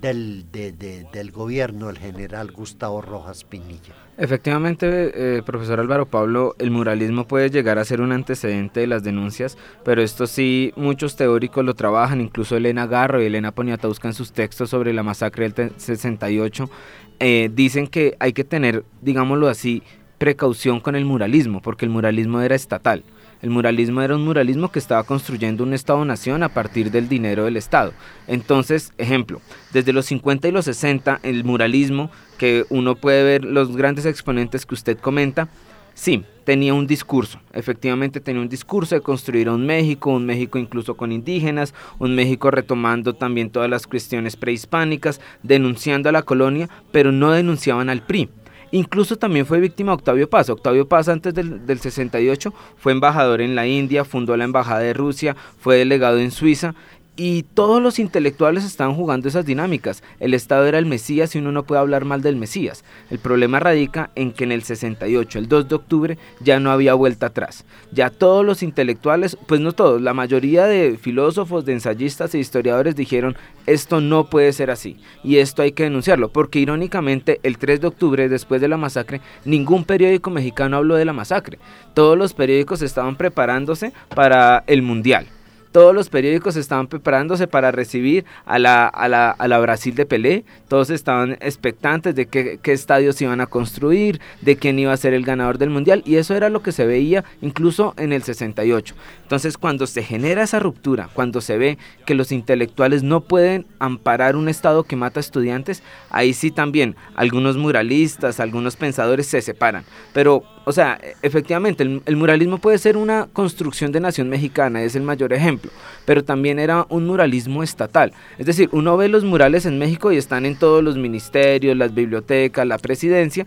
del, 0.00 0.44
del 0.50 1.30
gobierno 1.30 1.86
del 1.86 1.98
general 1.98 2.50
Gustavo 2.52 3.00
Rojas 3.00 3.44
Pinilla. 3.44 3.94
Efectivamente, 4.16 5.38
eh, 5.38 5.42
profesor 5.42 5.80
Álvaro 5.80 6.06
Pablo, 6.06 6.54
el 6.58 6.70
muralismo 6.70 7.26
puede 7.26 7.50
llegar 7.50 7.78
a 7.78 7.84
ser 7.84 8.00
un 8.00 8.12
antecedente 8.12 8.80
de 8.80 8.86
las 8.86 9.02
denuncias, 9.02 9.56
pero 9.82 10.02
esto 10.02 10.26
sí 10.26 10.72
muchos 10.76 11.16
teóricos 11.16 11.64
lo 11.64 11.74
trabajan, 11.74 12.20
incluso 12.20 12.56
Elena 12.56 12.86
Garro 12.86 13.22
y 13.22 13.26
Elena 13.26 13.52
Poniatowska 13.52 14.08
en 14.08 14.14
sus 14.14 14.32
textos 14.32 14.70
sobre 14.70 14.92
la 14.92 15.02
masacre 15.02 15.48
del 15.48 15.72
68, 15.76 16.70
eh, 17.18 17.50
dicen 17.52 17.86
que 17.86 18.16
hay 18.20 18.32
que 18.32 18.44
tener, 18.44 18.84
digámoslo 19.00 19.48
así, 19.48 19.82
precaución 20.24 20.80
con 20.80 20.96
el 20.96 21.04
muralismo, 21.04 21.60
porque 21.60 21.84
el 21.84 21.90
muralismo 21.90 22.40
era 22.40 22.54
estatal. 22.54 23.04
El 23.42 23.50
muralismo 23.50 24.00
era 24.00 24.16
un 24.16 24.24
muralismo 24.24 24.72
que 24.72 24.78
estaba 24.78 25.02
construyendo 25.02 25.62
un 25.62 25.74
Estado-nación 25.74 26.42
a 26.42 26.48
partir 26.48 26.90
del 26.90 27.10
dinero 27.10 27.44
del 27.44 27.58
Estado. 27.58 27.92
Entonces, 28.26 28.94
ejemplo, 28.96 29.42
desde 29.74 29.92
los 29.92 30.06
50 30.06 30.48
y 30.48 30.50
los 30.50 30.64
60, 30.64 31.20
el 31.24 31.44
muralismo, 31.44 32.10
que 32.38 32.64
uno 32.70 32.94
puede 32.94 33.22
ver 33.22 33.44
los 33.44 33.76
grandes 33.76 34.06
exponentes 34.06 34.64
que 34.64 34.74
usted 34.74 34.96
comenta, 34.96 35.50
sí, 35.92 36.24
tenía 36.44 36.72
un 36.72 36.86
discurso, 36.86 37.38
efectivamente 37.52 38.18
tenía 38.18 38.40
un 38.40 38.48
discurso 38.48 38.94
de 38.94 39.02
construir 39.02 39.50
un 39.50 39.66
México, 39.66 40.08
un 40.08 40.24
México 40.24 40.56
incluso 40.56 40.94
con 40.94 41.12
indígenas, 41.12 41.74
un 41.98 42.14
México 42.14 42.50
retomando 42.50 43.12
también 43.12 43.50
todas 43.50 43.68
las 43.68 43.86
cuestiones 43.86 44.36
prehispánicas, 44.36 45.20
denunciando 45.42 46.08
a 46.08 46.12
la 46.12 46.22
colonia, 46.22 46.70
pero 46.92 47.12
no 47.12 47.30
denunciaban 47.30 47.90
al 47.90 48.06
PRI 48.06 48.30
Incluso 48.74 49.16
también 49.16 49.46
fue 49.46 49.60
víctima 49.60 49.92
Octavio 49.92 50.28
Paz. 50.28 50.50
Octavio 50.50 50.88
Paz 50.88 51.08
antes 51.08 51.32
del, 51.32 51.64
del 51.64 51.78
68 51.78 52.52
fue 52.76 52.90
embajador 52.90 53.40
en 53.40 53.54
la 53.54 53.68
India, 53.68 54.04
fundó 54.04 54.36
la 54.36 54.42
Embajada 54.42 54.80
de 54.80 54.92
Rusia, 54.92 55.36
fue 55.60 55.76
delegado 55.76 56.18
en 56.18 56.32
Suiza 56.32 56.74
y 57.16 57.44
todos 57.54 57.80
los 57.80 57.98
intelectuales 57.98 58.64
estaban 58.64 58.94
jugando 58.94 59.28
esas 59.28 59.46
dinámicas. 59.46 60.02
El 60.18 60.34
Estado 60.34 60.66
era 60.66 60.78
el 60.78 60.86
Mesías 60.86 61.34
y 61.34 61.38
uno 61.38 61.52
no 61.52 61.62
puede 61.62 61.80
hablar 61.80 62.04
mal 62.04 62.22
del 62.22 62.36
Mesías. 62.36 62.84
El 63.10 63.18
problema 63.18 63.60
radica 63.60 64.10
en 64.16 64.32
que 64.32 64.44
en 64.44 64.52
el 64.52 64.64
68, 64.64 65.38
el 65.38 65.48
2 65.48 65.68
de 65.68 65.74
octubre, 65.74 66.18
ya 66.40 66.58
no 66.58 66.72
había 66.72 66.94
vuelta 66.94 67.26
atrás. 67.26 67.64
Ya 67.92 68.10
todos 68.10 68.44
los 68.44 68.62
intelectuales, 68.62 69.36
pues 69.46 69.60
no 69.60 69.72
todos, 69.72 70.00
la 70.00 70.14
mayoría 70.14 70.64
de 70.66 70.98
filósofos, 71.00 71.64
de 71.64 71.74
ensayistas 71.74 72.34
e 72.34 72.38
historiadores 72.38 72.96
dijeron, 72.96 73.36
esto 73.66 74.00
no 74.00 74.28
puede 74.28 74.52
ser 74.52 74.70
así 74.70 74.98
y 75.22 75.38
esto 75.38 75.62
hay 75.62 75.72
que 75.72 75.84
denunciarlo, 75.84 76.30
porque 76.30 76.58
irónicamente 76.58 77.40
el 77.42 77.58
3 77.58 77.80
de 77.80 77.86
octubre, 77.86 78.28
después 78.28 78.60
de 78.60 78.68
la 78.68 78.76
masacre, 78.76 79.20
ningún 79.44 79.84
periódico 79.84 80.30
mexicano 80.30 80.76
habló 80.76 80.96
de 80.96 81.04
la 81.04 81.12
masacre. 81.12 81.58
Todos 81.94 82.18
los 82.18 82.34
periódicos 82.34 82.82
estaban 82.82 83.16
preparándose 83.16 83.92
para 84.14 84.64
el 84.66 84.82
Mundial 84.82 85.26
todos 85.74 85.92
los 85.92 86.08
periódicos 86.08 86.54
estaban 86.54 86.86
preparándose 86.86 87.48
para 87.48 87.72
recibir 87.72 88.24
a 88.46 88.60
la, 88.60 88.86
a 88.86 89.08
la, 89.08 89.30
a 89.30 89.48
la 89.48 89.58
Brasil 89.58 89.96
de 89.96 90.06
Pelé, 90.06 90.44
todos 90.68 90.88
estaban 90.88 91.32
expectantes 91.40 92.14
de 92.14 92.26
qué, 92.26 92.60
qué 92.62 92.70
estadios 92.70 93.20
iban 93.20 93.40
a 93.40 93.48
construir, 93.48 94.20
de 94.40 94.54
quién 94.54 94.78
iba 94.78 94.92
a 94.92 94.96
ser 94.96 95.14
el 95.14 95.24
ganador 95.24 95.58
del 95.58 95.70
Mundial, 95.70 96.04
y 96.06 96.14
eso 96.14 96.36
era 96.36 96.48
lo 96.48 96.62
que 96.62 96.70
se 96.70 96.86
veía 96.86 97.24
incluso 97.42 97.92
en 97.96 98.12
el 98.12 98.22
68. 98.22 98.94
Entonces 99.24 99.58
cuando 99.58 99.88
se 99.88 100.04
genera 100.04 100.44
esa 100.44 100.60
ruptura, 100.60 101.10
cuando 101.12 101.40
se 101.40 101.58
ve 101.58 101.76
que 102.06 102.14
los 102.14 102.30
intelectuales 102.30 103.02
no 103.02 103.22
pueden 103.22 103.66
amparar 103.80 104.36
un 104.36 104.48
Estado 104.48 104.84
que 104.84 104.94
mata 104.94 105.18
estudiantes, 105.18 105.82
ahí 106.08 106.34
sí 106.34 106.52
también 106.52 106.94
algunos 107.16 107.56
muralistas, 107.56 108.38
algunos 108.38 108.76
pensadores 108.76 109.26
se 109.26 109.42
separan. 109.42 109.82
Pero 110.12 110.44
o 110.66 110.72
sea, 110.72 110.98
efectivamente, 111.20 111.82
el, 111.82 112.02
el, 112.06 112.16
muralismo 112.16 112.56
puede 112.58 112.78
ser 112.78 112.96
una 112.96 113.28
construcción 113.32 113.92
de 113.92 114.00
nación 114.00 114.30
mexicana, 114.30 114.82
es 114.82 114.96
el 114.96 115.02
mayor 115.02 115.34
ejemplo, 115.34 115.63
pero 116.04 116.24
también 116.24 116.58
era 116.58 116.86
un 116.88 117.06
muralismo 117.06 117.62
estatal. 117.62 118.12
Es 118.38 118.46
decir, 118.46 118.68
uno 118.72 118.96
ve 118.96 119.08
los 119.08 119.24
murales 119.24 119.66
en 119.66 119.78
México 119.78 120.12
y 120.12 120.16
están 120.16 120.46
en 120.46 120.56
todos 120.56 120.82
los 120.82 120.96
ministerios, 120.96 121.76
las 121.76 121.94
bibliotecas, 121.94 122.66
la 122.66 122.78
presidencia, 122.78 123.46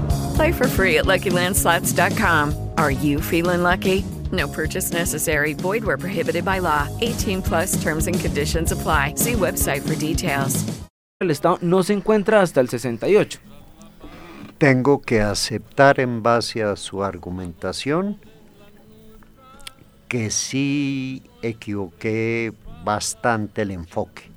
Play 0.35 0.51
for 0.51 0.67
free 0.67 0.97
at 0.97 1.05
LuckyLandSlots.com. 1.05 2.71
Are 2.77 2.91
you 2.91 3.19
feeling 3.19 3.63
lucky? 3.63 4.03
No 4.31 4.47
purchase 4.47 4.91
necessary. 4.91 5.53
Void 5.53 5.83
where 5.83 5.97
prohibited 5.97 6.45
by 6.45 6.59
law. 6.59 6.87
18 7.01 7.41
plus 7.41 7.81
terms 7.81 8.07
and 8.07 8.19
conditions 8.19 8.71
apply. 8.71 9.15
See 9.15 9.33
website 9.33 9.81
for 9.81 9.95
details. 9.95 10.63
El 11.19 11.29
Estado 11.29 11.59
no 11.61 11.83
se 11.83 11.93
encuentra 11.93 12.41
hasta 12.41 12.61
el 12.61 12.67
68. 12.69 13.39
Tengo 14.57 15.01
que 15.01 15.21
aceptar 15.21 15.99
en 15.99 16.23
base 16.23 16.63
a 16.63 16.75
su 16.75 17.03
argumentación 17.03 18.19
que 20.07 20.29
sí 20.29 21.23
equivoqué 21.41 22.53
bastante 22.83 23.61
el 23.61 23.71
enfoque. 23.71 24.31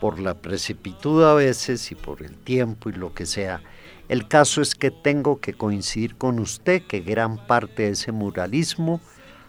Por 0.00 0.18
la 0.18 0.34
precipitud 0.34 1.22
a 1.24 1.34
veces 1.34 1.90
y 1.92 1.94
por 1.94 2.22
el 2.22 2.34
tiempo 2.36 2.88
y 2.88 2.92
lo 2.92 3.12
que 3.12 3.26
sea. 3.26 3.60
El 4.08 4.26
caso 4.26 4.62
es 4.62 4.74
que 4.74 4.90
tengo 4.90 5.40
que 5.40 5.52
coincidir 5.52 6.16
con 6.16 6.38
usted 6.38 6.82
que 6.82 7.00
gran 7.00 7.46
parte 7.46 7.84
de 7.84 7.90
ese 7.90 8.12
muralismo 8.12 9.00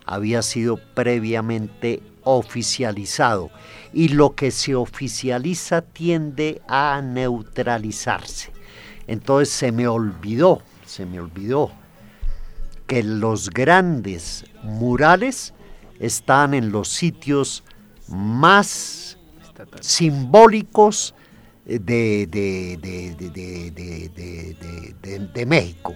había 0.05 0.41
sido 0.41 0.77
previamente 0.95 2.01
oficializado 2.23 3.51
y 3.93 4.09
lo 4.09 4.35
que 4.35 4.51
se 4.51 4.75
oficializa 4.75 5.81
tiende 5.81 6.61
a 6.67 7.01
neutralizarse. 7.01 8.51
Entonces 9.07 9.53
se 9.53 9.71
me 9.71 9.87
olvidó, 9.87 10.61
se 10.85 11.05
me 11.05 11.19
olvidó 11.19 11.71
que 12.85 13.03
los 13.03 13.49
grandes 13.49 14.45
murales 14.63 15.53
están 15.99 16.53
en 16.53 16.71
los 16.71 16.89
sitios 16.89 17.63
más 18.07 19.17
simbólicos 19.79 21.13
de, 21.77 22.25
de, 22.25 22.77
de, 25.01 25.19
de, 25.33 25.45
México, 25.45 25.95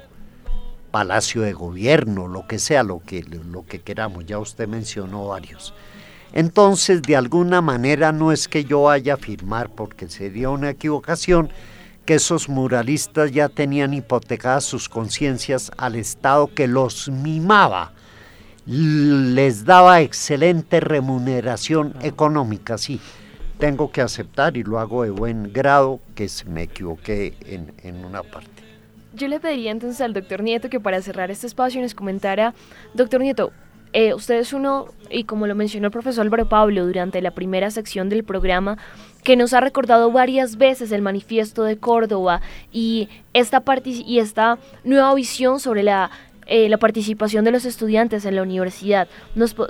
Palacio 0.92 1.42
de 1.42 1.54
Gobierno, 1.54 2.28
lo 2.28 2.46
que 2.48 2.60
sea, 2.60 2.84
lo 2.84 3.00
que, 3.00 3.24
lo 3.24 3.66
que 3.66 3.82
queramos, 3.82 4.26
ya 4.26 4.38
usted 4.38 4.68
mencionó 4.68 5.30
varios. 5.30 5.74
Entonces, 6.32 7.02
de 7.02 7.16
alguna 7.16 7.62
manera 7.62 8.12
no 8.12 8.32
es 8.32 8.48
que 8.48 8.66
yo 8.66 8.84
vaya 8.84 9.14
a 9.14 9.16
afirmar, 9.16 9.70
porque 9.70 10.08
sería 10.10 10.52
una 10.52 10.70
equivocación, 10.70 11.50
que 12.06 12.16
esos 12.16 12.50
muralistas 12.50 13.32
ya 13.32 13.50
tenían 13.50 13.94
hipotecadas 13.94 14.66
sus 14.66 14.90
conciencias 14.90 15.72
al 15.78 15.96
Estado 15.96 16.54
que 16.54 16.68
los 16.68 17.10
mimaba, 17.10 17.94
les 18.66 19.66
daba 19.66 20.02
excelente 20.02 20.80
remuneración 20.80 21.96
económica, 22.02 22.78
sí, 22.78 23.00
tengo 23.64 23.90
que 23.90 24.02
aceptar 24.02 24.58
y 24.58 24.64
lo 24.64 24.78
hago 24.78 25.04
de 25.04 25.10
buen 25.10 25.54
grado 25.54 26.02
que 26.16 26.28
me 26.48 26.64
equivoqué 26.64 27.34
en, 27.46 27.72
en 27.84 28.04
una 28.04 28.22
parte. 28.22 28.62
Yo 29.14 29.30
le 29.30 29.40
pediría 29.40 29.72
entonces 29.72 30.02
al 30.02 30.12
doctor 30.12 30.44
Nieto 30.44 30.70
que 30.70 30.82
para 30.82 31.02
cerrar 31.02 31.32
este 31.32 31.48
espacio 31.48 31.82
nos 31.82 31.96
comentara, 31.96 32.54
doctor 32.94 33.22
Nieto, 33.22 33.54
eh, 33.94 34.14
usted 34.14 34.36
es 34.36 34.52
uno, 34.52 34.88
y 35.10 35.24
como 35.24 35.48
lo 35.48 35.56
mencionó 35.56 35.88
el 35.88 35.92
profesor 35.94 36.26
Álvaro 36.26 36.50
Pablo 36.50 36.86
durante 36.86 37.22
la 37.22 37.32
primera 37.32 37.72
sección 37.72 38.10
del 38.10 38.26
programa, 38.26 38.78
que 39.24 39.38
nos 39.38 39.54
ha 39.54 39.62
recordado 39.62 40.12
varias 40.12 40.58
veces 40.58 40.92
el 40.92 41.02
manifiesto 41.02 41.64
de 41.64 41.78
Córdoba 41.78 42.42
y 42.70 43.08
esta, 43.32 43.64
y 43.86 44.20
esta 44.20 44.58
nueva 44.84 45.16
visión 45.16 45.62
sobre 45.62 45.84
la 45.84 46.12
eh, 46.46 46.70
la 46.70 46.78
participación 46.78 47.46
de 47.46 47.52
los 47.52 47.66
estudiantes 47.66 48.26
en 48.26 48.36
la 48.36 48.44
universidad. 48.44 49.08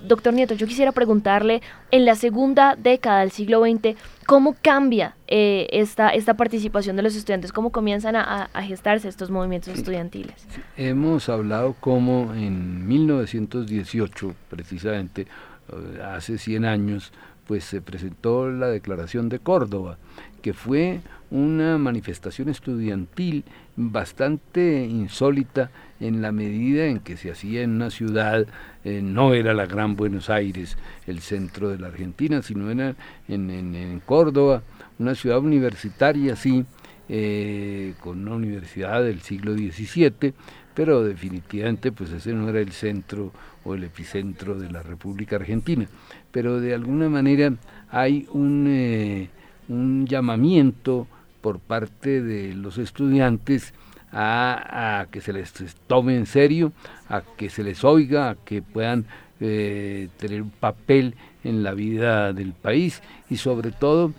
doctor 0.04 0.34
Nieto, 0.34 0.54
yo 0.56 0.68
quisiera 0.68 0.92
preguntarle, 0.92 1.62
en 1.92 2.06
la 2.06 2.16
segunda 2.16 2.76
década 2.76 3.22
del 3.22 3.32
siglo 3.32 3.62
XX, 3.62 3.96
¿cómo 4.26 4.56
cambia 4.62 5.16
eh, 5.28 5.68
esta, 5.72 6.10
esta 6.10 6.36
participación 6.36 6.96
de 6.96 7.04
los 7.04 7.16
estudiantes? 7.16 7.52
¿Cómo 7.52 7.72
comienzan 7.72 8.16
a, 8.16 8.50
a 8.54 8.64
gestarse 8.64 9.08
estos 9.08 9.30
movimientos 9.30 9.74
estudiantiles? 9.74 10.48
Hemos 10.78 11.30
hablado 11.30 11.76
cómo 11.80 12.34
en 12.34 12.88
1918, 12.88 14.34
precisamente, 14.50 15.28
eh, 15.70 16.02
hace 16.04 16.38
100 16.38 16.66
años, 16.66 17.14
pues 17.48 17.64
se 17.64 17.82
presentó 17.82 18.50
la 18.50 18.68
Declaración 18.68 19.30
de 19.30 19.40
Córdoba, 19.40 19.98
que 20.42 20.54
fue 20.54 21.02
una 21.32 21.78
manifestación 21.78 22.50
estudiantil 22.50 23.44
bastante 23.76 24.86
insólita 24.86 25.72
en 26.04 26.22
la 26.22 26.34
medida 26.34 26.86
en 26.86 27.00
que 27.00 27.16
se 27.16 27.32
hacía 27.32 27.62
en 27.62 27.72
una 27.72 27.90
ciudad, 27.90 28.46
eh, 28.84 29.02
no 29.02 29.34
era 29.34 29.54
la 29.54 29.66
Gran 29.66 29.96
Buenos 29.96 30.30
Aires, 30.30 30.78
el 31.08 31.22
centro 31.22 31.70
de 31.70 31.80
la 31.80 31.88
Argentina, 31.88 32.42
sino 32.42 32.70
era 32.70 32.96
en, 33.30 34.02
Córdoba, 34.06 34.64
una 35.00 35.16
ciudad 35.16 35.40
universitaria, 35.40 36.36
sí, 36.36 36.66
eh, 37.08 37.94
con 38.02 38.20
una 38.20 38.36
universidad 38.36 39.02
del 39.02 39.22
siglo 39.22 39.54
XVII, 39.54 40.34
pero 40.74 41.04
definitivamente 41.04 41.94
pues 41.94 42.12
ese 42.12 42.34
no 42.34 42.50
era 42.50 42.60
el 42.60 42.74
centro 42.74 43.32
o 43.64 43.74
el 43.74 43.86
epicentro 43.86 44.56
de 44.56 44.70
la 44.70 44.84
República 44.84 45.38
Argentina. 45.38 45.88
Pero 46.34 46.60
de 46.60 46.74
alguna 46.74 47.08
manera 47.08 47.54
hay 47.90 48.28
un, 48.34 48.66
eh, 48.68 49.30
un 49.70 50.06
llamamiento 50.06 51.08
por 51.40 51.60
parte 51.60 52.22
de 52.22 52.54
los 52.56 52.78
estudiantes 52.78 53.74
a, 54.14 55.08
que 55.12 55.22
se 55.22 55.34
les 55.34 55.52
tome 55.88 56.16
en 56.16 56.26
serio, 56.26 56.72
a 57.10 57.22
que 57.22 57.50
se 57.50 57.64
les 57.64 57.84
oiga, 57.84 58.30
a 58.30 58.36
que 58.36 58.62
puedan 58.62 59.06
eh, 59.40 60.10
tener 60.18 60.42
un 60.42 60.52
papel 60.52 61.16
en 61.44 61.64
la 61.64 61.74
vida 61.74 62.32
del 62.34 62.54
país 62.54 63.02
y 63.30 63.38
sobre 63.38 63.72
todo 63.72 64.14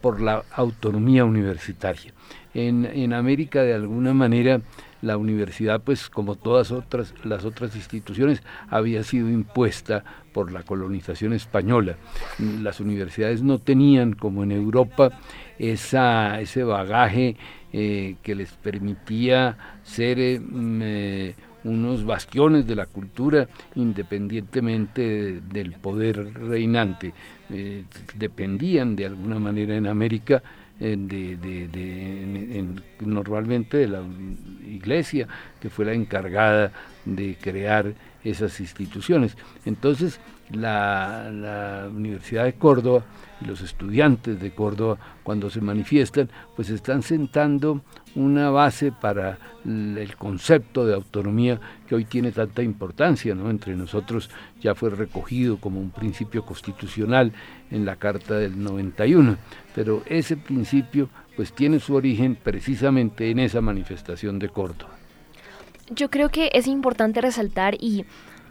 por 0.00 0.20
la 0.20 0.44
autonomía 0.52 1.24
universitaria. 1.24 2.12
En, 2.52 2.84
en 2.84 3.14
América 3.14 3.62
de 3.62 3.74
alguna 3.74 4.12
manera 4.12 4.60
la 5.04 5.16
universidad, 5.16 5.82
pues 5.82 6.08
como 6.08 6.34
todas 6.34 6.72
otras, 6.72 7.14
las 7.24 7.44
otras 7.44 7.76
instituciones, 7.76 8.42
había 8.68 9.02
sido 9.04 9.28
impuesta 9.28 10.02
por 10.32 10.50
la 10.50 10.62
colonización 10.62 11.34
española. 11.34 11.96
Las 12.38 12.80
universidades 12.80 13.42
no 13.42 13.58
tenían, 13.58 14.14
como 14.14 14.42
en 14.42 14.52
Europa, 14.52 15.10
esa, 15.58 16.40
ese 16.40 16.64
bagaje 16.64 17.36
eh, 17.76 18.14
que 18.22 18.36
les 18.36 18.52
permitía 18.52 19.58
ser 19.82 20.20
eh, 20.20 20.38
mm, 20.38 20.80
eh, 20.80 21.34
unos 21.64 22.04
bastiones 22.04 22.68
de 22.68 22.76
la 22.76 22.86
cultura 22.86 23.48
independientemente 23.74 25.40
del 25.40 25.72
poder 25.72 26.34
reinante. 26.34 27.12
dependían 28.14 28.94
de 28.94 29.06
alguna 29.06 29.40
manera 29.40 29.74
en 29.74 29.88
América 29.88 30.40
de, 30.78 31.36
normalmente 33.00 33.78
de 33.78 33.88
la 33.88 34.02
iglesia, 34.68 35.26
que 35.60 35.68
fue 35.68 35.84
la 35.84 35.94
encargada 35.94 36.70
de 37.04 37.36
crear 37.40 37.92
esas 38.22 38.60
instituciones. 38.60 39.36
Entonces, 39.64 40.20
la, 40.50 41.88
Universidad 41.94 42.44
de 42.44 42.54
Córdoba 42.54 43.04
y 43.40 43.46
los 43.46 43.60
estudiantes 43.60 44.40
de 44.40 44.50
Córdoba, 44.52 44.98
cuando 45.22 45.50
se 45.50 45.60
manifiestan, 45.60 46.28
pues 46.56 46.70
están 46.70 47.02
sentando 47.02 47.82
una 48.14 48.50
base 48.50 48.92
para 48.92 49.38
el 49.64 50.14
concepto 50.16 50.86
de 50.86 50.94
autonomía 50.94 51.60
que 51.88 51.94
hoy 51.94 52.04
tiene 52.04 52.30
tanta 52.32 52.62
importancia, 52.62 53.34
¿no? 53.34 53.50
Entre 53.50 53.74
nosotros 53.74 54.30
ya 54.60 54.74
fue 54.74 54.90
recogido 54.90 55.58
como 55.58 55.80
un 55.80 55.90
principio 55.90 56.44
constitucional 56.44 57.32
en 57.70 57.84
la 57.84 57.96
Carta 57.96 58.34
del 58.34 58.62
91, 58.62 59.36
pero 59.74 60.02
ese 60.06 60.36
principio 60.36 61.08
pues 61.36 61.52
tiene 61.52 61.80
su 61.80 61.94
origen 61.94 62.36
precisamente 62.36 63.30
en 63.30 63.40
esa 63.40 63.60
manifestación 63.60 64.38
de 64.38 64.48
Córdoba. 64.48 64.92
Yo 65.90 66.08
creo 66.08 66.30
que 66.30 66.50
es 66.54 66.66
importante 66.66 67.20
resaltar 67.20 67.76
y, 67.78 68.06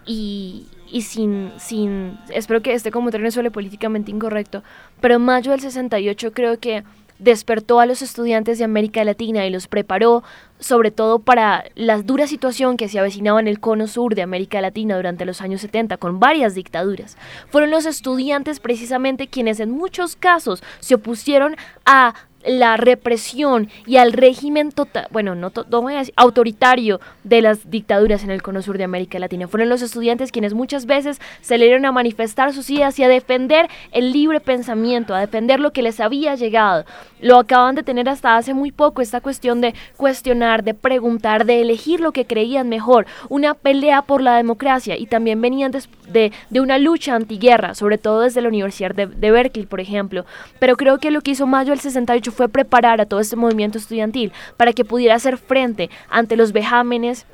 y, 0.06 0.68
sin, 1.02 1.52
sin, 1.58 2.18
espero 2.30 2.62
que 2.62 2.74
este 2.74 2.92
comentario 2.92 3.26
no 3.26 3.32
suele 3.32 3.52
políticamente 3.52 4.12
incorrecto, 4.12 4.64
pero 5.02 5.20
mayo 5.20 5.52
del 5.52 5.60
68 5.60 6.32
creo 6.34 6.60
que 6.60 6.84
despertó 7.20 7.80
a 7.80 7.86
los 7.86 8.02
estudiantes 8.02 8.58
de 8.58 8.66
América 8.66 9.04
Latina 9.04 9.46
y 9.46 9.50
los 9.50 9.68
preparó 9.68 10.24
sobre 10.60 10.92
todo 10.92 11.20
para 11.20 11.66
la 11.76 12.02
dura 12.02 12.28
situación 12.28 12.78
que 12.78 12.90
se 12.90 13.00
avecinaba 13.00 13.40
en 13.40 13.48
el 13.48 13.60
cono 13.60 13.88
sur 13.88 14.16
de 14.16 14.22
América 14.22 14.62
Latina 14.62 14.96
durante 14.96 15.26
los 15.26 15.42
años 15.42 15.62
70 15.62 15.98
con 15.98 16.20
varias 16.20 16.56
dictaduras. 16.56 17.18
Fueron 17.50 17.72
los 17.72 17.86
estudiantes 17.86 18.60
precisamente 18.60 19.28
quienes 19.28 19.60
en 19.60 19.72
muchos 19.72 20.16
casos 20.16 20.64
se 20.80 20.96
opusieron 20.96 21.56
a 21.86 22.14
la 22.46 22.78
represión 22.78 23.70
y 23.86 23.98
al 23.98 24.14
régimen 24.14 24.72
total, 24.72 25.08
bueno, 25.12 25.36
no, 25.36 25.52
voy 25.70 25.96
a 25.96 26.00
decir, 26.00 26.14
autoritario 26.18 27.00
de 27.24 27.42
las 27.42 27.70
dictaduras 27.70 28.24
en 28.24 28.32
el 28.32 28.42
cono 28.42 28.62
sur 28.62 28.78
de 28.78 28.84
América 28.84 29.20
Latina. 29.20 29.48
Fueron 29.48 29.70
los 29.70 29.82
estudiantes 29.82 30.32
quienes 30.32 30.54
muchas 30.54 30.86
veces 30.86 31.20
se 31.42 31.58
a 31.74 31.92
manifestar 31.92 32.54
sus 32.54 32.70
ideas 32.70 33.00
y 33.00 33.04
a 33.04 33.08
defender 33.08 33.68
el 33.92 34.12
libre 34.12 34.40
pensamiento, 34.40 35.16
a 35.16 35.20
defender 35.20 35.60
lo 35.60 35.72
que 35.72 35.82
les 35.82 36.00
había 36.00 36.36
llegado. 36.36 36.86
Lo 37.22 37.40
acaban 37.40 37.74
de 37.76 37.84
tener 37.84 38.10
hasta 38.10 38.36
hace 38.36 38.54
muy 38.54 38.72
poco, 38.72 39.02
esta 39.02 39.22
cuestión 39.22 39.62
de 39.62 39.74
cuestionar, 39.96 40.64
de 40.64 40.74
preguntar, 40.74 41.46
de 41.46 41.62
elegir 41.62 42.02
lo 42.02 42.12
que 42.12 42.26
creían 42.26 42.70
mejor, 42.70 43.06
una 43.30 43.54
pelea 43.54 44.02
por 44.02 44.22
la 44.22 44.36
democracia 44.36 44.98
y 44.98 45.06
también 45.06 45.42
venían 45.42 45.72
de, 45.72 46.32
de, 46.50 46.60
una 46.60 46.78
lucha 46.78 47.16
antiguerra, 47.16 47.76
sobre 47.76 47.98
todo 47.98 48.22
desde 48.22 48.42
la 48.42 48.50
Universidad 48.50 48.94
de, 48.94 49.08
de 49.08 49.32
Berkeley, 49.32 49.66
por 49.66 49.80
ejemplo. 49.80 50.26
Pero 50.60 50.76
creo 50.76 50.98
que 50.98 51.12
lo 51.12 51.22
que 51.22 51.32
hizo 51.32 51.48
Mayo 51.48 51.72
del 51.72 51.80
68 51.80 52.33
fue 52.34 52.50
preparar 52.50 53.00
a 53.00 53.06
todo 53.06 53.20
este 53.20 53.36
movimiento 53.36 53.78
estudiantil 53.78 54.32
para 54.58 54.74
que 54.74 54.84
pudiera 54.84 55.16
hacer 55.16 55.38
frente 55.38 55.90
ante 56.10 56.36
los 56.36 56.52
vejámenes 56.52 57.26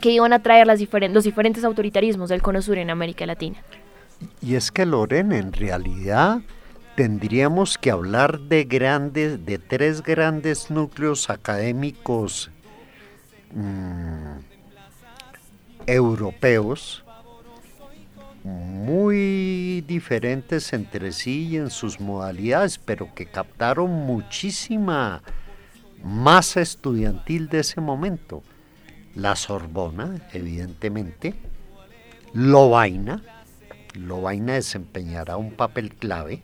que 0.00 0.10
iban 0.10 0.32
a 0.32 0.42
traer 0.42 0.66
los 0.66 1.24
diferentes 1.24 1.64
autoritarismos 1.64 2.28
del 2.28 2.42
Cono 2.42 2.62
Sur 2.62 2.78
en 2.78 2.90
América 2.90 3.26
Latina. 3.26 3.62
Y 4.40 4.54
es 4.54 4.70
que 4.70 4.86
Lorena, 4.86 5.36
en 5.36 5.52
realidad 5.52 6.40
tendríamos 6.94 7.78
que 7.78 7.90
hablar 7.90 8.40
de 8.40 8.64
grandes, 8.64 9.44
de 9.46 9.58
tres 9.58 10.02
grandes 10.02 10.70
núcleos 10.70 11.30
académicos 11.30 12.50
mm, 13.52 14.38
europeos 15.86 17.04
muy 18.44 19.84
diferentes 19.86 20.72
entre 20.72 21.12
sí 21.12 21.48
y 21.48 21.56
en 21.56 21.70
sus 21.70 22.00
modalidades, 22.00 22.78
pero 22.78 23.14
que 23.14 23.26
captaron 23.26 23.90
muchísima 23.90 25.22
masa 26.02 26.60
estudiantil 26.60 27.48
de 27.48 27.60
ese 27.60 27.80
momento. 27.80 28.42
La 29.14 29.36
Sorbona, 29.36 30.28
evidentemente, 30.32 31.34
Lovaina, 32.32 33.22
Lovaina 33.94 34.54
desempeñará 34.54 35.36
un 35.36 35.52
papel 35.52 35.94
clave, 35.94 36.42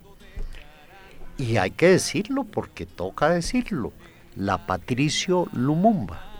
y 1.39 1.59
hay 1.59 1.71
que 1.71 1.89
decirlo 1.89 2.45
porque 2.45 2.87
toca 2.87 3.31
decirlo, 3.31 3.93
la 4.35 4.67
Patricio 4.67 5.49
Lumumba 5.53 6.36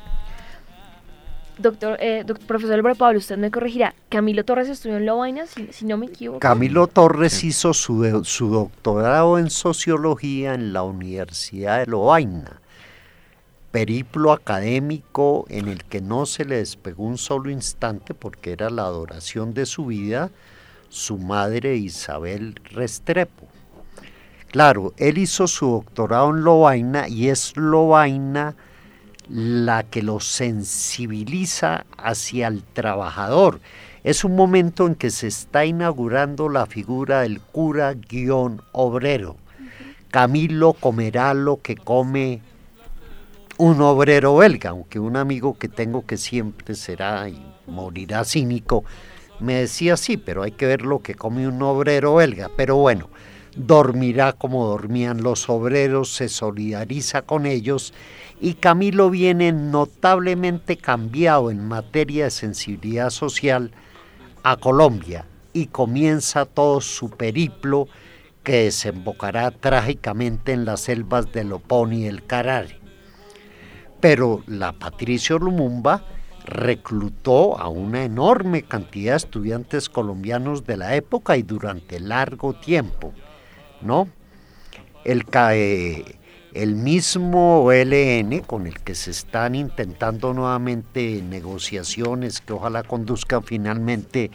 Doctor, 1.59 1.97
eh, 2.01 2.25
profesor 2.47 2.75
Álvaro 2.75 2.95
Pablo, 2.97 3.19
usted 3.19 3.39
me 3.39 3.51
corregirá. 3.51 3.95
Camilo 4.11 4.45
Torres 4.45 4.69
estudió 4.69 4.99
en 4.99 5.07
Lovaina, 5.07 5.47
si, 5.47 5.69
si 5.73 5.87
no 5.87 5.97
me 5.97 6.07
equivoco. 6.07 6.39
Camilo 6.41 6.87
Torres 6.87 7.43
hizo 7.45 7.73
su, 7.73 8.23
su, 8.25 8.49
doctorado 8.49 9.39
en 9.39 9.49
sociología 9.49 10.53
en 10.53 10.75
la 10.75 10.83
Universidad 10.83 11.81
de 11.81 11.87
Lovaina. 11.87 12.61
Periplo 13.71 14.33
académico 14.33 15.47
en 15.49 15.69
el 15.69 15.85
que 15.85 16.03
no 16.03 16.27
se 16.27 16.45
le 16.45 16.57
despegó 16.57 17.05
un 17.05 17.17
solo 17.17 17.51
instante 17.51 18.13
porque 18.13 18.53
era 18.53 18.69
la 18.69 18.83
adoración 18.83 19.55
de 19.55 19.65
su 19.65 19.87
vida, 19.87 20.31
su 20.91 21.17
madre 21.17 21.77
Isabel 21.77 22.55
Restrepo. 22.65 23.49
Claro, 24.51 24.93
él 24.99 25.19
hizo 25.19 25.47
su 25.47 25.71
doctorado 25.71 26.31
en 26.31 26.45
Lovaina 26.45 27.09
y 27.09 27.29
es 27.29 27.57
Lovaina 27.57 28.55
la 29.29 29.83
que 29.83 30.03
lo 30.03 30.21
sensibiliza 30.21 31.85
hacia 31.99 32.49
el 32.49 32.63
trabajador. 32.63 33.61
Es 34.05 34.25
un 34.25 34.37
momento 34.37 34.87
en 34.87 34.95
que 34.95 35.11
se 35.11 35.27
está 35.27 35.65
inaugurando 35.65 36.49
la 36.49 36.67
figura 36.67 37.23
del 37.23 37.41
cura 37.41 37.95
guion 37.95 38.63
obrero. 38.73 39.37
Camilo 40.11 40.75
comerá 40.75 41.35
lo 41.35 41.61
que 41.61 41.77
come 41.77 42.41
un 43.59 43.81
obrero 43.81 44.37
belga, 44.37 44.71
aunque 44.71 45.01
un 45.01 45.17
amigo 45.17 45.59
que 45.59 45.69
tengo 45.69 46.07
que 46.07 46.17
siempre 46.17 46.75
será 46.75 47.29
y 47.29 47.43
morirá 47.67 48.25
cínico, 48.25 48.85
me 49.41 49.55
decía 49.55 49.97
sí, 49.97 50.17
pero 50.17 50.43
hay 50.43 50.53
que 50.53 50.67
ver 50.67 50.83
lo 50.83 51.01
que 51.01 51.15
come 51.15 51.49
un 51.49 51.61
obrero 51.63 52.15
belga. 52.15 52.51
Pero 52.57 52.77
bueno, 52.77 53.09
dormirá 53.57 54.35
como 54.35 54.67
dormían 54.67 55.23
los 55.23 55.49
obreros, 55.49 56.15
se 56.15 56.29
solidariza 56.29 57.23
con 57.23 57.47
ellos 57.47 57.93
y 58.41 58.55
Camilo 58.55 59.11
viene 59.11 59.53
notablemente 59.53 60.77
cambiado 60.77 61.51
en 61.51 61.67
materia 61.67 62.25
de 62.25 62.31
sensibilidad 62.31 63.11
social 63.11 63.73
a 64.43 64.57
Colombia 64.57 65.25
y 65.53 65.67
comienza 65.67 66.45
todo 66.45 66.81
su 66.81 67.11
periplo 67.11 67.89
que 68.43 68.65
desembocará 68.65 69.51
trágicamente 69.51 70.53
en 70.53 70.65
las 70.65 70.81
selvas 70.81 71.33
del 71.33 71.53
Opón 71.53 71.93
y 71.93 72.07
el 72.07 72.25
Carare. 72.25 72.79
Pero 74.01 74.43
la 74.47 74.73
Patricio 74.73 75.39
Lumumba 75.39 76.05
reclutó 76.45 77.59
a 77.59 77.69
una 77.69 78.05
enorme 78.05 78.63
cantidad 78.63 79.13
de 79.13 79.17
estudiantes 79.17 79.89
colombianos 79.89 80.65
de 80.65 80.77
la 80.77 80.95
época 80.95 81.37
y 81.37 81.43
durante 81.43 81.99
largo 81.99 82.55
tiempo, 82.55 83.13
¿no? 83.81 84.09
El, 85.05 85.25
CAE 85.25 86.17
el 86.57 86.75
mismo 86.75 87.63
OLN 87.65 88.41
con 88.41 88.67
el 88.67 88.81
que 88.81 88.95
se 88.95 89.11
están 89.11 89.55
intentando 89.55 90.33
nuevamente 90.33 91.23
negociaciones 91.23 92.41
que 92.41 92.55
ojalá 92.55 92.83
conduzcan 92.83 93.43
finalmente 93.43 94.31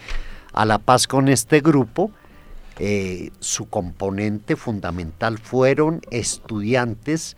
a 0.54 0.66
la 0.66 0.78
paz 0.78 1.08
con 1.08 1.30
este 1.30 1.62
grupo, 1.62 2.12
eh, 2.78 3.32
su 3.40 3.70
componente 3.70 4.56
fundamental 4.56 5.40
fueron 5.40 6.02
estudiantes 6.12 7.38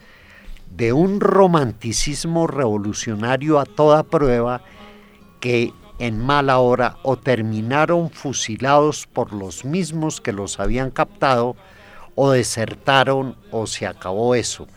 de 0.76 0.92
un 0.92 1.22
romanticismo 1.22 2.48
revolucionario 2.48 3.60
a 3.60 3.66
toda 3.66 4.04
prueba 4.04 4.64
que 5.40 5.72
en 6.00 6.20
mala 6.20 6.60
hora 6.60 6.98
o 7.04 7.16
terminaron 7.16 8.10
fusilados 8.10 9.08
por 9.08 9.32
los 9.32 9.64
mismos 9.64 10.20
que 10.20 10.34
los 10.34 10.60
habían 10.60 10.92
captado 10.92 11.56
o 12.16 12.32
desertaron 12.32 13.36
o 13.52 13.68
se 13.68 13.88
acabó 13.88 14.36
eso, 14.36 14.68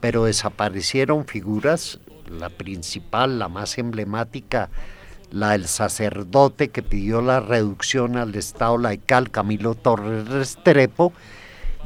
pero 0.00 0.24
desaparecieron 0.24 1.26
figuras, 1.26 1.98
la 2.28 2.50
principal, 2.50 3.38
la 3.38 3.48
más 3.48 3.78
emblemática 3.78 4.70
la 5.30 5.50
del 5.50 5.66
sacerdote 5.66 6.68
que 6.68 6.82
pidió 6.82 7.20
la 7.20 7.40
reducción 7.40 8.16
al 8.16 8.34
Estado 8.34 8.78
laical, 8.78 9.30
Camilo 9.30 9.74
Torres 9.74 10.28
Restrepo, 10.28 11.12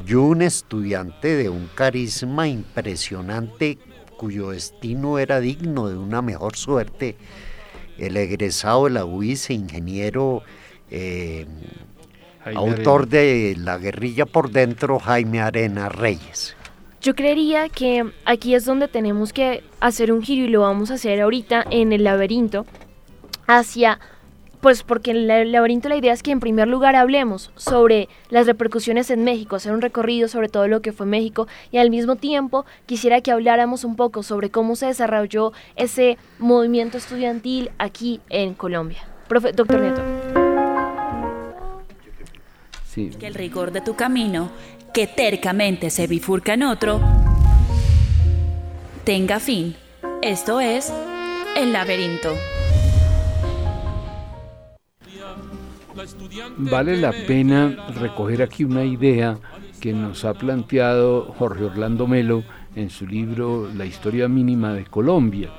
y 0.07 0.15
un 0.15 0.43
estudiante 0.43 1.37
de 1.37 1.49
un 1.49 1.69
carisma 1.75 2.49
impresionante 2.49 3.79
cuyo 4.17 4.51
destino 4.51 5.19
era 5.19 5.41
digno 5.41 5.89
de 5.89 5.97
una 5.97 6.23
mejor 6.23 6.57
suerte, 6.57 7.17
el 7.99 8.17
egresado 8.17 8.85
de 8.85 8.91
la 8.91 9.05
UIS, 9.05 9.51
ingeniero, 9.51 10.43
eh, 10.91 11.47
autor 12.55 13.09
de 13.09 13.55
La 13.59 13.79
guerrilla 13.79 14.27
por 14.27 14.51
dentro, 14.51 14.99
Jaime 14.99 15.41
Arena 15.41 15.89
Reyes. 15.89 16.57
Yo 17.01 17.15
creería 17.15 17.69
que 17.69 18.05
aquí 18.25 18.55
es 18.55 18.65
donde 18.65 18.87
tenemos 18.87 19.33
que 19.33 19.65
hacer 19.81 20.13
un 20.13 20.23
giro 20.23 20.47
y 20.47 20.49
lo 20.49 20.61
vamos 20.61 20.91
a 20.91 20.95
hacer 20.95 21.21
ahorita 21.21 21.65
en 21.69 21.93
el 21.93 22.05
laberinto 22.05 22.65
hacia 23.49 23.99
pues 24.61 24.85
porque 24.85 25.11
en 25.11 25.29
el 25.29 25.51
laberinto 25.51 25.89
la 25.89 25.97
idea 25.97 26.13
es 26.13 26.23
que 26.23 26.31
en 26.31 26.39
primer 26.39 26.69
lugar 26.69 26.95
hablemos 26.95 27.51
sobre 27.57 28.09
las 28.31 28.47
repercusiones 28.47 29.11
en 29.11 29.25
México, 29.25 29.57
hacer 29.57 29.73
un 29.73 29.83
recorrido 29.83 30.29
sobre 30.29 30.49
todo 30.49 30.69
lo 30.69 30.81
que 30.81 30.93
fue 30.93 31.05
México 31.05 31.49
y 31.73 31.79
al 31.79 31.91
mismo 31.91 32.15
tiempo 32.15 32.65
quisiera 32.87 33.21
que 33.21 33.33
habláramos 33.33 33.83
un 33.83 33.97
poco 33.97 34.23
sobre 34.23 34.51
cómo 34.51 34.77
se 34.77 34.87
desarrolló 34.87 35.53
ese 35.75 36.17
movimiento 36.39 36.97
estudiantil 36.97 37.73
aquí 37.79 38.21
en 38.31 38.55
Colombia. 38.55 39.05
doctor 39.29 40.42
Que 42.95 43.27
el 43.27 43.35
rigor 43.35 43.73
de 43.73 43.81
tu 43.81 43.95
camino, 43.97 44.51
que 44.93 45.07
tercamente 45.07 45.89
se 45.89 46.07
bifurca 46.07 46.55
en 46.55 46.63
otro, 46.63 47.01
tenga 49.05 49.41
fin. 49.41 49.75
Esto 50.21 50.61
es 50.61 50.93
el 51.57 51.73
laberinto. 51.73 52.35
Vale 56.59 56.99
la 56.99 57.13
pena 57.13 57.87
recoger 57.99 58.43
aquí 58.43 58.65
una 58.65 58.85
idea 58.85 59.39
que 59.81 59.95
nos 59.95 60.27
ha 60.27 60.35
planteado 60.35 61.33
Jorge 61.39 61.65
Orlando 61.65 62.07
Melo 62.07 62.45
en 62.77 62.91
su 62.91 63.07
libro 63.07 63.71
La 63.75 63.87
historia 63.87 64.29
mínima 64.29 64.75
de 64.75 64.85
Colombia, 64.85 65.51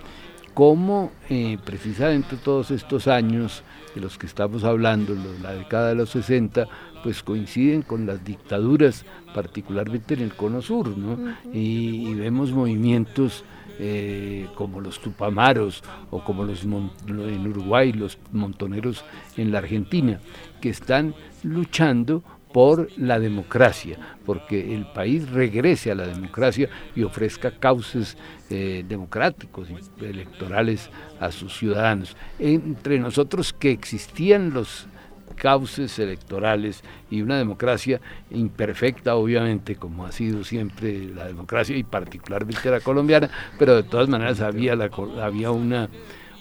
cómo 0.53 1.11
eh, 1.29 1.57
precisamente 1.65 2.37
todos 2.37 2.69
estos 2.71 3.07
años 3.07 3.63
de 3.95 4.01
los 4.01 4.17
que 4.17 4.25
estamos 4.25 4.63
hablando, 4.63 5.15
la 5.41 5.53
década 5.53 5.89
de 5.89 5.95
los 5.95 6.09
60, 6.11 6.67
pues 7.03 7.21
coinciden 7.21 7.81
con 7.81 8.05
las 8.05 8.23
dictaduras, 8.23 9.05
particularmente 9.35 10.13
en 10.13 10.21
el 10.21 10.33
Cono 10.33 10.61
Sur, 10.61 10.97
¿no? 10.97 11.35
y, 11.53 12.13
vemos 12.15 12.51
movimientos 12.51 13.43
eh, 13.79 14.47
como 14.55 14.79
los 14.79 14.99
Tupamaros 14.99 15.83
o 16.11 16.23
como 16.23 16.43
los 16.43 16.63
en 16.63 17.47
Uruguay, 17.47 17.91
los 17.91 18.17
montoneros 18.31 19.03
en 19.35 19.51
la 19.51 19.59
Argentina, 19.59 20.19
que 20.61 20.69
están 20.69 21.13
luchando 21.43 22.23
por 22.53 22.87
la 22.97 23.19
democracia, 23.19 23.97
porque 24.25 24.75
el 24.75 24.85
país 24.85 25.29
regrese 25.31 25.91
a 25.91 25.95
la 25.95 26.05
democracia 26.05 26.69
y 26.95 27.01
ofrezca 27.01 27.51
cauces 27.51 28.15
eh, 28.51 28.85
democráticos 28.87 29.67
y 29.69 30.05
electorales 30.05 30.89
a 31.19 31.31
sus 31.31 31.57
ciudadanos. 31.57 32.15
Entre 32.37 32.99
nosotros 32.99 33.53
que 33.53 33.71
existían 33.71 34.53
los 34.53 34.87
cauces 35.33 35.97
electorales 35.99 36.83
y 37.09 37.21
una 37.21 37.37
democracia 37.37 38.01
imperfecta, 38.31 39.15
obviamente, 39.15 39.75
como 39.75 40.05
ha 40.05 40.11
sido 40.11 40.43
siempre 40.43 41.09
la 41.09 41.25
democracia 41.25 41.75
y 41.75 41.83
particularmente 41.83 42.69
la 42.69 42.79
colombiana, 42.79 43.29
pero 43.59 43.75
de 43.75 43.83
todas 43.83 44.09
maneras 44.09 44.41
había, 44.41 44.75
la, 44.75 44.89
había 45.21 45.51
una, 45.51 45.89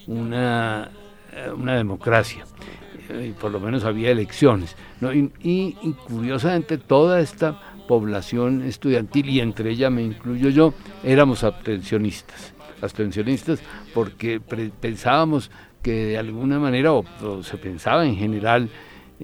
una, 0.07 0.91
eh, 1.33 1.77
democracia 1.77 2.45
eh, 3.09 3.29
y 3.31 3.33
por 3.33 3.51
lo 3.51 3.61
menos 3.61 3.85
había 3.85 4.11
elecciones. 4.11 4.77
Y, 5.41 5.73
curiosamente 6.07 6.79
toda 6.79 7.21
esta 7.21 7.61
población 7.89 8.63
estudiantil, 8.63 9.29
y 9.29 9.41
entre 9.41 9.71
ella 9.71 9.91
me 9.91 10.03
incluyo 10.03 10.49
yo, 10.51 10.75
éramos 11.03 11.45
abstencionistas. 11.45 12.55
Abstencionistas 12.81 13.61
porque 13.95 14.41
pensábamos 14.41 15.51
que 15.83 16.07
de 16.07 16.19
alguna 16.19 16.59
manera, 16.59 16.91
se 17.43 17.57
pensaba 17.59 18.07
en 18.07 18.17
general, 18.17 18.71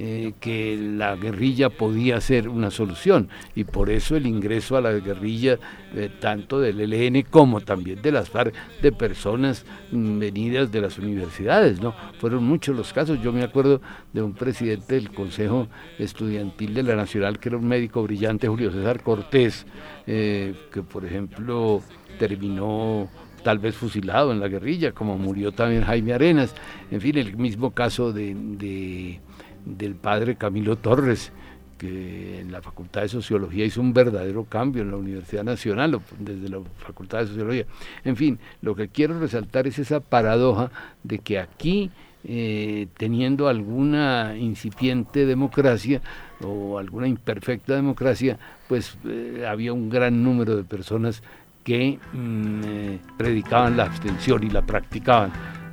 eh, 0.00 0.34
que 0.38 0.78
la 0.80 1.16
guerrilla 1.16 1.70
podía 1.70 2.20
ser 2.20 2.48
una 2.48 2.70
solución 2.70 3.28
y 3.56 3.64
por 3.64 3.90
eso 3.90 4.14
el 4.14 4.28
ingreso 4.28 4.76
a 4.76 4.80
la 4.80 4.92
guerrilla 4.92 5.59
eh, 5.92 6.09
tanto 6.20 6.61
del 6.61 6.80
ELN 6.80 7.22
como 7.22 7.62
también 7.62 8.00
de 8.00 8.12
las 8.12 8.30
FARC 8.30 8.54
de 8.80 8.92
personas 8.92 9.66
mm, 9.90 10.20
venidas 10.20 10.70
de 10.70 10.82
las 10.82 10.98
universidades, 10.98 11.80
¿no? 11.80 11.96
Fueron 12.20 12.44
muchos 12.44 12.76
los 12.76 12.92
casos, 12.92 13.20
yo 13.20 13.32
me 13.32 13.42
acuerdo 13.42 13.80
de 14.12 14.22
un 14.22 14.34
presidente 14.34 14.94
del 14.94 15.11
Consejo 15.11 15.66
Estudiantil 15.98 16.74
de 16.74 16.84
la 16.84 16.94
Nacional 16.94 17.40
que 17.40 17.48
era 17.48 17.59
un 17.59 17.66
médico 17.66 18.00
brillante, 18.04 18.46
Julio 18.46 18.70
César 18.70 19.02
Cortés, 19.02 19.66
eh, 20.06 20.54
que 20.72 20.82
por 20.84 21.06
ejemplo 21.06 21.82
terminó 22.20 23.09
tal 23.43 23.59
vez 23.59 23.76
fusilado 23.76 24.32
en 24.32 24.41
la 24.41 24.49
guerrilla, 24.49 24.93
como 24.93 25.18
murió 25.18 25.53
también 25.53 25.84
Jaime 25.84 26.12
Arenas. 26.12 26.55
En 26.91 27.01
fin, 27.01 27.16
el 27.18 27.36
mismo 27.36 27.72
caso 27.72 28.12
de, 28.12 29.18
del 29.64 29.95
padre 29.95 30.36
Camilo 30.36 30.76
Torres, 30.76 31.32
que 31.78 32.41
en 32.41 32.51
la 32.51 32.61
Facultad 32.61 33.03
de 33.03 33.09
Sociología 33.09 33.64
hizo 33.64 33.80
un 33.80 33.93
verdadero 33.93 34.45
cambio 34.45 34.82
en 34.82 34.91
la 34.91 34.97
Universidad 34.97 35.45
Nacional, 35.45 36.01
desde 36.18 36.49
la 36.49 36.59
Facultad 36.78 37.20
de 37.20 37.26
Sociología. 37.28 37.66
En 38.05 38.16
fin, 38.16 38.39
lo 38.62 38.74
que 38.74 38.89
quiero 38.89 39.18
resaltar 39.18 39.66
es 39.66 39.78
esa 39.78 40.01
paradoja 40.01 40.70
de 41.05 41.20
que 41.20 41.39
aquí, 41.39 41.91
eh, 42.24 42.89
teniendo 42.97 43.47
alguna 43.47 44.36
incipiente 44.36 45.24
democracia 45.24 46.03
o 46.43 46.78
alguna 46.78 47.07
imperfecta 47.07 47.76
democracia, 47.76 48.39
pues 48.68 48.99
eh, 49.07 49.47
había 49.49 49.72
un 49.72 49.89
gran 49.89 50.24
número 50.24 50.57
de 50.57 50.64
personas 50.64 51.22
que 51.69 51.99
mm, 52.14 52.61
eh, 52.64 52.99
predicaban 53.19 53.77
la 53.77 53.85
abstención 53.85 54.43
y 54.43 54.49
la 54.49 54.62
practicaban. 54.62 55.31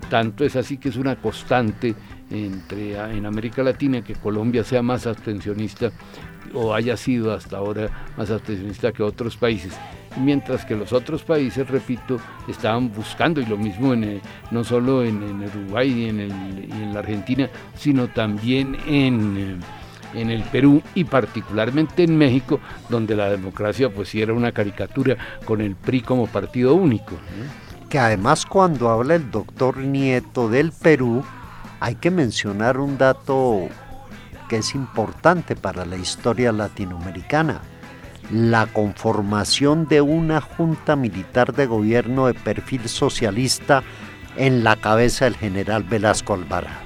Tanto 0.09 0.43
es 0.43 0.57
así 0.57 0.77
que 0.77 0.89
es 0.89 0.97
una 0.97 1.15
constante 1.15 1.95
entre, 2.29 2.99
en 3.15 3.25
América 3.25 3.63
Latina 3.63 4.03
que 4.03 4.13
Colombia 4.15 4.65
sea 4.65 4.81
más 4.81 5.07
abstencionista 5.07 5.91
o 6.53 6.73
haya 6.73 6.97
sido 6.97 7.33
hasta 7.33 7.55
ahora 7.57 8.11
más 8.17 8.29
abstencionista 8.29 8.91
que 8.91 9.03
otros 9.03 9.37
países, 9.37 9.71
mientras 10.17 10.65
que 10.65 10.75
los 10.75 10.91
otros 10.91 11.23
países, 11.23 11.65
repito, 11.69 12.19
estaban 12.49 12.91
buscando, 12.91 13.39
y 13.39 13.45
lo 13.45 13.55
mismo 13.55 13.93
en, 13.93 14.03
eh, 14.03 14.21
no 14.51 14.65
solo 14.65 15.01
en, 15.01 15.23
Uruguay 15.23 15.89
y 15.89 16.09
en, 16.09 16.19
y 16.19 16.83
en, 16.83 16.93
la 16.93 16.99
Argentina, 16.99 17.49
sino 17.73 18.09
también 18.09 18.75
en... 18.85 19.61
En 20.15 20.31
el 20.31 20.43
Perú 20.43 20.81
y 20.93 21.03
particularmente 21.03 22.03
en 22.03 22.17
México, 22.17 22.59
donde 22.89 23.15
la 23.15 23.29
democracia 23.29 23.89
pues 23.89 24.15
era 24.15 24.33
una 24.33 24.51
caricatura 24.51 25.17
con 25.45 25.61
el 25.61 25.75
PRI 25.75 26.01
como 26.01 26.27
partido 26.27 26.73
único. 26.73 27.15
Que 27.89 27.99
además 27.99 28.45
cuando 28.45 28.89
habla 28.89 29.15
el 29.15 29.29
doctor 29.29 29.77
Nieto 29.77 30.49
del 30.49 30.71
Perú, 30.71 31.23
hay 31.79 31.95
que 31.95 32.11
mencionar 32.11 32.79
un 32.79 32.97
dato 32.97 33.67
que 34.47 34.57
es 34.57 34.73
importante 34.73 35.55
para 35.55 35.85
la 35.85 35.97
historia 35.97 36.51
latinoamericana, 36.51 37.61
la 38.31 38.67
conformación 38.67 39.87
de 39.87 40.01
una 40.01 40.41
junta 40.41 40.95
militar 40.95 41.53
de 41.53 41.65
gobierno 41.65 42.27
de 42.27 42.33
perfil 42.33 42.87
socialista 42.87 43.83
en 44.37 44.63
la 44.63 44.75
cabeza 44.75 45.25
del 45.25 45.35
general 45.35 45.83
Velasco 45.83 46.33
Alvarado 46.33 46.84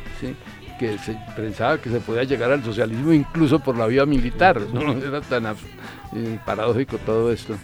que 0.80 0.98
se 0.98 1.16
pensaba 1.36 1.78
que 1.78 1.90
se 1.90 2.00
podía 2.00 2.24
llegar 2.24 2.52
al 2.52 2.64
socialismo 2.64 3.12
incluso 3.12 3.60
por 3.60 3.78
la 3.78 3.86
vía 3.86 4.06
militar. 4.06 4.60
No 4.74 4.94
era 4.94 5.22
tan 5.22 5.46
eh, 5.46 6.40
paradójico 6.46 6.98
todo 6.98 7.32
esto. 7.32 7.56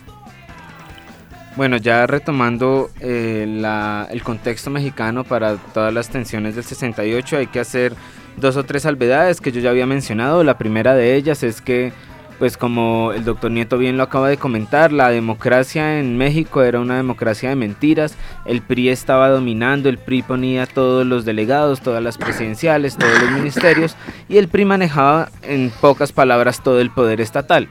Bueno, 1.56 1.78
ya 1.78 2.06
retomando 2.06 2.90
eh, 3.00 3.48
el 4.12 4.24
contexto 4.24 4.70
mexicano 4.70 5.24
para 5.24 5.56
todas 5.56 5.94
las 5.94 6.10
tensiones 6.10 6.56
del 6.56 6.66
68, 6.66 7.38
hay 7.38 7.48
que 7.48 7.62
hacer 7.62 7.94
dos 8.36 8.58
o 8.58 8.66
tres 8.66 8.84
salvedades 8.84 9.40
que 9.40 9.54
yo 9.54 9.62
ya 9.62 9.70
había 9.70 9.86
mencionado. 9.86 10.44
La 10.44 10.58
primera 10.58 10.94
de 10.94 11.16
ellas 11.16 11.44
es 11.44 11.62
que 11.62 11.94
pues 12.40 12.58
como 12.58 13.12
el 13.14 13.24
doctor 13.24 13.52
Nieto 13.52 13.78
bien 13.78 13.98
lo 13.98 14.04
acaba 14.04 14.30
de 14.30 14.38
comentar, 14.38 14.92
la 14.92 15.10
democracia 15.10 16.00
en 16.00 16.18
México 16.18 16.64
era 16.64 16.80
una 16.80 16.98
democracia 16.98 17.50
de 17.50 17.56
mentiras, 17.56 18.16
el 18.46 18.62
PRI 18.62 18.90
estaba 18.90 19.30
dominando, 19.30 19.90
el 19.90 19.98
PRI 19.98 20.22
ponía 20.22 20.66
todos 20.66 21.06
los 21.06 21.26
delegados, 21.26 21.82
todas 21.82 22.04
las 22.04 22.18
presidenciales, 22.18 22.98
todos 22.98 23.22
los 23.22 23.32
ministerios 23.32 23.96
y 24.28 24.38
el 24.38 24.48
PRI 24.48 24.66
manejaba 24.66 25.30
en 25.44 25.72
pocas 25.82 26.12
palabras 26.12 26.62
todo 26.64 26.80
el 26.82 26.92
poder 26.92 27.22
estatal. 27.22 27.68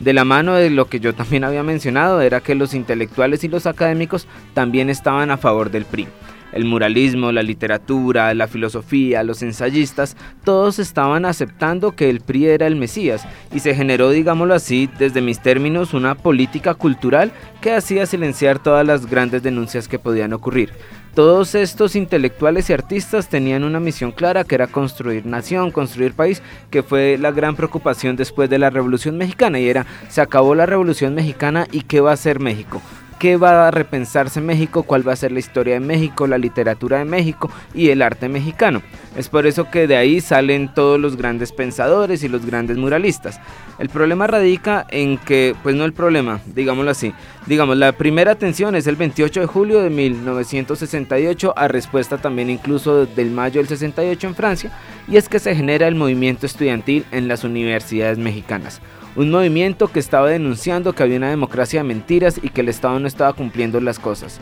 De 0.00 0.12
la 0.12 0.24
mano 0.24 0.54
de 0.54 0.70
lo 0.70 0.86
que 0.86 1.00
yo 1.00 1.14
también 1.14 1.44
había 1.44 1.62
mencionado 1.62 2.20
era 2.20 2.40
que 2.40 2.54
los 2.54 2.74
intelectuales 2.74 3.44
y 3.44 3.48
los 3.48 3.66
académicos 3.66 4.26
también 4.52 4.90
estaban 4.90 5.30
a 5.30 5.36
favor 5.36 5.70
del 5.70 5.84
PRI 5.84 6.08
el 6.52 6.64
muralismo, 6.64 7.32
la 7.32 7.42
literatura, 7.42 8.32
la 8.34 8.46
filosofía, 8.48 9.22
los 9.22 9.42
ensayistas, 9.42 10.16
todos 10.44 10.78
estaban 10.78 11.24
aceptando 11.24 11.92
que 11.92 12.10
el 12.10 12.20
PRI 12.20 12.46
era 12.46 12.66
el 12.66 12.76
Mesías 12.76 13.26
y 13.52 13.60
se 13.60 13.74
generó, 13.74 14.10
digámoslo 14.10 14.54
así, 14.54 14.88
desde 14.98 15.20
mis 15.20 15.40
términos, 15.40 15.94
una 15.94 16.14
política 16.14 16.74
cultural 16.74 17.32
que 17.60 17.72
hacía 17.72 18.06
silenciar 18.06 18.58
todas 18.62 18.86
las 18.86 19.06
grandes 19.06 19.42
denuncias 19.42 19.88
que 19.88 19.98
podían 19.98 20.32
ocurrir. 20.32 20.70
todos 21.14 21.54
estos 21.54 21.94
intelectuales 21.94 22.68
y 22.68 22.72
artistas 22.72 23.28
tenían 23.28 23.62
una 23.62 23.78
misión 23.78 24.10
clara 24.10 24.42
que 24.42 24.56
era 24.56 24.66
construir 24.66 25.24
nación, 25.26 25.70
construir 25.70 26.12
país, 26.12 26.42
que 26.70 26.82
fue 26.82 27.18
la 27.18 27.30
gran 27.30 27.54
preocupación 27.54 28.16
después 28.16 28.50
de 28.50 28.58
la 28.58 28.68
Revolución 28.68 29.16
Mexicana 29.16 29.60
y 29.60 29.68
era, 29.68 29.86
se 30.08 30.20
acabó 30.20 30.56
la 30.56 30.66
Revolución 30.66 31.14
Mexicana 31.14 31.68
y 31.70 31.82
¿qué 31.82 32.00
va 32.00 32.10
a 32.10 32.14
hacer 32.14 32.40
México? 32.40 32.82
Qué 33.18 33.36
va 33.36 33.68
a 33.68 33.70
repensarse 33.70 34.40
México, 34.40 34.82
cuál 34.82 35.06
va 35.06 35.12
a 35.12 35.16
ser 35.16 35.32
la 35.32 35.38
historia 35.38 35.74
de 35.74 35.80
México, 35.80 36.26
la 36.26 36.38
literatura 36.38 36.98
de 36.98 37.04
México 37.04 37.50
y 37.74 37.90
el 37.90 38.02
arte 38.02 38.28
mexicano. 38.28 38.82
Es 39.16 39.28
por 39.28 39.46
eso 39.46 39.70
que 39.70 39.86
de 39.86 39.96
ahí 39.96 40.20
salen 40.20 40.72
todos 40.74 41.00
los 41.00 41.16
grandes 41.16 41.52
pensadores 41.52 42.22
y 42.24 42.28
los 42.28 42.44
grandes 42.44 42.76
muralistas. 42.76 43.40
El 43.78 43.88
problema 43.88 44.26
radica 44.26 44.86
en 44.90 45.18
que, 45.18 45.54
pues 45.62 45.74
no 45.74 45.84
el 45.84 45.92
problema, 45.92 46.40
digámoslo 46.46 46.90
así. 46.90 47.12
Digamos, 47.46 47.76
la 47.76 47.92
primera 47.92 48.32
atención 48.32 48.74
es 48.74 48.86
el 48.86 48.96
28 48.96 49.40
de 49.40 49.46
julio 49.46 49.80
de 49.80 49.90
1968, 49.90 51.54
a 51.56 51.68
respuesta 51.68 52.18
también 52.18 52.50
incluso 52.50 53.06
del 53.06 53.30
mayo 53.30 53.60
del 53.60 53.68
68 53.68 54.26
en 54.26 54.34
Francia, 54.34 54.70
y 55.08 55.16
es 55.16 55.28
que 55.28 55.38
se 55.38 55.54
genera 55.54 55.88
el 55.88 55.94
movimiento 55.94 56.46
estudiantil 56.46 57.04
en 57.10 57.28
las 57.28 57.44
universidades 57.44 58.18
mexicanas 58.18 58.80
un 59.16 59.30
movimiento 59.30 59.88
que 59.88 60.00
estaba 60.00 60.28
denunciando 60.28 60.92
que 60.92 61.02
había 61.02 61.18
una 61.18 61.30
democracia 61.30 61.80
de 61.80 61.88
mentiras 61.88 62.40
y 62.42 62.48
que 62.50 62.60
el 62.62 62.68
Estado 62.68 62.98
no 62.98 63.06
estaba 63.06 63.32
cumpliendo 63.32 63.80
las 63.80 63.98
cosas. 63.98 64.40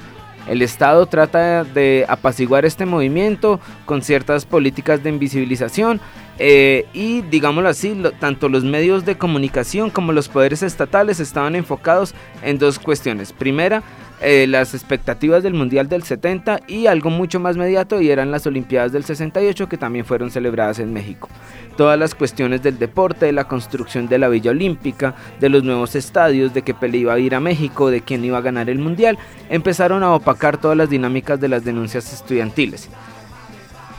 El 0.48 0.60
Estado 0.60 1.06
trata 1.06 1.62
de 1.62 2.04
apaciguar 2.08 2.64
este 2.64 2.84
movimiento 2.84 3.60
con 3.84 4.02
ciertas 4.02 4.44
políticas 4.44 5.02
de 5.02 5.10
invisibilización 5.10 6.00
eh, 6.38 6.86
y, 6.92 7.22
digámoslo 7.22 7.68
así, 7.68 7.96
tanto 8.18 8.48
los 8.48 8.64
medios 8.64 9.04
de 9.04 9.16
comunicación 9.16 9.90
como 9.90 10.12
los 10.12 10.28
poderes 10.28 10.64
estatales 10.64 11.20
estaban 11.20 11.54
enfocados 11.54 12.14
en 12.42 12.58
dos 12.58 12.80
cuestiones. 12.80 13.32
Primera, 13.32 13.84
eh, 14.22 14.46
las 14.46 14.74
expectativas 14.74 15.42
del 15.42 15.54
Mundial 15.54 15.88
del 15.88 16.02
70 16.02 16.60
y 16.68 16.86
algo 16.86 17.10
mucho 17.10 17.40
más 17.40 17.56
mediato 17.56 18.00
y 18.00 18.10
eran 18.10 18.30
las 18.30 18.46
Olimpiadas 18.46 18.92
del 18.92 19.04
68 19.04 19.68
que 19.68 19.76
también 19.76 20.04
fueron 20.04 20.30
celebradas 20.30 20.78
en 20.78 20.92
México. 20.92 21.28
Todas 21.76 21.98
las 21.98 22.14
cuestiones 22.14 22.62
del 22.62 22.78
deporte, 22.78 23.26
de 23.26 23.32
la 23.32 23.48
construcción 23.48 24.08
de 24.08 24.18
la 24.18 24.28
Villa 24.28 24.52
Olímpica, 24.52 25.14
de 25.40 25.48
los 25.48 25.64
nuevos 25.64 25.96
estadios, 25.96 26.54
de 26.54 26.62
que 26.62 26.74
Pelé 26.74 26.98
iba 26.98 27.14
a 27.14 27.18
ir 27.18 27.34
a 27.34 27.40
México, 27.40 27.90
de 27.90 28.02
quién 28.02 28.24
iba 28.24 28.38
a 28.38 28.42
ganar 28.42 28.70
el 28.70 28.78
Mundial, 28.78 29.18
empezaron 29.50 30.02
a 30.02 30.14
opacar 30.14 30.58
todas 30.58 30.76
las 30.76 30.90
dinámicas 30.90 31.40
de 31.40 31.48
las 31.48 31.64
denuncias 31.64 32.12
estudiantiles. 32.12 32.88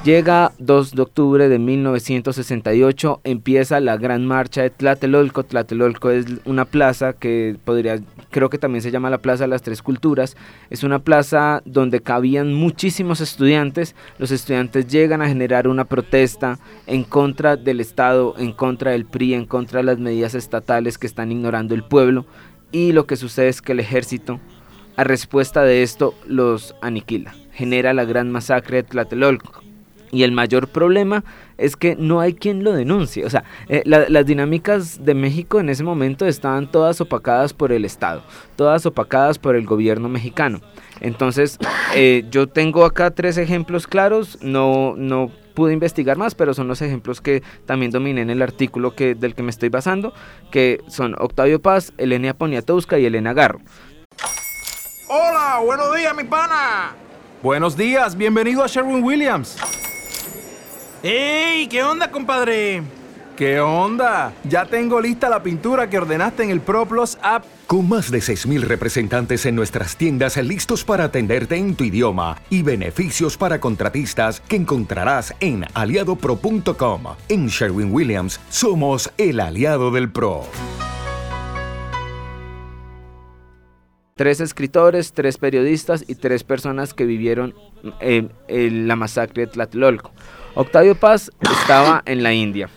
Llega 0.03 0.51
2 0.59 0.95
de 0.95 1.01
octubre 1.01 1.47
de 1.47 1.59
1968, 1.59 3.21
empieza 3.23 3.79
la 3.79 3.95
gran 3.95 4.25
marcha 4.25 4.61
de 4.61 4.69
Tlatelolco. 4.69 5.43
Tlatelolco 5.43 6.09
es 6.09 6.25
una 6.43 6.65
plaza 6.65 7.13
que 7.13 7.55
podría, 7.63 8.01
creo 8.29 8.49
que 8.49 8.57
también 8.57 8.81
se 8.81 8.91
llama 8.91 9.09
la 9.09 9.19
Plaza 9.19 9.45
de 9.45 9.47
las 9.47 9.61
Tres 9.61 9.81
Culturas. 9.81 10.35
Es 10.69 10.83
una 10.83 10.99
plaza 10.99 11.61
donde 11.63 12.01
cabían 12.01 12.53
muchísimos 12.53 13.21
estudiantes. 13.21 13.95
Los 14.17 14.31
estudiantes 14.31 14.87
llegan 14.87 15.21
a 15.21 15.29
generar 15.29 15.69
una 15.69 15.85
protesta 15.85 16.59
en 16.85 17.05
contra 17.05 17.55
del 17.55 17.79
Estado, 17.79 18.35
en 18.37 18.51
contra 18.51 18.91
del 18.91 19.05
PRI, 19.05 19.35
en 19.35 19.45
contra 19.45 19.79
de 19.79 19.85
las 19.85 19.99
medidas 19.99 20.35
estatales 20.35 20.97
que 20.97 21.07
están 21.07 21.31
ignorando 21.31 21.75
el 21.75 21.83
pueblo. 21.85 22.25
Y 22.73 22.91
lo 22.91 23.07
que 23.07 23.15
sucede 23.15 23.47
es 23.47 23.61
que 23.61 23.71
el 23.71 23.79
ejército, 23.79 24.41
a 24.97 25.05
respuesta 25.05 25.63
de 25.63 25.81
esto, 25.81 26.13
los 26.27 26.75
aniquila. 26.81 27.33
Genera 27.53 27.93
la 27.93 28.03
gran 28.03 28.29
masacre 28.31 28.77
de 28.77 28.83
Tlatelolco 28.83 29.62
y 30.13 30.21
el 30.21 30.31
mayor 30.31 30.67
problema 30.67 31.23
es 31.57 31.75
que 31.75 31.95
no 31.95 32.21
hay 32.21 32.35
quien 32.35 32.63
lo 32.63 32.71
denuncie. 32.71 33.25
O 33.25 33.29
sea, 33.29 33.43
eh, 33.67 33.81
las 33.85 34.25
dinámicas 34.25 35.03
de 35.03 35.15
México 35.15 35.59
en 35.59 35.69
ese 35.69 35.83
momento 35.83 36.27
estaban 36.27 36.71
todas 36.71 37.01
opacadas 37.01 37.53
por 37.53 37.71
el 37.71 37.83
Estado, 37.83 38.21
todas 38.55 38.85
opacadas 38.85 39.39
por 39.39 39.55
el 39.55 39.65
gobierno 39.65 40.09
mexicano. 40.09 40.61
Entonces, 41.01 41.57
eh, 41.95 42.25
yo 42.29 42.47
tengo 42.47 42.85
acá 42.85 43.09
tres 43.09 43.37
ejemplos 43.37 43.87
claros, 43.87 44.37
no, 44.41 44.93
no 44.95 45.31
pude 45.55 45.73
investigar 45.73 46.15
más, 46.15 46.35
pero 46.35 46.53
son 46.53 46.67
los 46.67 46.83
ejemplos 46.83 47.19
que 47.19 47.41
también 47.65 47.91
dominé 47.91 48.21
en 48.21 48.29
el 48.29 48.43
artículo 48.43 48.95
que, 48.95 49.15
del 49.15 49.33
que 49.33 49.41
me 49.41 49.49
estoy 49.49 49.69
basando, 49.69 50.13
que 50.51 50.79
son 50.87 51.15
Octavio 51.17 51.59
Paz, 51.59 51.91
Elena 51.97 52.35
Poniatowska 52.35 52.99
y 52.99 53.05
Elena 53.07 53.33
Garro. 53.33 53.61
Hola, 55.07 55.59
buenos 55.65 55.95
días, 55.95 56.15
mi 56.15 56.23
pana. 56.23 56.95
Buenos 57.41 57.75
días, 57.75 58.15
bienvenido 58.15 58.63
a 58.63 58.67
Sherwin 58.67 59.03
Williams. 59.03 59.57
¡Ey! 61.03 61.67
¿Qué 61.67 61.83
onda, 61.83 62.09
compadre? 62.09 62.81
¿Qué 63.35 63.59
onda? 63.59 64.31
Ya 64.45 64.65
tengo 64.65 65.01
lista 65.01 65.27
la 65.27 65.43
pintura 65.43 65.89
que 65.89 65.97
ordenaste 65.97 66.43
en 66.43 66.49
el 66.49 66.61
ProPlus 66.61 67.17
app. 67.21 67.43
Con 67.67 67.89
más 67.89 68.09
de 68.09 68.19
6.000 68.19 68.61
representantes 68.61 69.45
en 69.45 69.53
nuestras 69.53 69.97
tiendas 69.97 70.37
listos 70.37 70.85
para 70.85 71.03
atenderte 71.03 71.57
en 71.57 71.75
tu 71.75 71.83
idioma 71.83 72.37
y 72.49 72.63
beneficios 72.63 73.35
para 73.35 73.59
contratistas 73.59 74.39
que 74.39 74.55
encontrarás 74.55 75.33
en 75.41 75.65
aliadopro.com. 75.73 77.03
En 77.27 77.47
Sherwin 77.47 77.91
Williams 77.91 78.39
somos 78.49 79.11
el 79.17 79.41
aliado 79.41 79.91
del 79.91 80.09
PRO. 80.09 80.43
Tres 84.15 84.39
escritores, 84.39 85.11
tres 85.11 85.37
periodistas 85.37 86.05
y 86.07 86.15
tres 86.15 86.45
personas 86.45 86.93
que 86.93 87.05
vivieron 87.05 87.55
en, 87.99 88.87
la 88.87 88.95
masacre 88.95 89.47
de 89.47 89.51
Tlatelolco. 89.51 90.11
Octavio 90.55 90.93
Paz 90.93 91.31
estaba 91.41 92.03
en 92.05 92.21
la 92.21 92.31
India. 92.31 92.69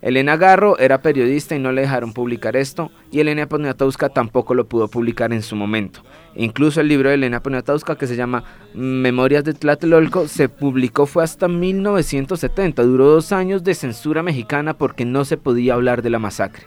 Elena 0.00 0.36
Garro 0.36 0.78
era 0.78 1.02
periodista 1.02 1.56
y 1.56 1.58
no 1.58 1.72
le 1.72 1.80
dejaron 1.80 2.12
publicar 2.12 2.56
esto, 2.56 2.92
y 3.10 3.18
Elena 3.18 3.48
Poniatowska 3.48 4.10
tampoco 4.10 4.54
lo 4.54 4.68
pudo 4.68 4.86
publicar 4.86 5.32
en 5.32 5.42
su 5.42 5.56
momento. 5.56 6.04
Incluso 6.36 6.80
el 6.80 6.88
libro 6.88 7.08
de 7.08 7.16
Elena 7.16 7.42
Poniatowska, 7.42 7.96
que 7.96 8.06
se 8.06 8.14
llama 8.14 8.44
Memorias 8.74 9.42
de 9.42 9.54
Tlatelolco, 9.54 10.28
se 10.28 10.48
publicó 10.48 11.06
fue 11.06 11.24
hasta 11.24 11.48
1970. 11.48 12.82
Duró 12.84 13.06
dos 13.06 13.32
años 13.32 13.64
de 13.64 13.74
censura 13.74 14.22
mexicana 14.22 14.74
porque 14.74 15.04
no 15.04 15.24
se 15.24 15.36
podía 15.36 15.74
hablar 15.74 16.02
de 16.02 16.10
la 16.10 16.20
masacre. 16.20 16.66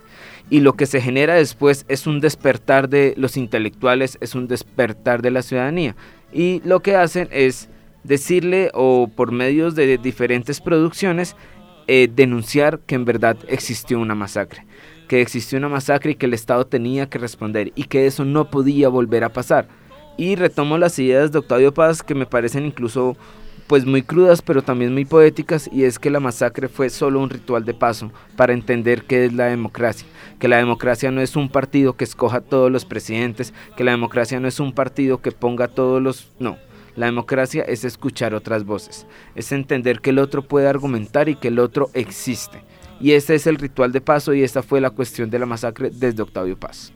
Y 0.50 0.60
lo 0.60 0.74
que 0.74 0.88
se 0.88 1.00
genera 1.00 1.36
después 1.36 1.86
es 1.88 2.06
un 2.06 2.20
despertar 2.20 2.90
de 2.90 3.14
los 3.18 3.38
intelectuales, 3.38 4.18
es 4.20 4.36
un 4.36 4.48
despertar 4.48 5.22
de 5.22 5.32
la 5.32 5.42
ciudadanía. 5.42 5.96
Y 6.34 6.62
lo 6.66 6.82
que 6.82 6.96
hacen 6.96 7.30
es 7.32 7.70
decirle 8.08 8.72
o 8.74 9.10
por 9.14 9.32
medios 9.32 9.76
de 9.76 9.98
diferentes 9.98 10.62
producciones 10.62 11.36
eh, 11.88 12.10
denunciar 12.14 12.80
que 12.80 12.96
en 12.96 13.06
verdad 13.06 13.38
existió 13.48 14.00
una 14.00 14.16
masacre, 14.16 14.66
que 15.08 15.22
existió 15.22 15.58
una 15.58 15.70
masacre 15.70 16.12
y 16.12 16.16
que 16.16 16.26
el 16.26 16.34
Estado 16.34 16.66
tenía 16.66 17.10
que 17.10 17.20
responder 17.20 17.72
y 17.76 17.86
que 17.86 18.08
eso 18.08 18.26
no 18.26 18.50
podía 18.50 18.90
volver 18.90 19.24
a 19.24 19.34
pasar. 19.34 19.68
Y 20.18 20.36
retomo 20.36 20.78
las 20.78 20.98
ideas 21.00 21.32
de 21.32 21.40
Octavio 21.40 21.74
Paz 21.74 22.02
que 22.02 22.16
me 22.16 22.26
parecen 22.26 22.66
incluso 22.66 23.16
pues 23.68 23.86
muy 23.86 24.02
crudas 24.02 24.42
pero 24.42 24.62
también 24.62 24.94
muy 24.94 25.04
poéticas 25.04 25.70
y 25.72 25.84
es 25.84 26.00
que 26.00 26.10
la 26.10 26.22
masacre 26.22 26.70
fue 26.70 26.90
solo 26.90 27.20
un 27.20 27.30
ritual 27.30 27.66
de 27.66 27.74
paso 27.74 28.12
para 28.38 28.54
entender 28.54 29.04
qué 29.04 29.26
es 29.26 29.34
la 29.34 29.46
democracia, 29.46 30.08
que 30.40 30.48
la 30.48 30.58
democracia 30.58 31.12
no 31.12 31.22
es 31.22 31.36
un 31.36 31.50
partido 31.50 31.98
que 31.98 32.06
escoja 32.06 32.40
todos 32.40 32.72
los 32.72 32.86
presidentes, 32.86 33.54
que 33.76 33.84
la 33.84 33.92
democracia 33.92 34.40
no 34.40 34.48
es 34.48 34.60
un 34.60 34.74
partido 34.74 35.22
que 35.22 35.34
ponga 35.34 35.68
todos 35.68 36.02
los 36.02 36.32
no, 36.40 36.58
la 36.98 37.06
democracia 37.06 37.62
es 37.62 37.86
escuchar 37.86 38.34
otras 38.34 38.66
voces, 38.66 39.06
es 39.36 39.52
entender 39.52 40.02
que 40.02 40.10
el 40.10 40.20
otro 40.20 40.42
puede 40.42 40.68
argumentar 40.68 41.30
y 41.30 41.36
que 41.36 41.48
el 41.50 41.60
otro 41.60 41.92
existe. 41.94 42.64
Y 43.00 43.12
ese 43.12 43.36
es 43.36 43.46
el 43.46 43.58
ritual 43.58 43.92
de 43.92 44.02
paso 44.02 44.34
y 44.34 44.44
esta 44.44 44.64
fue 44.64 44.82
la 44.82 44.90
cuestión 44.90 45.30
de 45.30 45.38
la 45.38 45.46
masacre 45.46 45.92
desde 45.92 46.24
Octavio 46.24 46.60
Paz. 46.60 46.92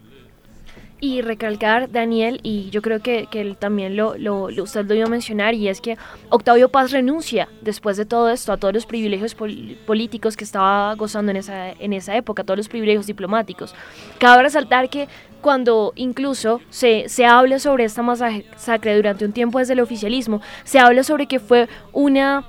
Y 1.03 1.23
recalcar, 1.23 1.91
Daniel, 1.91 2.39
y 2.43 2.69
yo 2.69 2.83
creo 2.83 2.99
que, 2.99 3.27
que 3.31 3.55
también 3.57 3.97
lo, 3.97 4.13
usted 4.61 4.85
lo 4.85 4.93
iba 4.93 5.07
a 5.07 5.09
mencionar, 5.09 5.55
y 5.55 5.67
es 5.67 5.81
que 5.81 5.97
Octavio 6.29 6.69
Paz 6.69 6.91
renuncia 6.91 7.49
después 7.61 7.97
de 7.97 8.05
todo 8.05 8.29
esto 8.29 8.53
a 8.53 8.57
todos 8.57 8.71
los 8.71 8.85
privilegios 8.85 9.33
políticos 9.33 10.37
que 10.37 10.43
estaba 10.43 10.93
gozando 10.93 11.31
en 11.31 11.37
esa, 11.37 11.71
en 11.71 11.93
esa 11.93 12.15
época, 12.15 12.43
todos 12.43 12.57
los 12.57 12.69
privilegios 12.69 13.07
diplomáticos. 13.07 13.73
Cabe 14.19 14.43
resaltar 14.43 14.91
que 14.91 15.07
cuando 15.41 15.91
incluso 15.95 16.61
se, 16.69 17.09
se 17.09 17.25
habla 17.25 17.57
sobre 17.57 17.83
esta 17.83 18.03
masacre 18.03 18.95
durante 18.95 19.25
un 19.25 19.33
tiempo 19.33 19.57
desde 19.57 19.73
el 19.73 19.79
oficialismo, 19.79 20.39
se 20.63 20.77
habla 20.77 21.01
sobre 21.03 21.25
que 21.25 21.39
fue 21.39 21.67
una 21.93 22.45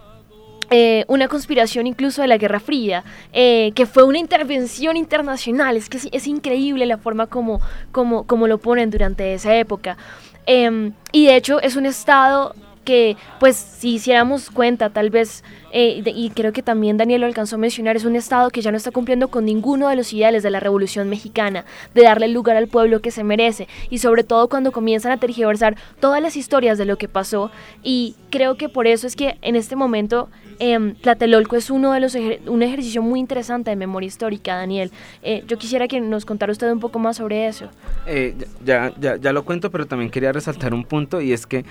eh, 0.72 1.04
una 1.06 1.28
conspiración 1.28 1.86
incluso 1.86 2.22
de 2.22 2.28
la 2.28 2.38
Guerra 2.38 2.58
Fría, 2.58 3.04
eh, 3.32 3.72
que 3.74 3.84
fue 3.84 4.04
una 4.04 4.18
intervención 4.18 4.96
internacional. 4.96 5.76
Es 5.76 5.88
que 5.88 5.98
es, 6.10 6.26
increíble 6.26 6.86
la 6.86 6.96
forma 6.96 7.26
como, 7.26 7.60
como, 7.92 8.24
como, 8.26 8.48
lo 8.48 8.58
ponen 8.58 8.90
durante 8.90 9.34
esa 9.34 9.54
época. 9.54 9.98
Em, 10.46 10.92
y 11.12 11.26
de 11.26 11.36
hecho 11.36 11.60
es 11.60 11.76
un 11.76 11.86
estado 11.86 12.54
que, 12.84 13.16
pues, 13.40 13.56
si 13.56 13.94
hiciéramos 13.94 14.50
cuenta, 14.50 14.90
tal 14.90 15.10
vez, 15.10 15.44
eh, 15.72 16.02
y 16.04 16.30
creo 16.30 16.52
que 16.52 16.62
también 16.62 16.96
Daniel 16.96 17.22
lo 17.22 17.26
alcanzó 17.26 17.56
a 17.56 17.58
mencionar, 17.58 17.96
es 17.96 18.04
un 18.04 18.16
Estado 18.16 18.50
que 18.50 18.60
ya 18.60 18.70
no 18.70 18.76
está 18.76 18.90
cumpliendo 18.90 19.28
con 19.28 19.44
ninguno 19.44 19.88
de 19.88 19.96
los 19.96 20.12
ideales 20.12 20.42
de 20.42 20.50
la 20.50 20.60
Revolución 20.60 21.08
Mexicana, 21.08 21.64
de 21.94 22.02
darle 22.02 22.28
lugar 22.28 22.56
al 22.56 22.68
pueblo 22.68 23.00
que 23.00 23.10
se 23.10 23.24
merece, 23.24 23.68
y 23.90 23.98
sobre 23.98 24.24
todo 24.24 24.48
cuando 24.48 24.72
comienzan 24.72 25.12
a 25.12 25.18
tergiversar 25.18 25.76
todas 26.00 26.20
las 26.20 26.36
historias 26.36 26.78
de 26.78 26.84
lo 26.84 26.96
que 26.96 27.08
pasó, 27.08 27.50
y 27.82 28.16
creo 28.30 28.56
que 28.56 28.68
por 28.68 28.86
eso 28.86 29.06
es 29.06 29.16
que 29.16 29.36
en 29.42 29.56
este 29.56 29.76
momento 29.76 30.28
eh, 30.58 30.94
Tlatelolco 31.00 31.56
es 31.56 31.70
uno 31.70 31.92
de 31.92 32.00
los 32.00 32.14
un 32.46 32.62
ejercicio 32.62 33.02
muy 33.02 33.18
interesante 33.18 33.70
de 33.70 33.76
memoria 33.76 34.06
histórica, 34.06 34.54
Daniel. 34.54 34.90
Eh, 35.22 35.42
yo 35.48 35.58
quisiera 35.58 35.88
que 35.88 36.00
nos 36.00 36.24
contara 36.24 36.52
usted 36.52 36.70
un 36.70 36.78
poco 36.78 36.98
más 36.98 37.16
sobre 37.16 37.46
eso. 37.46 37.68
Eh, 38.06 38.34
ya, 38.64 38.92
ya, 39.00 39.16
ya 39.16 39.32
lo 39.32 39.44
cuento, 39.44 39.70
pero 39.70 39.86
también 39.86 40.10
quería 40.10 40.32
resaltar 40.32 40.74
un 40.74 40.84
punto, 40.84 41.20
y 41.20 41.32
es 41.32 41.46
que 41.46 41.64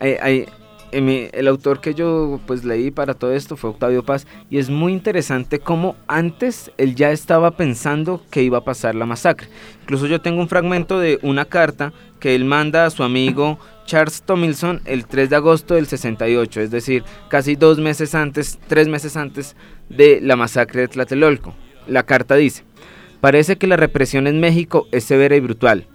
el 0.00 1.48
autor 1.48 1.80
que 1.80 1.94
yo 1.94 2.40
pues 2.46 2.64
leí 2.64 2.90
para 2.90 3.14
todo 3.14 3.32
esto 3.32 3.56
fue 3.56 3.70
Octavio 3.70 4.04
Paz 4.04 4.26
y 4.50 4.58
es 4.58 4.70
muy 4.70 4.92
interesante 4.92 5.58
cómo 5.58 5.96
antes 6.06 6.70
él 6.78 6.94
ya 6.94 7.10
estaba 7.10 7.52
pensando 7.52 8.22
que 8.30 8.42
iba 8.42 8.58
a 8.58 8.64
pasar 8.64 8.94
la 8.94 9.06
masacre. 9.06 9.48
Incluso 9.82 10.06
yo 10.06 10.20
tengo 10.20 10.40
un 10.40 10.48
fragmento 10.48 10.98
de 10.98 11.18
una 11.22 11.44
carta 11.44 11.92
que 12.20 12.34
él 12.34 12.44
manda 12.44 12.86
a 12.86 12.90
su 12.90 13.02
amigo 13.02 13.58
Charles 13.86 14.22
Tomilson 14.22 14.82
el 14.84 15.06
3 15.06 15.30
de 15.30 15.36
agosto 15.36 15.74
del 15.74 15.86
68, 15.86 16.60
es 16.60 16.70
decir, 16.70 17.04
casi 17.28 17.54
dos 17.56 17.78
meses 17.78 18.14
antes, 18.14 18.58
tres 18.66 18.88
meses 18.88 19.16
antes 19.16 19.56
de 19.88 20.20
la 20.20 20.36
masacre 20.36 20.82
de 20.82 20.88
Tlatelolco. 20.88 21.54
La 21.86 22.02
carta 22.02 22.34
dice, 22.34 22.64
parece 23.20 23.56
que 23.56 23.66
la 23.66 23.76
represión 23.76 24.26
en 24.26 24.40
México 24.40 24.86
es 24.92 25.04
severa 25.04 25.36
y 25.36 25.40
brutal. 25.40 25.86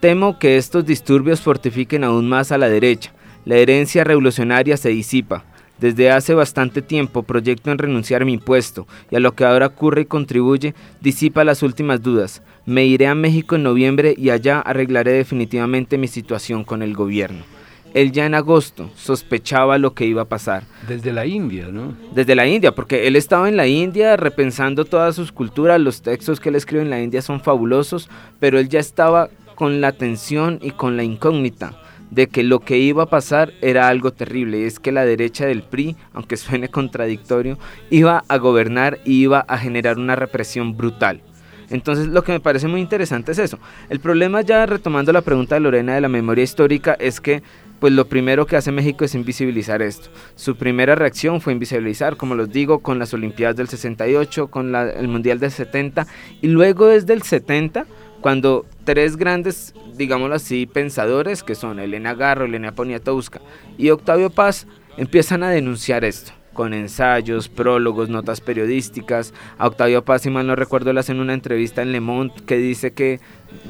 Temo 0.00 0.38
que 0.38 0.56
estos 0.56 0.84
disturbios 0.84 1.40
fortifiquen 1.40 2.04
aún 2.04 2.28
más 2.28 2.52
a 2.52 2.58
la 2.58 2.68
derecha 2.68 3.12
la 3.44 3.56
herencia 3.56 4.04
revolucionaria 4.04 4.76
se 4.76 4.90
disipa. 4.90 5.44
Desde 5.78 6.12
hace 6.12 6.32
bastante 6.32 6.80
tiempo 6.80 7.24
proyecto 7.24 7.72
en 7.72 7.78
renunciar 7.78 8.22
a 8.22 8.24
mi 8.24 8.38
puesto 8.38 8.86
y 9.10 9.16
a 9.16 9.20
lo 9.20 9.32
que 9.32 9.44
ahora 9.44 9.66
ocurre 9.66 10.02
y 10.02 10.04
contribuye 10.04 10.74
disipa 11.00 11.42
las 11.42 11.64
últimas 11.64 12.00
dudas. 12.00 12.40
Me 12.66 12.84
iré 12.86 13.08
a 13.08 13.16
México 13.16 13.56
en 13.56 13.64
noviembre 13.64 14.14
y 14.16 14.30
allá 14.30 14.60
arreglaré 14.60 15.10
definitivamente 15.12 15.98
mi 15.98 16.06
situación 16.06 16.62
con 16.62 16.82
el 16.82 16.94
gobierno. 16.94 17.42
Él 17.94 18.12
ya 18.12 18.26
en 18.26 18.34
agosto 18.34 18.90
sospechaba 18.94 19.76
lo 19.76 19.92
que 19.92 20.06
iba 20.06 20.22
a 20.22 20.28
pasar. 20.28 20.62
Desde 20.86 21.12
la 21.12 21.26
India, 21.26 21.66
¿no? 21.70 21.94
Desde 22.14 22.36
la 22.36 22.46
India, 22.46 22.72
porque 22.72 23.08
él 23.08 23.16
estaba 23.16 23.48
en 23.48 23.56
la 23.56 23.66
India 23.66 24.16
repensando 24.16 24.84
todas 24.84 25.16
sus 25.16 25.32
culturas, 25.32 25.80
los 25.80 26.00
textos 26.00 26.38
que 26.38 26.50
él 26.50 26.54
escribe 26.54 26.82
en 26.82 26.90
la 26.90 27.02
India 27.02 27.20
son 27.22 27.40
fabulosos, 27.40 28.08
pero 28.38 28.60
él 28.60 28.68
ya 28.68 28.78
estaba 28.78 29.30
con 29.56 29.80
la 29.80 29.92
tensión 29.92 30.60
y 30.62 30.70
con 30.70 30.96
la 30.96 31.02
incógnita 31.02 31.81
de 32.12 32.26
que 32.26 32.42
lo 32.42 32.60
que 32.60 32.78
iba 32.78 33.04
a 33.04 33.10
pasar 33.10 33.54
era 33.62 33.88
algo 33.88 34.12
terrible, 34.12 34.60
y 34.60 34.64
es 34.64 34.78
que 34.78 34.92
la 34.92 35.06
derecha 35.06 35.46
del 35.46 35.62
PRI, 35.62 35.96
aunque 36.12 36.36
suene 36.36 36.68
contradictorio, 36.68 37.58
iba 37.88 38.22
a 38.28 38.36
gobernar 38.36 38.98
y 39.06 39.22
iba 39.22 39.40
a 39.40 39.56
generar 39.56 39.96
una 39.98 40.14
represión 40.14 40.76
brutal. 40.76 41.22
Entonces 41.70 42.08
lo 42.08 42.22
que 42.22 42.32
me 42.32 42.40
parece 42.40 42.68
muy 42.68 42.82
interesante 42.82 43.32
es 43.32 43.38
eso. 43.38 43.58
El 43.88 43.98
problema 43.98 44.42
ya 44.42 44.66
retomando 44.66 45.10
la 45.10 45.22
pregunta 45.22 45.54
de 45.54 45.62
Lorena 45.62 45.94
de 45.94 46.02
la 46.02 46.08
memoria 46.10 46.44
histórica 46.44 46.94
es 47.00 47.18
que 47.18 47.42
pues 47.80 47.94
lo 47.94 48.06
primero 48.06 48.46
que 48.46 48.56
hace 48.56 48.70
México 48.70 49.04
es 49.04 49.14
invisibilizar 49.14 49.80
esto. 49.80 50.10
Su 50.36 50.54
primera 50.54 50.94
reacción 50.94 51.40
fue 51.40 51.54
invisibilizar, 51.54 52.16
como 52.16 52.34
los 52.34 52.52
digo, 52.52 52.80
con 52.80 52.98
las 52.98 53.12
Olimpiadas 53.12 53.56
del 53.56 53.68
68, 53.68 54.48
con 54.48 54.76
el 54.76 55.08
Mundial 55.08 55.40
del 55.40 55.50
70 55.50 56.06
y 56.42 56.48
luego 56.48 56.86
desde 56.86 57.14
el 57.14 57.22
70 57.22 57.86
cuando 58.22 58.64
tres 58.84 59.16
grandes, 59.16 59.74
digámoslo 59.96 60.36
así, 60.36 60.66
pensadores, 60.66 61.42
que 61.42 61.56
son 61.56 61.80
Elena 61.80 62.14
Garro, 62.14 62.44
Elena 62.44 62.72
Poniatowska 62.72 63.40
y 63.76 63.90
Octavio 63.90 64.30
Paz, 64.30 64.66
empiezan 64.96 65.42
a 65.42 65.50
denunciar 65.50 66.04
esto 66.04 66.32
con 66.54 66.74
ensayos, 66.74 67.48
prólogos, 67.48 68.08
notas 68.08 68.40
periodísticas. 68.40 69.34
A 69.58 69.66
Octavio 69.66 70.04
Paz, 70.04 70.22
si 70.22 70.30
mal 70.30 70.46
no 70.46 70.54
recuerdo, 70.54 70.92
le 70.92 71.00
hacen 71.00 71.18
una 71.18 71.34
entrevista 71.34 71.82
en 71.82 71.92
Le 71.92 72.00
Monde 72.00 72.34
que 72.46 72.56
dice 72.56 72.92
que 72.92 73.20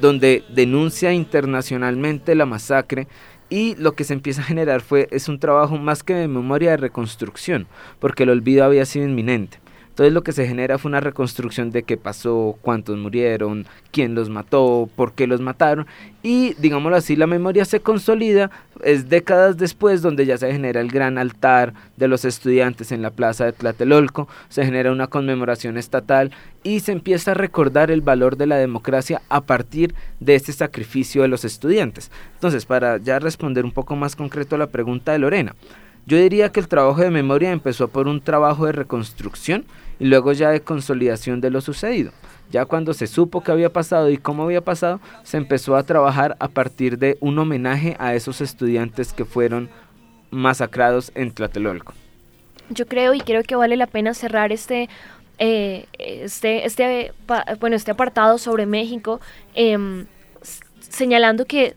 donde 0.01 0.45
denuncia 0.55 1.13
internacionalmente 1.13 2.35
la 2.35 2.45
masacre 2.45 3.09
y 3.49 3.75
lo 3.77 3.93
que 3.93 4.05
se 4.05 4.15
empieza 4.15 4.43
a 4.43 4.45
generar 4.45 4.81
fue 4.81 5.09
es 5.11 5.29
un 5.29 5.39
trabajo 5.39 5.77
más 5.77 6.03
que 6.03 6.15
de 6.15 6.29
memoria 6.29 6.73
de 6.73 6.77
reconstrucción, 6.79 7.67
porque 8.01 8.25
el 8.25 8.31
olvido 8.31 8.65
había 8.65 8.85
sido 8.85 9.07
inminente. 9.07 9.62
Entonces 9.93 10.15
lo 10.15 10.23
que 10.23 10.33
se 10.33 10.47
genera 10.47 10.79
fue 10.79 10.89
una 10.89 11.01
reconstrucción 11.01 11.71
de 11.71 11.83
qué 11.83 11.99
pasó, 11.99 12.57
cuántos 12.63 12.97
murieron, 12.97 13.67
quién 13.91 14.15
los 14.15 14.31
mató, 14.31 14.89
por 14.97 15.13
qué 15.13 15.27
los 15.27 15.43
mataron 15.43 15.87
y 16.23 16.55
digámoslo 16.55 16.97
así, 16.97 17.15
la 17.15 17.27
memoria 17.27 17.67
se 17.67 17.81
consolida, 17.81 18.51
es 18.83 19.11
décadas 19.11 19.59
después 19.59 20.01
donde 20.01 20.25
ya 20.25 20.39
se 20.39 20.51
genera 20.51 20.81
el 20.81 20.89
gran 20.89 21.19
altar 21.19 21.75
de 21.99 22.09
los 22.09 22.25
estudiantes 22.25 22.91
en 22.91 23.03
la 23.03 23.11
plaza 23.11 23.45
de 23.45 23.53
Tlatelolco, 23.53 24.29
se 24.49 24.65
genera 24.65 24.93
una 24.93 25.09
conmemoración 25.09 25.77
estatal 25.77 26.31
y 26.63 26.81
se 26.81 26.93
empieza 26.93 27.33
a 27.33 27.35
recordar 27.35 27.91
el 27.91 28.01
valor 28.01 28.39
de 28.39 28.47
la 28.47 28.57
democracia 28.57 29.21
a 29.29 29.43
partir 29.43 29.95
de 30.21 30.37
este 30.37 30.53
sacrificio 30.53 31.21
de 31.21 31.29
los 31.29 31.45
estudiantes. 31.45 32.11
Entonces, 32.35 32.65
para 32.65 32.97
ya 32.97 33.19
responder 33.19 33.67
un 33.67 33.73
poco 33.73 33.95
más 33.95 34.17
concreto 34.17 34.55
a 34.55 34.59
la 34.59 34.69
pregunta 34.69 35.13
de 35.13 35.19
Lorena, 35.19 35.55
yo 36.07 36.17
diría 36.17 36.51
que 36.51 36.61
el 36.61 36.69
trabajo 36.69 37.01
de 37.01 37.11
memoria 37.11 37.53
empezó 37.53 37.89
por 37.89 38.09
un 38.09 38.21
trabajo 38.21 38.67
de 38.67 38.73
reconstrucción 38.73 39.65
y 39.99 40.07
luego 40.07 40.33
ya 40.33 40.51
de 40.51 40.61
consolidación 40.61 41.41
de 41.41 41.51
lo 41.51 41.61
sucedido. 41.61 42.13
Ya 42.51 42.67
cuando 42.67 42.93
se 42.93 43.07
supo 43.07 43.43
qué 43.43 43.53
había 43.53 43.73
pasado 43.73 44.11
y 44.11 44.19
cómo 44.19 44.43
había 44.43 44.61
pasado, 44.61 45.01
se 45.23 45.37
empezó 45.37 45.77
a 45.77 45.85
trabajar 45.85 46.37
a 46.39 46.49
partir 46.49 46.99
de 46.99 47.17
un 47.21 47.39
homenaje 47.39 47.97
a 47.99 48.15
esos 48.15 48.41
estudiantes 48.41 49.13
que 49.13 49.25
fueron 49.25 49.71
masacrados 50.31 51.13
en 51.15 51.31
Tlatelolco. 51.31 51.95
Yo 52.69 52.87
creo 52.87 53.15
y 53.15 53.21
creo 53.21 53.43
que 53.43 53.55
vale 53.55 53.77
la 53.77 53.87
pena 53.87 54.13
cerrar 54.13 54.53
este 54.53 54.89
eh, 55.39 55.87
este, 55.99 56.67
este, 56.67 57.13
bueno, 57.59 57.75
este 57.75 57.91
apartado 57.91 58.39
sobre 58.39 58.67
México, 58.67 59.21
em, 59.55 60.07
señalando 60.81 61.47
que 61.47 61.75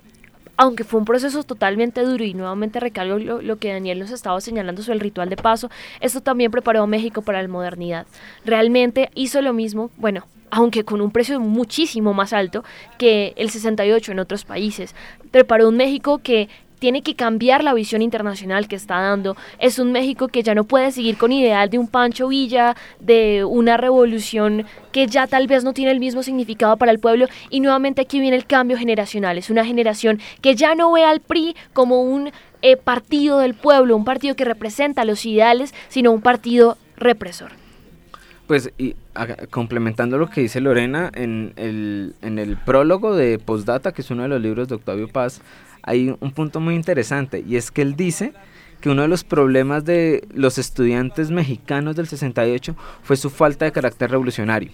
aunque 0.57 0.83
fue 0.83 0.99
un 0.99 1.05
proceso 1.05 1.43
totalmente 1.43 2.01
duro 2.01 2.23
y 2.23 2.33
nuevamente 2.33 2.79
recalco 2.79 3.17
lo, 3.17 3.57
que 3.57 3.73
Daniel 3.73 3.99
nos 3.99 4.11
estaba 4.11 4.39
señalando 4.41 4.81
sobre 4.81 4.95
el 4.95 5.01
ritual 5.01 5.29
de 5.29 5.37
paso, 5.37 5.69
esto 5.99 6.21
también 6.21 6.51
preparó 6.51 6.83
a 6.83 6.87
México 6.87 7.21
para 7.21 7.41
la 7.41 7.47
modernidad. 7.47 8.05
Realmente 8.45 9.09
hizo 9.15 9.41
lo 9.41 9.53
mismo, 9.53 9.91
bueno, 9.97 10.25
aunque 10.51 10.85
con 10.85 11.01
un 11.01 11.11
precio 11.11 11.39
muchísimo 11.39 12.13
más 12.13 12.31
alto 12.31 12.63
que 12.97 13.33
el 13.37 13.49
68 13.49 14.11
en 14.11 14.19
otros 14.19 14.45
países. 14.45 14.95
Preparó 15.31 15.67
un 15.67 15.77
México 15.77 16.19
que 16.19 16.47
tiene 16.85 17.01
que 17.01 17.15
cambiar 17.15 17.63
la 17.63 17.73
visión 17.73 18.03
internacional 18.03 18.67
que 18.67 18.75
está 18.75 19.01
dando. 19.01 19.35
Es 19.57 19.79
un 19.79 19.91
México 19.91 20.27
que 20.27 20.43
ya 20.43 20.53
no 20.53 20.65
puede 20.65 20.91
seguir 20.91 21.17
con 21.17 21.31
ideal 21.31 21.67
de 21.71 21.79
un 21.79 21.87
Pancho 21.87 22.27
Villa, 22.27 22.75
de 22.99 23.43
una 23.43 23.75
revolución 23.75 24.67
que 24.91 25.07
ya 25.07 25.25
tal 25.25 25.47
vez 25.47 25.63
no 25.63 25.73
tiene 25.73 25.89
el 25.89 25.99
mismo 25.99 26.21
significado 26.21 26.77
para 26.77 26.91
el 26.91 26.99
pueblo. 26.99 27.25
Y 27.49 27.59
nuevamente 27.59 28.03
aquí 28.03 28.19
viene 28.19 28.37
el 28.37 28.45
cambio 28.45 28.77
generacional. 28.77 29.39
Es 29.39 29.49
una 29.49 29.65
generación 29.65 30.19
que 30.41 30.53
ya 30.53 30.75
no 30.75 30.91
ve 30.91 31.03
al 31.03 31.21
PRI 31.21 31.55
como 31.73 32.03
un 32.03 32.29
eh, 32.61 32.77
partido 32.77 33.39
del 33.39 33.55
pueblo, 33.55 33.97
un 33.97 34.05
partido 34.05 34.35
que 34.35 34.45
representa 34.45 35.05
los 35.05 35.25
ideales, 35.25 35.73
sino 35.87 36.11
un 36.11 36.21
partido 36.21 36.77
represor. 36.97 37.53
Pues 38.45 38.71
y 38.77 38.95
complementando 39.49 40.19
lo 40.19 40.29
que 40.29 40.41
dice 40.41 40.61
Lorena 40.61 41.09
en 41.15 41.53
el, 41.55 42.13
en 42.21 42.37
el 42.37 42.57
prólogo 42.57 43.15
de 43.15 43.39
Postdata, 43.39 43.91
que 43.91 44.03
es 44.03 44.11
uno 44.11 44.21
de 44.21 44.29
los 44.29 44.39
libros 44.39 44.67
de 44.67 44.75
Octavio 44.75 45.07
Paz, 45.07 45.41
hay 45.85 46.15
un 46.19 46.31
punto 46.31 46.59
muy 46.59 46.75
interesante 46.75 47.43
y 47.47 47.55
es 47.55 47.71
que 47.71 47.81
él 47.81 47.95
dice 47.95 48.33
que 48.81 48.89
uno 48.89 49.03
de 49.03 49.07
los 49.07 49.23
problemas 49.23 49.85
de 49.85 50.27
los 50.33 50.57
estudiantes 50.57 51.31
mexicanos 51.31 51.95
del 51.95 52.07
68 52.07 52.75
fue 53.03 53.15
su 53.15 53.29
falta 53.29 53.65
de 53.65 53.71
carácter 53.71 54.11
revolucionario. 54.11 54.71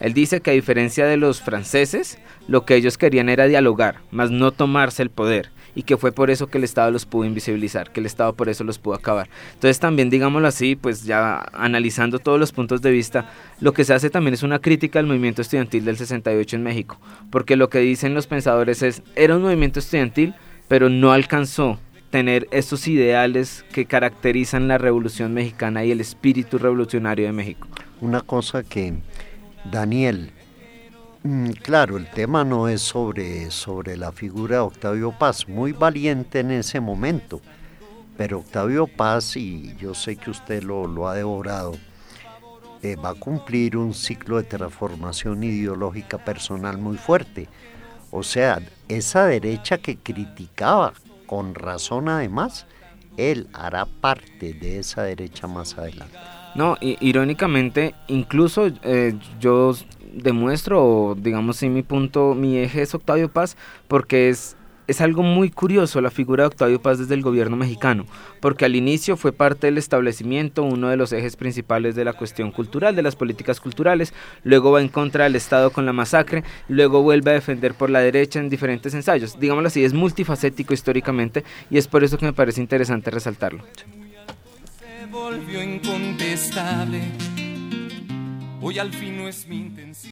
Él 0.00 0.14
dice 0.14 0.40
que 0.40 0.50
a 0.50 0.54
diferencia 0.54 1.06
de 1.06 1.16
los 1.16 1.40
franceses, 1.40 2.18
lo 2.48 2.64
que 2.64 2.74
ellos 2.74 2.98
querían 2.98 3.28
era 3.28 3.46
dialogar, 3.46 4.00
más 4.10 4.30
no 4.30 4.50
tomarse 4.50 5.02
el 5.02 5.10
poder 5.10 5.50
y 5.74 5.82
que 5.82 5.96
fue 5.96 6.12
por 6.12 6.30
eso 6.30 6.46
que 6.46 6.58
el 6.58 6.64
Estado 6.64 6.90
los 6.90 7.06
pudo 7.06 7.24
invisibilizar, 7.24 7.90
que 7.90 8.00
el 8.00 8.06
Estado 8.06 8.34
por 8.34 8.48
eso 8.48 8.64
los 8.64 8.78
pudo 8.78 8.94
acabar. 8.94 9.28
Entonces 9.54 9.80
también, 9.80 10.10
digámoslo 10.10 10.48
así, 10.48 10.76
pues 10.76 11.04
ya 11.04 11.38
analizando 11.52 12.18
todos 12.18 12.38
los 12.38 12.52
puntos 12.52 12.82
de 12.82 12.90
vista, 12.90 13.30
lo 13.60 13.72
que 13.72 13.84
se 13.84 13.94
hace 13.94 14.10
también 14.10 14.34
es 14.34 14.42
una 14.42 14.60
crítica 14.60 14.98
al 14.98 15.06
movimiento 15.06 15.42
estudiantil 15.42 15.84
del 15.84 15.96
68 15.96 16.56
en 16.56 16.62
México, 16.62 16.98
porque 17.30 17.56
lo 17.56 17.68
que 17.68 17.78
dicen 17.80 18.14
los 18.14 18.26
pensadores 18.26 18.82
es, 18.82 19.02
era 19.16 19.36
un 19.36 19.42
movimiento 19.42 19.80
estudiantil, 19.80 20.34
pero 20.68 20.88
no 20.88 21.12
alcanzó 21.12 21.78
tener 22.10 22.46
esos 22.52 22.86
ideales 22.86 23.64
que 23.72 23.86
caracterizan 23.86 24.68
la 24.68 24.78
revolución 24.78 25.34
mexicana 25.34 25.84
y 25.84 25.90
el 25.90 26.00
espíritu 26.00 26.58
revolucionario 26.58 27.26
de 27.26 27.32
México. 27.32 27.66
Una 28.00 28.20
cosa 28.20 28.62
que 28.62 28.94
Daniel 29.70 30.30
claro, 31.62 31.96
el 31.96 32.06
tema 32.10 32.44
no 32.44 32.68
es 32.68 32.82
sobre, 32.82 33.50
sobre 33.50 33.96
la 33.96 34.12
figura 34.12 34.56
de 34.56 34.62
Octavio 34.62 35.12
Paz, 35.12 35.48
muy 35.48 35.72
valiente 35.72 36.40
en 36.40 36.50
ese 36.50 36.80
momento, 36.80 37.40
pero 38.16 38.40
Octavio 38.40 38.86
Paz, 38.86 39.36
y 39.36 39.74
yo 39.76 39.94
sé 39.94 40.16
que 40.16 40.30
usted 40.30 40.62
lo, 40.62 41.08
ha 41.08 41.14
devorado, 41.14 41.72
eh, 42.82 42.96
va 42.96 43.10
a 43.10 43.14
cumplir 43.14 43.78
un 43.78 43.94
ciclo 43.94 44.36
de 44.36 44.42
transformación 44.42 45.42
ideológica 45.42 46.18
personal 46.18 46.76
muy 46.76 46.98
fuerte. 46.98 47.48
O 48.10 48.22
sea, 48.22 48.60
esa 48.88 49.24
derecha 49.24 49.78
que 49.78 49.96
criticaba, 49.96 50.92
con 51.26 51.54
razón 51.54 52.10
además, 52.10 52.66
él 53.16 53.48
hará 53.54 53.86
parte 53.86 54.52
de 54.52 54.78
esa 54.78 55.02
derecha 55.04 55.46
más 55.46 55.78
adelante. 55.78 56.18
No, 56.54 56.76
irónicamente, 56.80 57.94
incluso 58.06 58.68
eh, 58.82 59.18
yo 59.40 59.74
demuestro, 60.14 61.16
digamos, 61.18 61.56
si 61.56 61.68
mi 61.68 61.82
punto, 61.82 62.34
mi 62.34 62.58
eje 62.58 62.82
es 62.82 62.94
Octavio 62.94 63.30
Paz, 63.30 63.56
porque 63.88 64.28
es 64.28 64.56
es 64.86 65.00
algo 65.00 65.22
muy 65.22 65.50
curioso 65.50 66.00
la 66.00 66.10
figura 66.10 66.42
de 66.42 66.48
Octavio 66.48 66.80
Paz 66.80 66.98
desde 66.98 67.14
el 67.14 67.22
gobierno 67.22 67.56
mexicano, 67.56 68.06
porque 68.40 68.64
al 68.64 68.76
inicio 68.76 69.16
fue 69.16 69.32
parte 69.32 69.66
del 69.66 69.78
establecimiento, 69.78 70.62
uno 70.62 70.88
de 70.88 70.96
los 70.96 71.12
ejes 71.12 71.36
principales 71.36 71.94
de 71.94 72.04
la 72.04 72.12
cuestión 72.12 72.50
cultural, 72.50 72.94
de 72.94 73.02
las 73.02 73.16
políticas 73.16 73.60
culturales, 73.60 74.12
luego 74.42 74.72
va 74.72 74.80
en 74.80 74.88
contra 74.88 75.24
del 75.24 75.36
Estado 75.36 75.70
con 75.70 75.86
la 75.86 75.92
masacre, 75.92 76.44
luego 76.68 77.02
vuelve 77.02 77.30
a 77.30 77.34
defender 77.34 77.74
por 77.74 77.90
la 77.90 78.00
derecha 78.00 78.40
en 78.40 78.50
diferentes 78.50 78.94
ensayos. 78.94 79.38
Digámoslo 79.38 79.68
así, 79.68 79.84
es 79.84 79.94
multifacético 79.94 80.74
históricamente 80.74 81.44
y 81.70 81.78
es 81.78 81.88
por 81.88 82.04
eso 82.04 82.18
que 82.18 82.26
me 82.26 82.32
parece 82.32 82.60
interesante 82.60 83.10
resaltarlo. 83.10 83.64
Se 84.78 85.06
volvió 85.10 85.62
incontestable. 85.62 87.33
Hoy 88.66 88.78
al 88.78 88.94
fin 88.94 89.18
no 89.18 89.28
es 89.28 89.46
mi 89.46 89.56
intención. 89.56 90.10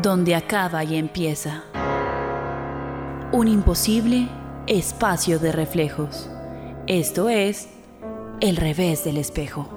donde 0.00 0.36
acaba 0.36 0.84
y 0.84 0.94
empieza. 0.94 1.64
Un 3.32 3.48
imposible 3.48 4.28
espacio 4.68 5.40
de 5.40 5.50
reflejos. 5.50 6.30
Esto 6.86 7.28
es 7.28 7.68
el 8.40 8.56
revés 8.56 9.02
del 9.02 9.16
espejo. 9.16 9.68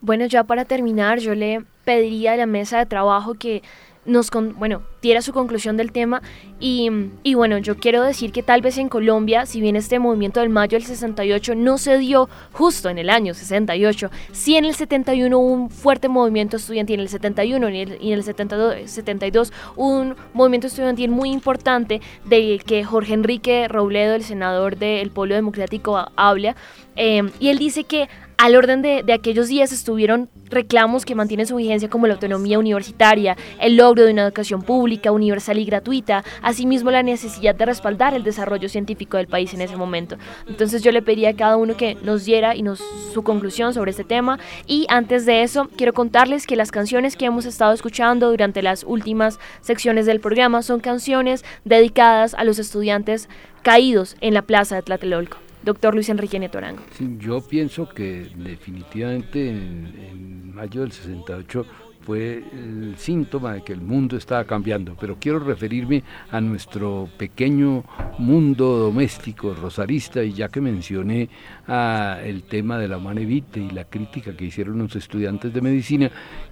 Bueno, 0.00 0.26
ya 0.26 0.42
para 0.42 0.64
terminar, 0.64 1.20
yo 1.20 1.36
le 1.36 1.64
pediría 1.84 2.32
a 2.32 2.36
la 2.36 2.46
mesa 2.46 2.78
de 2.78 2.86
trabajo 2.86 3.34
que 3.34 3.62
nos, 4.06 4.30
bueno, 4.30 4.82
diera 5.02 5.22
su 5.22 5.32
conclusión 5.32 5.76
del 5.76 5.92
tema 5.92 6.22
y, 6.60 6.90
y, 7.22 7.34
bueno, 7.34 7.58
yo 7.58 7.76
quiero 7.76 8.02
decir 8.02 8.32
que 8.32 8.42
tal 8.42 8.62
vez 8.62 8.78
en 8.78 8.88
Colombia, 8.88 9.46
si 9.46 9.60
bien 9.60 9.76
este 9.76 9.98
movimiento 9.98 10.40
del 10.40 10.50
mayo 10.50 10.78
del 10.78 10.86
68 10.86 11.54
no 11.54 11.78
se 11.78 11.98
dio 11.98 12.28
justo 12.52 12.88
en 12.88 12.98
el 12.98 13.10
año 13.10 13.34
68, 13.34 14.10
sí 14.32 14.56
en 14.56 14.64
el 14.64 14.74
71 14.74 15.38
hubo 15.38 15.52
un 15.52 15.70
fuerte 15.70 16.08
movimiento 16.08 16.56
estudiantil, 16.56 16.94
en 16.94 17.00
el 17.00 17.08
71 17.08 17.68
y 17.70 17.80
en 17.80 18.12
el, 18.12 18.22
72, 18.22 18.90
72 18.90 19.52
un 19.76 20.14
movimiento 20.32 20.66
estudiantil 20.66 21.10
muy 21.10 21.30
importante 21.30 22.00
del 22.24 22.64
que 22.64 22.84
Jorge 22.84 23.14
Enrique 23.14 23.68
Robledo, 23.68 24.14
el 24.14 24.24
senador 24.24 24.76
del 24.76 25.10
Pueblo 25.10 25.34
Democrático, 25.34 26.06
habla. 26.16 26.56
Eh, 26.96 27.22
y 27.40 27.48
él 27.48 27.58
dice 27.58 27.84
que 27.84 28.08
al 28.36 28.56
orden 28.56 28.82
de, 28.82 29.04
aquellos 29.12 29.48
días 29.48 29.72
estuvieron 29.72 30.28
reclamos 30.50 31.04
que 31.04 31.14
mantienen 31.14 31.46
su 31.46 31.56
vigencia 31.56 31.88
como 31.88 32.06
la 32.06 32.14
autonomía 32.14 32.58
universitaria, 32.58 33.36
el 33.60 33.76
logro 33.76 34.04
de 34.04 34.12
una 34.12 34.22
educación 34.22 34.62
pública, 34.62 35.10
universal 35.10 35.58
y 35.58 35.64
gratuita, 35.64 36.24
asimismo 36.42 36.90
la 36.90 37.02
necesidad 37.02 37.54
de 37.54 37.66
respaldar 37.66 38.14
el 38.14 38.22
desarrollo 38.22 38.68
científico 38.68 39.16
del 39.16 39.26
país 39.26 39.52
en 39.54 39.62
ese 39.62 39.76
momento. 39.76 40.16
Entonces 40.46 40.82
yo 40.82 40.92
le 40.92 41.02
pediría 41.02 41.30
a 41.30 41.36
cada 41.36 41.56
uno 41.56 41.76
que 41.76 41.96
nos 42.02 42.24
diera 42.24 42.54
y 42.54 42.62
nos 42.62 42.80
su 43.12 43.22
conclusión 43.22 43.74
sobre 43.74 43.90
este 43.90 44.04
tema 44.04 44.38
y 44.66 44.86
antes 44.88 45.26
de 45.26 45.42
eso 45.42 45.68
quiero 45.76 45.92
contarles 45.92 46.46
que 46.46 46.56
las 46.56 46.70
canciones 46.70 47.16
que 47.16 47.26
hemos 47.26 47.46
estado 47.46 47.72
escuchando 47.72 48.30
durante 48.30 48.62
las 48.62 48.84
últimas 48.84 49.38
secciones 49.60 50.06
del 50.06 50.20
programa 50.20 50.62
son 50.62 50.80
canciones 50.80 51.44
dedicadas 51.64 52.34
a 52.34 52.44
los 52.44 52.58
estudiantes 52.58 53.28
caídos 53.62 54.16
en 54.20 54.34
la 54.34 54.42
plaza 54.42 54.76
de 54.76 54.82
Tlatelolco 54.82 55.43
doctor 55.64 55.94
Luis 55.94 56.08
Enrique 56.08 56.38
Netorango. 56.38 56.82
Sí, 56.92 57.16
yo 57.18 57.40
pienso 57.40 57.88
que 57.88 58.28
definitivamente 58.36 59.50
en, 59.50 60.54
mayo 60.54 60.82
del 60.82 60.92
68 60.92 61.66
fue 62.02 62.44
el 62.52 62.94
síntoma 62.98 63.54
de 63.54 63.64
que 63.64 63.72
el 63.72 63.80
mundo 63.80 64.18
estaba 64.18 64.44
cambiando, 64.44 64.94
pero 65.00 65.16
quiero 65.18 65.38
referirme 65.38 66.04
a 66.30 66.38
nuestro 66.40 67.08
pequeño 67.16 67.82
mundo 68.18 68.76
doméstico 68.76 69.54
rosarista 69.54 70.22
y 70.22 70.34
ya 70.34 70.48
que 70.48 70.60
mencioné 70.60 71.30
el 71.66 72.42
tema 72.42 72.76
de 72.78 72.88
la 72.88 72.98
manevite 72.98 73.58
y 73.58 73.70
la 73.70 73.84
crítica 73.84 74.36
que 74.36 74.44
hicieron 74.44 74.78
los 74.78 74.94
estudiantes 74.96 75.52
de 75.54 75.62
medicina, 75.62 76.10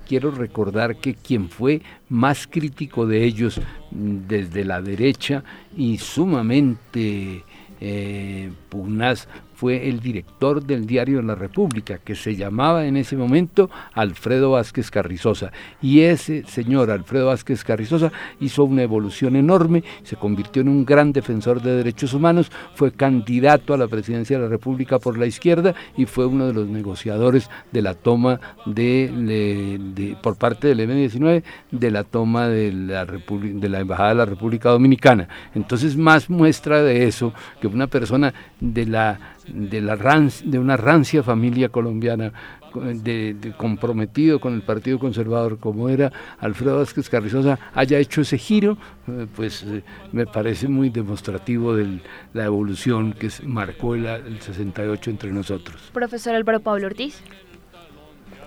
quiero 0.08 0.30
recordar 0.30 0.96
que 0.96 1.14
quien 1.14 1.50
fue 1.50 1.82
más 2.08 2.46
crítico 2.46 3.06
de 3.06 3.22
ellos 3.22 3.60
desde 3.90 4.64
la 4.64 4.80
derecha 4.80 5.44
y 5.76 5.98
sumamente 5.98 7.44
eh, 7.82 8.50
pugnaz 8.70 9.26
fue 9.62 9.88
el 9.88 10.00
director 10.00 10.60
del 10.60 10.86
diario 10.86 11.18
de 11.18 11.22
la 11.22 11.36
República, 11.36 11.98
que 11.98 12.16
se 12.16 12.34
llamaba 12.34 12.84
en 12.84 12.96
ese 12.96 13.16
momento 13.16 13.70
Alfredo 13.94 14.50
Vázquez 14.50 14.90
Carrizosa. 14.90 15.52
Y 15.80 16.00
ese 16.00 16.42
señor, 16.48 16.90
Alfredo 16.90 17.26
Vázquez 17.26 17.62
Carrizosa, 17.62 18.10
hizo 18.40 18.64
una 18.64 18.82
evolución 18.82 19.36
enorme, 19.36 19.84
se 20.02 20.16
convirtió 20.16 20.62
en 20.62 20.68
un 20.68 20.84
gran 20.84 21.12
defensor 21.12 21.62
de 21.62 21.76
derechos 21.76 22.12
humanos, 22.12 22.50
fue 22.74 22.90
candidato 22.90 23.72
a 23.72 23.76
la 23.76 23.86
presidencia 23.86 24.36
de 24.36 24.42
la 24.42 24.48
República 24.48 24.98
por 24.98 25.16
la 25.16 25.26
izquierda 25.26 25.76
y 25.96 26.06
fue 26.06 26.26
uno 26.26 26.48
de 26.48 26.54
los 26.54 26.66
negociadores 26.66 27.48
de 27.70 27.82
la 27.82 27.94
toma 27.94 28.40
de, 28.66 30.18
por 30.24 30.38
parte 30.38 30.66
del 30.66 30.80
M-19 30.80 31.44
de 31.70 31.90
la 31.92 32.02
toma 32.02 32.48
de 32.48 32.72
la, 32.72 33.04
de 33.04 33.68
la 33.68 33.78
Embajada 33.78 34.08
de 34.08 34.14
la 34.16 34.26
República 34.26 34.70
Dominicana. 34.70 35.28
Entonces, 35.54 35.96
más 35.96 36.28
muestra 36.28 36.82
de 36.82 37.06
eso 37.06 37.32
que 37.60 37.68
una 37.68 37.86
persona 37.86 38.34
de 38.58 38.86
la 38.86 39.36
de, 39.48 39.80
la 39.80 39.96
de 39.96 40.58
una 40.58 40.76
rancia 40.76 41.22
familia 41.22 41.68
colombiana 41.68 42.32
de, 42.74 43.54
comprometido 43.56 44.40
con 44.40 44.54
el 44.54 44.62
Partido 44.62 44.98
Conservador 44.98 45.58
como 45.58 45.88
era 45.88 46.12
Alfredo 46.38 46.78
Vázquez 46.78 47.08
Carrizosa 47.08 47.58
haya 47.74 47.98
hecho 47.98 48.22
ese 48.22 48.38
giro, 48.38 48.78
eh, 49.08 49.26
pues 49.34 49.62
eh, 49.64 49.82
me 50.12 50.26
parece 50.26 50.68
muy 50.68 50.90
demostrativo 50.90 51.74
de 51.74 52.00
la 52.32 52.44
evolución 52.44 53.12
que 53.12 53.30
marcó 53.44 53.94
el, 53.94 54.06
el 54.06 54.40
68 54.40 55.10
entre 55.10 55.32
nosotros. 55.32 55.90
Profesor 55.92 56.34
Álvaro 56.34 56.60
Pablo 56.60 56.86
Ortiz. 56.86 57.22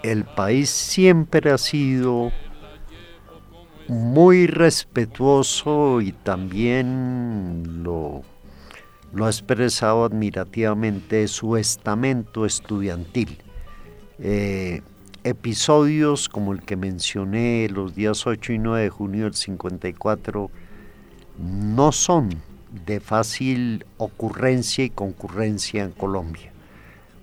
El 0.03 0.23
país 0.23 0.69
siempre 0.69 1.51
ha 1.51 1.57
sido 1.57 2.31
muy 3.87 4.47
respetuoso 4.47 6.01
y 6.01 6.11
también 6.11 7.83
lo 7.83 8.23
lo 9.15 9.25
ha 9.25 9.29
expresado 9.29 10.03
admirativamente 10.03 11.29
su 11.29 11.55
estamento 11.55 12.45
estudiantil. 12.45 13.37
Eh, 14.19 14.81
episodios 15.23 16.27
como 16.27 16.51
el 16.51 16.61
que 16.61 16.75
mencioné 16.75 17.69
los 17.69 17.95
días 17.95 18.27
8 18.27 18.53
y 18.53 18.57
9 18.59 18.83
de 18.83 18.89
junio 18.89 19.23
del 19.23 19.33
54 19.33 20.51
no 21.39 21.91
son 21.93 22.29
de 22.85 22.99
fácil 22.99 23.85
ocurrencia 23.97 24.83
y 24.83 24.89
concurrencia 24.89 25.85
en 25.85 25.91
Colombia. 25.91 26.51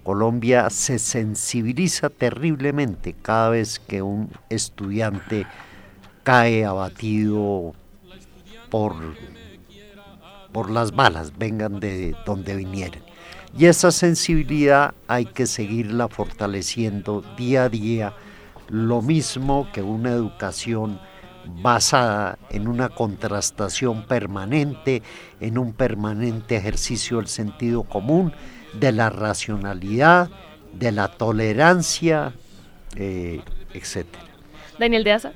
Colombia 0.02 0.70
se 0.70 0.98
sensibiliza 0.98 2.08
terriblemente 2.08 3.14
cada 3.20 3.50
vez 3.50 3.78
que 3.78 4.00
un 4.00 4.30
estudiante 4.48 5.46
cae 6.22 6.64
abatido 6.64 7.74
por 8.70 8.94
por 10.52 10.70
las 10.70 10.92
balas, 10.92 11.32
vengan 11.36 11.80
de 11.80 12.14
donde 12.26 12.56
vinieran. 12.56 13.02
Y 13.56 13.66
esa 13.66 13.90
sensibilidad 13.90 14.94
hay 15.08 15.26
que 15.26 15.46
seguirla 15.46 16.08
fortaleciendo 16.08 17.22
día 17.36 17.64
a 17.64 17.68
día, 17.68 18.14
lo 18.68 19.02
mismo 19.02 19.68
que 19.72 19.82
una 19.82 20.10
educación 20.10 20.98
basada 21.60 22.38
en 22.50 22.68
una 22.68 22.88
contrastación 22.88 24.06
permanente, 24.06 25.02
en 25.40 25.58
un 25.58 25.72
permanente 25.72 26.56
ejercicio 26.56 27.18
del 27.18 27.26
sentido 27.26 27.82
común, 27.82 28.32
de 28.78 28.92
la 28.92 29.10
racionalidad, 29.10 30.30
de 30.72 30.92
la 30.92 31.08
tolerancia, 31.08 32.32
eh, 32.96 33.42
etc. 33.74 34.06
Daniel 34.78 35.04
de 35.04 35.12
Asa. 35.12 35.32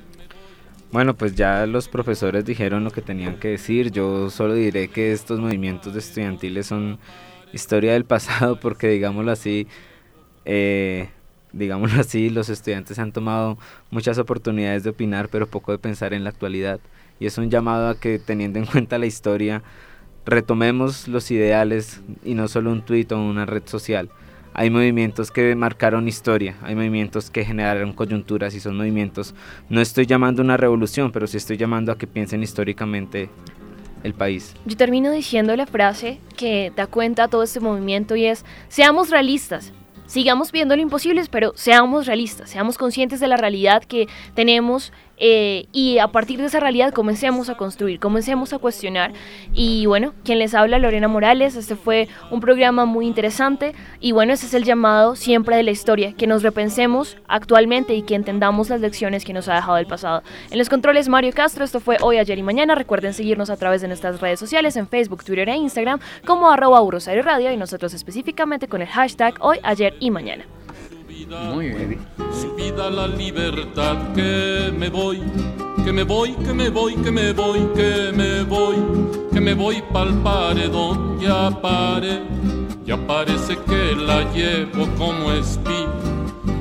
Bueno, 0.91 1.15
pues 1.15 1.35
ya 1.35 1.65
los 1.65 1.89
profesores 1.89 2.45
dijeron 2.45 2.85
lo 2.85 2.91
que 2.91 3.01
tenían 3.01 3.37
que 3.39 3.49
decir. 3.49 3.91
Yo 3.91 4.29
solo 4.29 4.53
diré 4.53 4.87
que 4.87 5.11
estos 5.11 5.39
movimientos 5.39 5.95
estudiantiles 5.95 6.67
son 6.67 6.97
historia 7.51 7.93
del 7.93 8.05
pasado 8.05 8.59
porque, 8.61 8.87
digámoslo 8.87 9.31
así, 9.31 9.67
eh, 10.45 11.09
digámoslo 11.51 11.99
así, 12.01 12.29
los 12.29 12.49
estudiantes 12.49 12.99
han 12.99 13.11
tomado 13.11 13.57
muchas 13.91 14.17
oportunidades 14.17 14.83
de 14.83 14.91
opinar, 14.91 15.27
pero 15.29 15.47
poco 15.47 15.73
de 15.73 15.77
pensar 15.77 16.13
en 16.13 16.23
la 16.23 16.29
actualidad. 16.29 16.79
Y 17.19 17.25
es 17.25 17.37
un 17.37 17.49
llamado 17.49 17.89
a 17.89 17.99
que, 17.99 18.17
teniendo 18.19 18.59
en 18.59 18.65
cuenta 18.71 18.97
la 18.97 19.07
historia, 19.07 19.63
retomemos 20.25 21.07
los 21.09 21.29
ideales 21.31 22.01
y 22.23 22.33
no 22.33 22.47
solo 22.47 22.71
un 22.71 22.81
tuit 22.83 23.11
o 23.11 23.19
una 23.19 23.45
red 23.45 23.63
social 23.65 24.09
hay 24.57 24.71
movimientos 24.71 25.29
que 25.29 25.55
marcaron 25.55 26.07
historia, 26.07 26.55
hay 26.63 26.73
movimientos 26.73 27.29
que 27.29 27.45
generaron 27.45 27.93
coyunturas 27.93 28.55
y 28.55 28.59
son 28.59 28.75
movimientos, 28.75 29.35
no 29.69 29.81
estoy 29.81 30.07
llamando 30.07 30.41
una 30.41 30.57
revolución, 30.57 31.11
pero 31.11 31.27
sí 31.27 31.37
estoy 31.37 31.57
llamando 31.57 31.91
a 31.91 31.97
que 31.97 32.07
piensen 32.07 32.41
históricamente 32.41 33.29
el 34.03 34.15
país. 34.15 34.55
Yo 34.65 34.75
termino 34.75 35.11
diciendo 35.11 35.55
la 35.55 35.67
frase 35.67 36.19
que 36.35 36.73
da 36.75 36.87
cuenta 36.87 37.25
a 37.25 37.27
todo 37.27 37.43
este 37.43 37.59
movimiento 37.59 38.15
y 38.15 38.25
es, 38.25 38.45
seamos 38.67 39.11
realistas, 39.11 39.73
sigamos 40.07 40.51
viendo 40.51 40.75
lo 40.75 40.81
imposible, 40.81 41.21
pero 41.29 41.53
seamos 41.55 42.07
realistas, 42.07 42.49
seamos 42.49 42.79
conscientes 42.79 43.19
de 43.19 43.27
la 43.27 43.37
realidad 43.37 43.83
que 43.83 44.07
tenemos 44.33 44.91
eh, 45.17 45.65
y 45.71 45.97
a 45.97 46.07
partir 46.09 46.39
de 46.39 46.45
esa 46.45 46.59
realidad 46.59 46.93
comencemos 46.93 47.49
a 47.49 47.55
construir, 47.55 47.99
comencemos 47.99 48.53
a 48.53 48.59
cuestionar. 48.59 49.13
Y 49.53 49.85
bueno, 49.85 50.13
quien 50.23 50.39
les 50.39 50.53
habla, 50.53 50.79
Lorena 50.79 51.07
Morales, 51.07 51.55
este 51.55 51.75
fue 51.75 52.07
un 52.31 52.39
programa 52.39 52.85
muy 52.85 53.07
interesante 53.07 53.73
y 53.99 54.11
bueno, 54.11 54.33
ese 54.33 54.45
es 54.45 54.53
el 54.53 54.63
llamado 54.63 55.15
siempre 55.15 55.55
de 55.55 55.63
la 55.63 55.71
historia, 55.71 56.13
que 56.13 56.27
nos 56.27 56.43
repensemos 56.43 57.17
actualmente 57.27 57.95
y 57.95 58.03
que 58.03 58.15
entendamos 58.15 58.69
las 58.69 58.81
lecciones 58.81 59.25
que 59.25 59.33
nos 59.33 59.47
ha 59.47 59.55
dejado 59.55 59.77
el 59.77 59.87
pasado. 59.87 60.23
En 60.51 60.57
los 60.57 60.69
controles, 60.69 61.09
Mario 61.09 61.31
Castro, 61.33 61.65
esto 61.65 61.79
fue 61.79 61.97
hoy, 62.01 62.17
ayer 62.17 62.37
y 62.37 62.43
mañana. 62.43 62.75
Recuerden 62.75 63.13
seguirnos 63.13 63.49
a 63.49 63.57
través 63.57 63.81
de 63.81 63.87
nuestras 63.87 64.21
redes 64.21 64.39
sociales 64.39 64.75
en 64.77 64.87
Facebook, 64.87 65.23
Twitter 65.23 65.49
e 65.49 65.55
Instagram 65.55 65.99
como 66.25 66.49
arroba 66.49 66.81
Radio 67.23 67.51
y 67.51 67.57
nosotros 67.57 67.93
específicamente 67.93 68.67
con 68.67 68.81
el 68.81 68.87
hashtag 68.87 69.35
hoy, 69.39 69.59
ayer 69.63 69.95
y 69.99 70.11
mañana. 70.11 70.45
Muy 71.29 71.69
bien. 71.69 71.99
Su 72.31 72.53
vida 72.55 72.89
la 72.89 73.07
libertad 73.07 74.13
que 74.15 74.71
me 74.77 74.89
voy, 74.89 75.21
que 75.83 75.91
me 75.91 76.03
voy, 76.03 76.33
que 76.35 76.53
me 76.53 76.69
voy, 76.69 76.95
que 76.95 77.11
me 77.11 77.33
voy, 77.33 77.59
que 77.75 78.11
me 78.13 78.43
voy, 78.43 78.75
que 79.33 79.41
me 79.41 79.53
voy 79.53 79.83
pa'l 79.91 80.13
paredón, 80.23 81.19
ya 81.19 81.49
pare, 81.61 82.21
ya 82.85 82.95
parece 82.95 83.57
que 83.67 83.95
la 83.95 84.31
llevo 84.31 84.87
como 84.97 85.31
espina, 85.33 85.91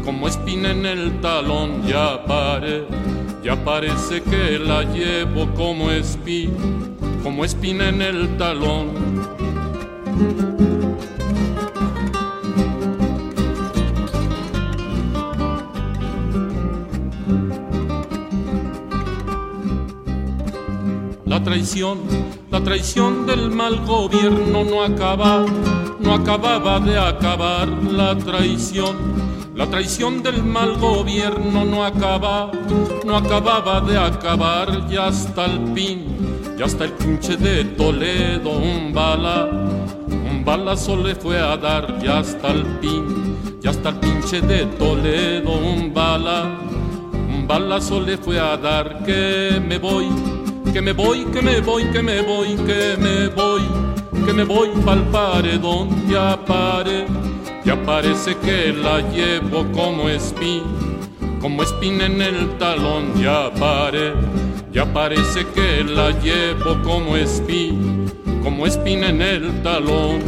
como 0.04 0.26
espina 0.26 0.72
en 0.72 0.84
el 0.84 1.20
talón, 1.20 1.86
ya 1.86 2.24
pare, 2.24 2.86
ya 3.44 3.54
parece 3.64 4.22
que 4.22 4.58
la 4.58 4.82
llevo 4.82 5.46
como 5.54 5.92
espina, 5.92 6.54
como 7.22 7.44
espina 7.44 7.88
en 7.88 8.02
el 8.02 8.36
talón. 8.36 8.90
La 21.36 21.44
traición, 21.44 21.98
la 22.50 22.64
traición 22.64 23.26
del 23.26 23.50
mal 23.50 23.84
gobierno 23.84 24.64
no 24.64 24.82
acaba, 24.82 25.44
no 26.00 26.14
acababa 26.14 26.80
de 26.80 26.98
acabar. 26.98 27.68
La 27.68 28.16
traición. 28.16 28.96
La 29.54 29.66
traición 29.66 30.22
del 30.22 30.42
mal 30.42 30.78
gobierno 30.78 31.66
no 31.66 31.84
acaba, 31.84 32.50
no 33.04 33.18
acababa 33.18 33.82
de 33.82 33.98
acabar. 33.98 34.88
Ya 34.88 35.08
hasta 35.08 35.44
el 35.44 35.60
pin, 35.74 36.06
ya 36.56 36.64
hasta 36.64 36.84
el 36.84 36.92
pinche 36.92 37.36
de 37.36 37.66
Toledo 37.66 38.52
un 38.52 38.94
bala, 38.94 39.46
un 40.08 40.42
balazo 40.42 40.96
le 40.96 41.14
fue 41.14 41.38
a 41.38 41.54
dar. 41.58 42.02
Ya 42.02 42.20
hasta 42.20 42.48
el 42.48 42.64
pin, 42.80 43.36
ya 43.60 43.70
hasta 43.70 43.90
el 43.90 43.96
pinche 43.96 44.40
de 44.40 44.64
Toledo 44.78 45.52
un 45.52 45.92
bala, 45.92 46.58
un 47.12 47.46
balazo 47.46 48.00
le 48.00 48.16
fue 48.16 48.40
a 48.40 48.56
dar. 48.56 49.04
Que 49.04 49.60
me 49.62 49.76
voy 49.76 50.08
que 50.76 50.82
me 50.82 50.92
voy, 50.92 51.24
que 51.32 51.40
me 51.40 51.58
voy, 51.62 51.84
que 51.84 52.02
me 52.02 52.20
voy, 52.20 52.48
que 52.54 52.98
me 52.98 53.28
voy, 53.28 53.62
que 54.26 54.32
me 54.34 54.44
voy 54.44 54.68
pa'l 54.84 55.04
paredón, 55.10 55.88
ya 56.06 56.36
pare, 56.44 57.06
ya 57.64 57.82
parece 57.82 58.36
que 58.36 58.74
la 58.74 59.00
llevo 59.10 59.64
como 59.72 60.10
espín, 60.10 60.64
como 61.40 61.62
espina 61.62 62.04
en 62.04 62.20
el 62.20 62.58
talón, 62.58 63.04
ya 63.18 63.50
pare, 63.54 64.12
ya 64.70 64.84
parece 64.92 65.46
que 65.54 65.82
la 65.82 66.10
llevo 66.20 66.76
como 66.82 67.16
espín, 67.16 68.12
como 68.42 68.66
espina 68.66 69.08
en 69.08 69.22
el 69.22 69.62
talón. 69.62 70.20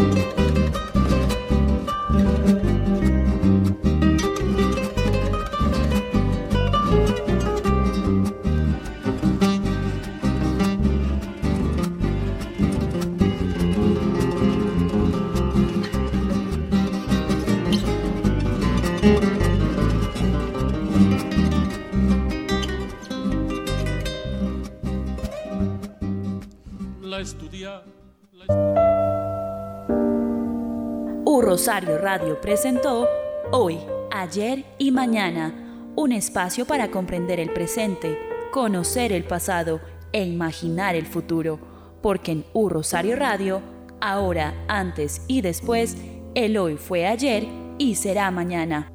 Rosario 31.69 31.99
Radio 31.99 32.41
presentó 32.41 33.07
Hoy, 33.53 33.79
Ayer 34.11 34.64
y 34.79 34.91
Mañana, 34.91 35.53
un 35.97 36.12
espacio 36.12 36.64
para 36.64 36.91
comprender 36.91 37.41
el 37.41 37.53
presente, 37.53 38.19
conocer 38.51 39.12
el 39.12 39.25
pasado 39.25 39.79
e 40.12 40.25
imaginar 40.25 40.95
el 40.97 41.05
futuro, 41.05 41.59
porque 42.01 42.33
en 42.33 42.47
U 42.55 42.71
Rosario 42.71 43.16
Radio, 43.16 43.61
ahora, 44.01 44.55
antes 44.66 45.21
y 45.29 45.43
después, 45.43 45.99
el 46.35 46.57
hoy 46.57 46.79
fue 46.79 47.07
ayer 47.07 47.47
y 47.77 47.97
será 47.97 48.31
mañana. 48.31 48.91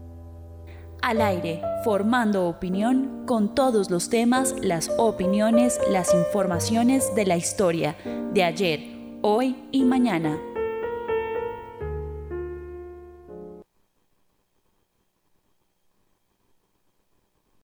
Al 1.04 1.22
aire, 1.22 1.62
formando 1.84 2.48
opinión 2.48 3.24
con 3.28 3.54
todos 3.54 3.92
los 3.92 4.10
temas, 4.10 4.56
las 4.64 4.90
opiniones, 4.98 5.80
las 5.92 6.12
informaciones 6.16 7.14
de 7.14 7.28
la 7.28 7.38
historia, 7.38 7.96
de 8.34 8.44
ayer, 8.44 8.80
hoy 9.22 9.68
y 9.72 9.84
mañana. 9.84 10.40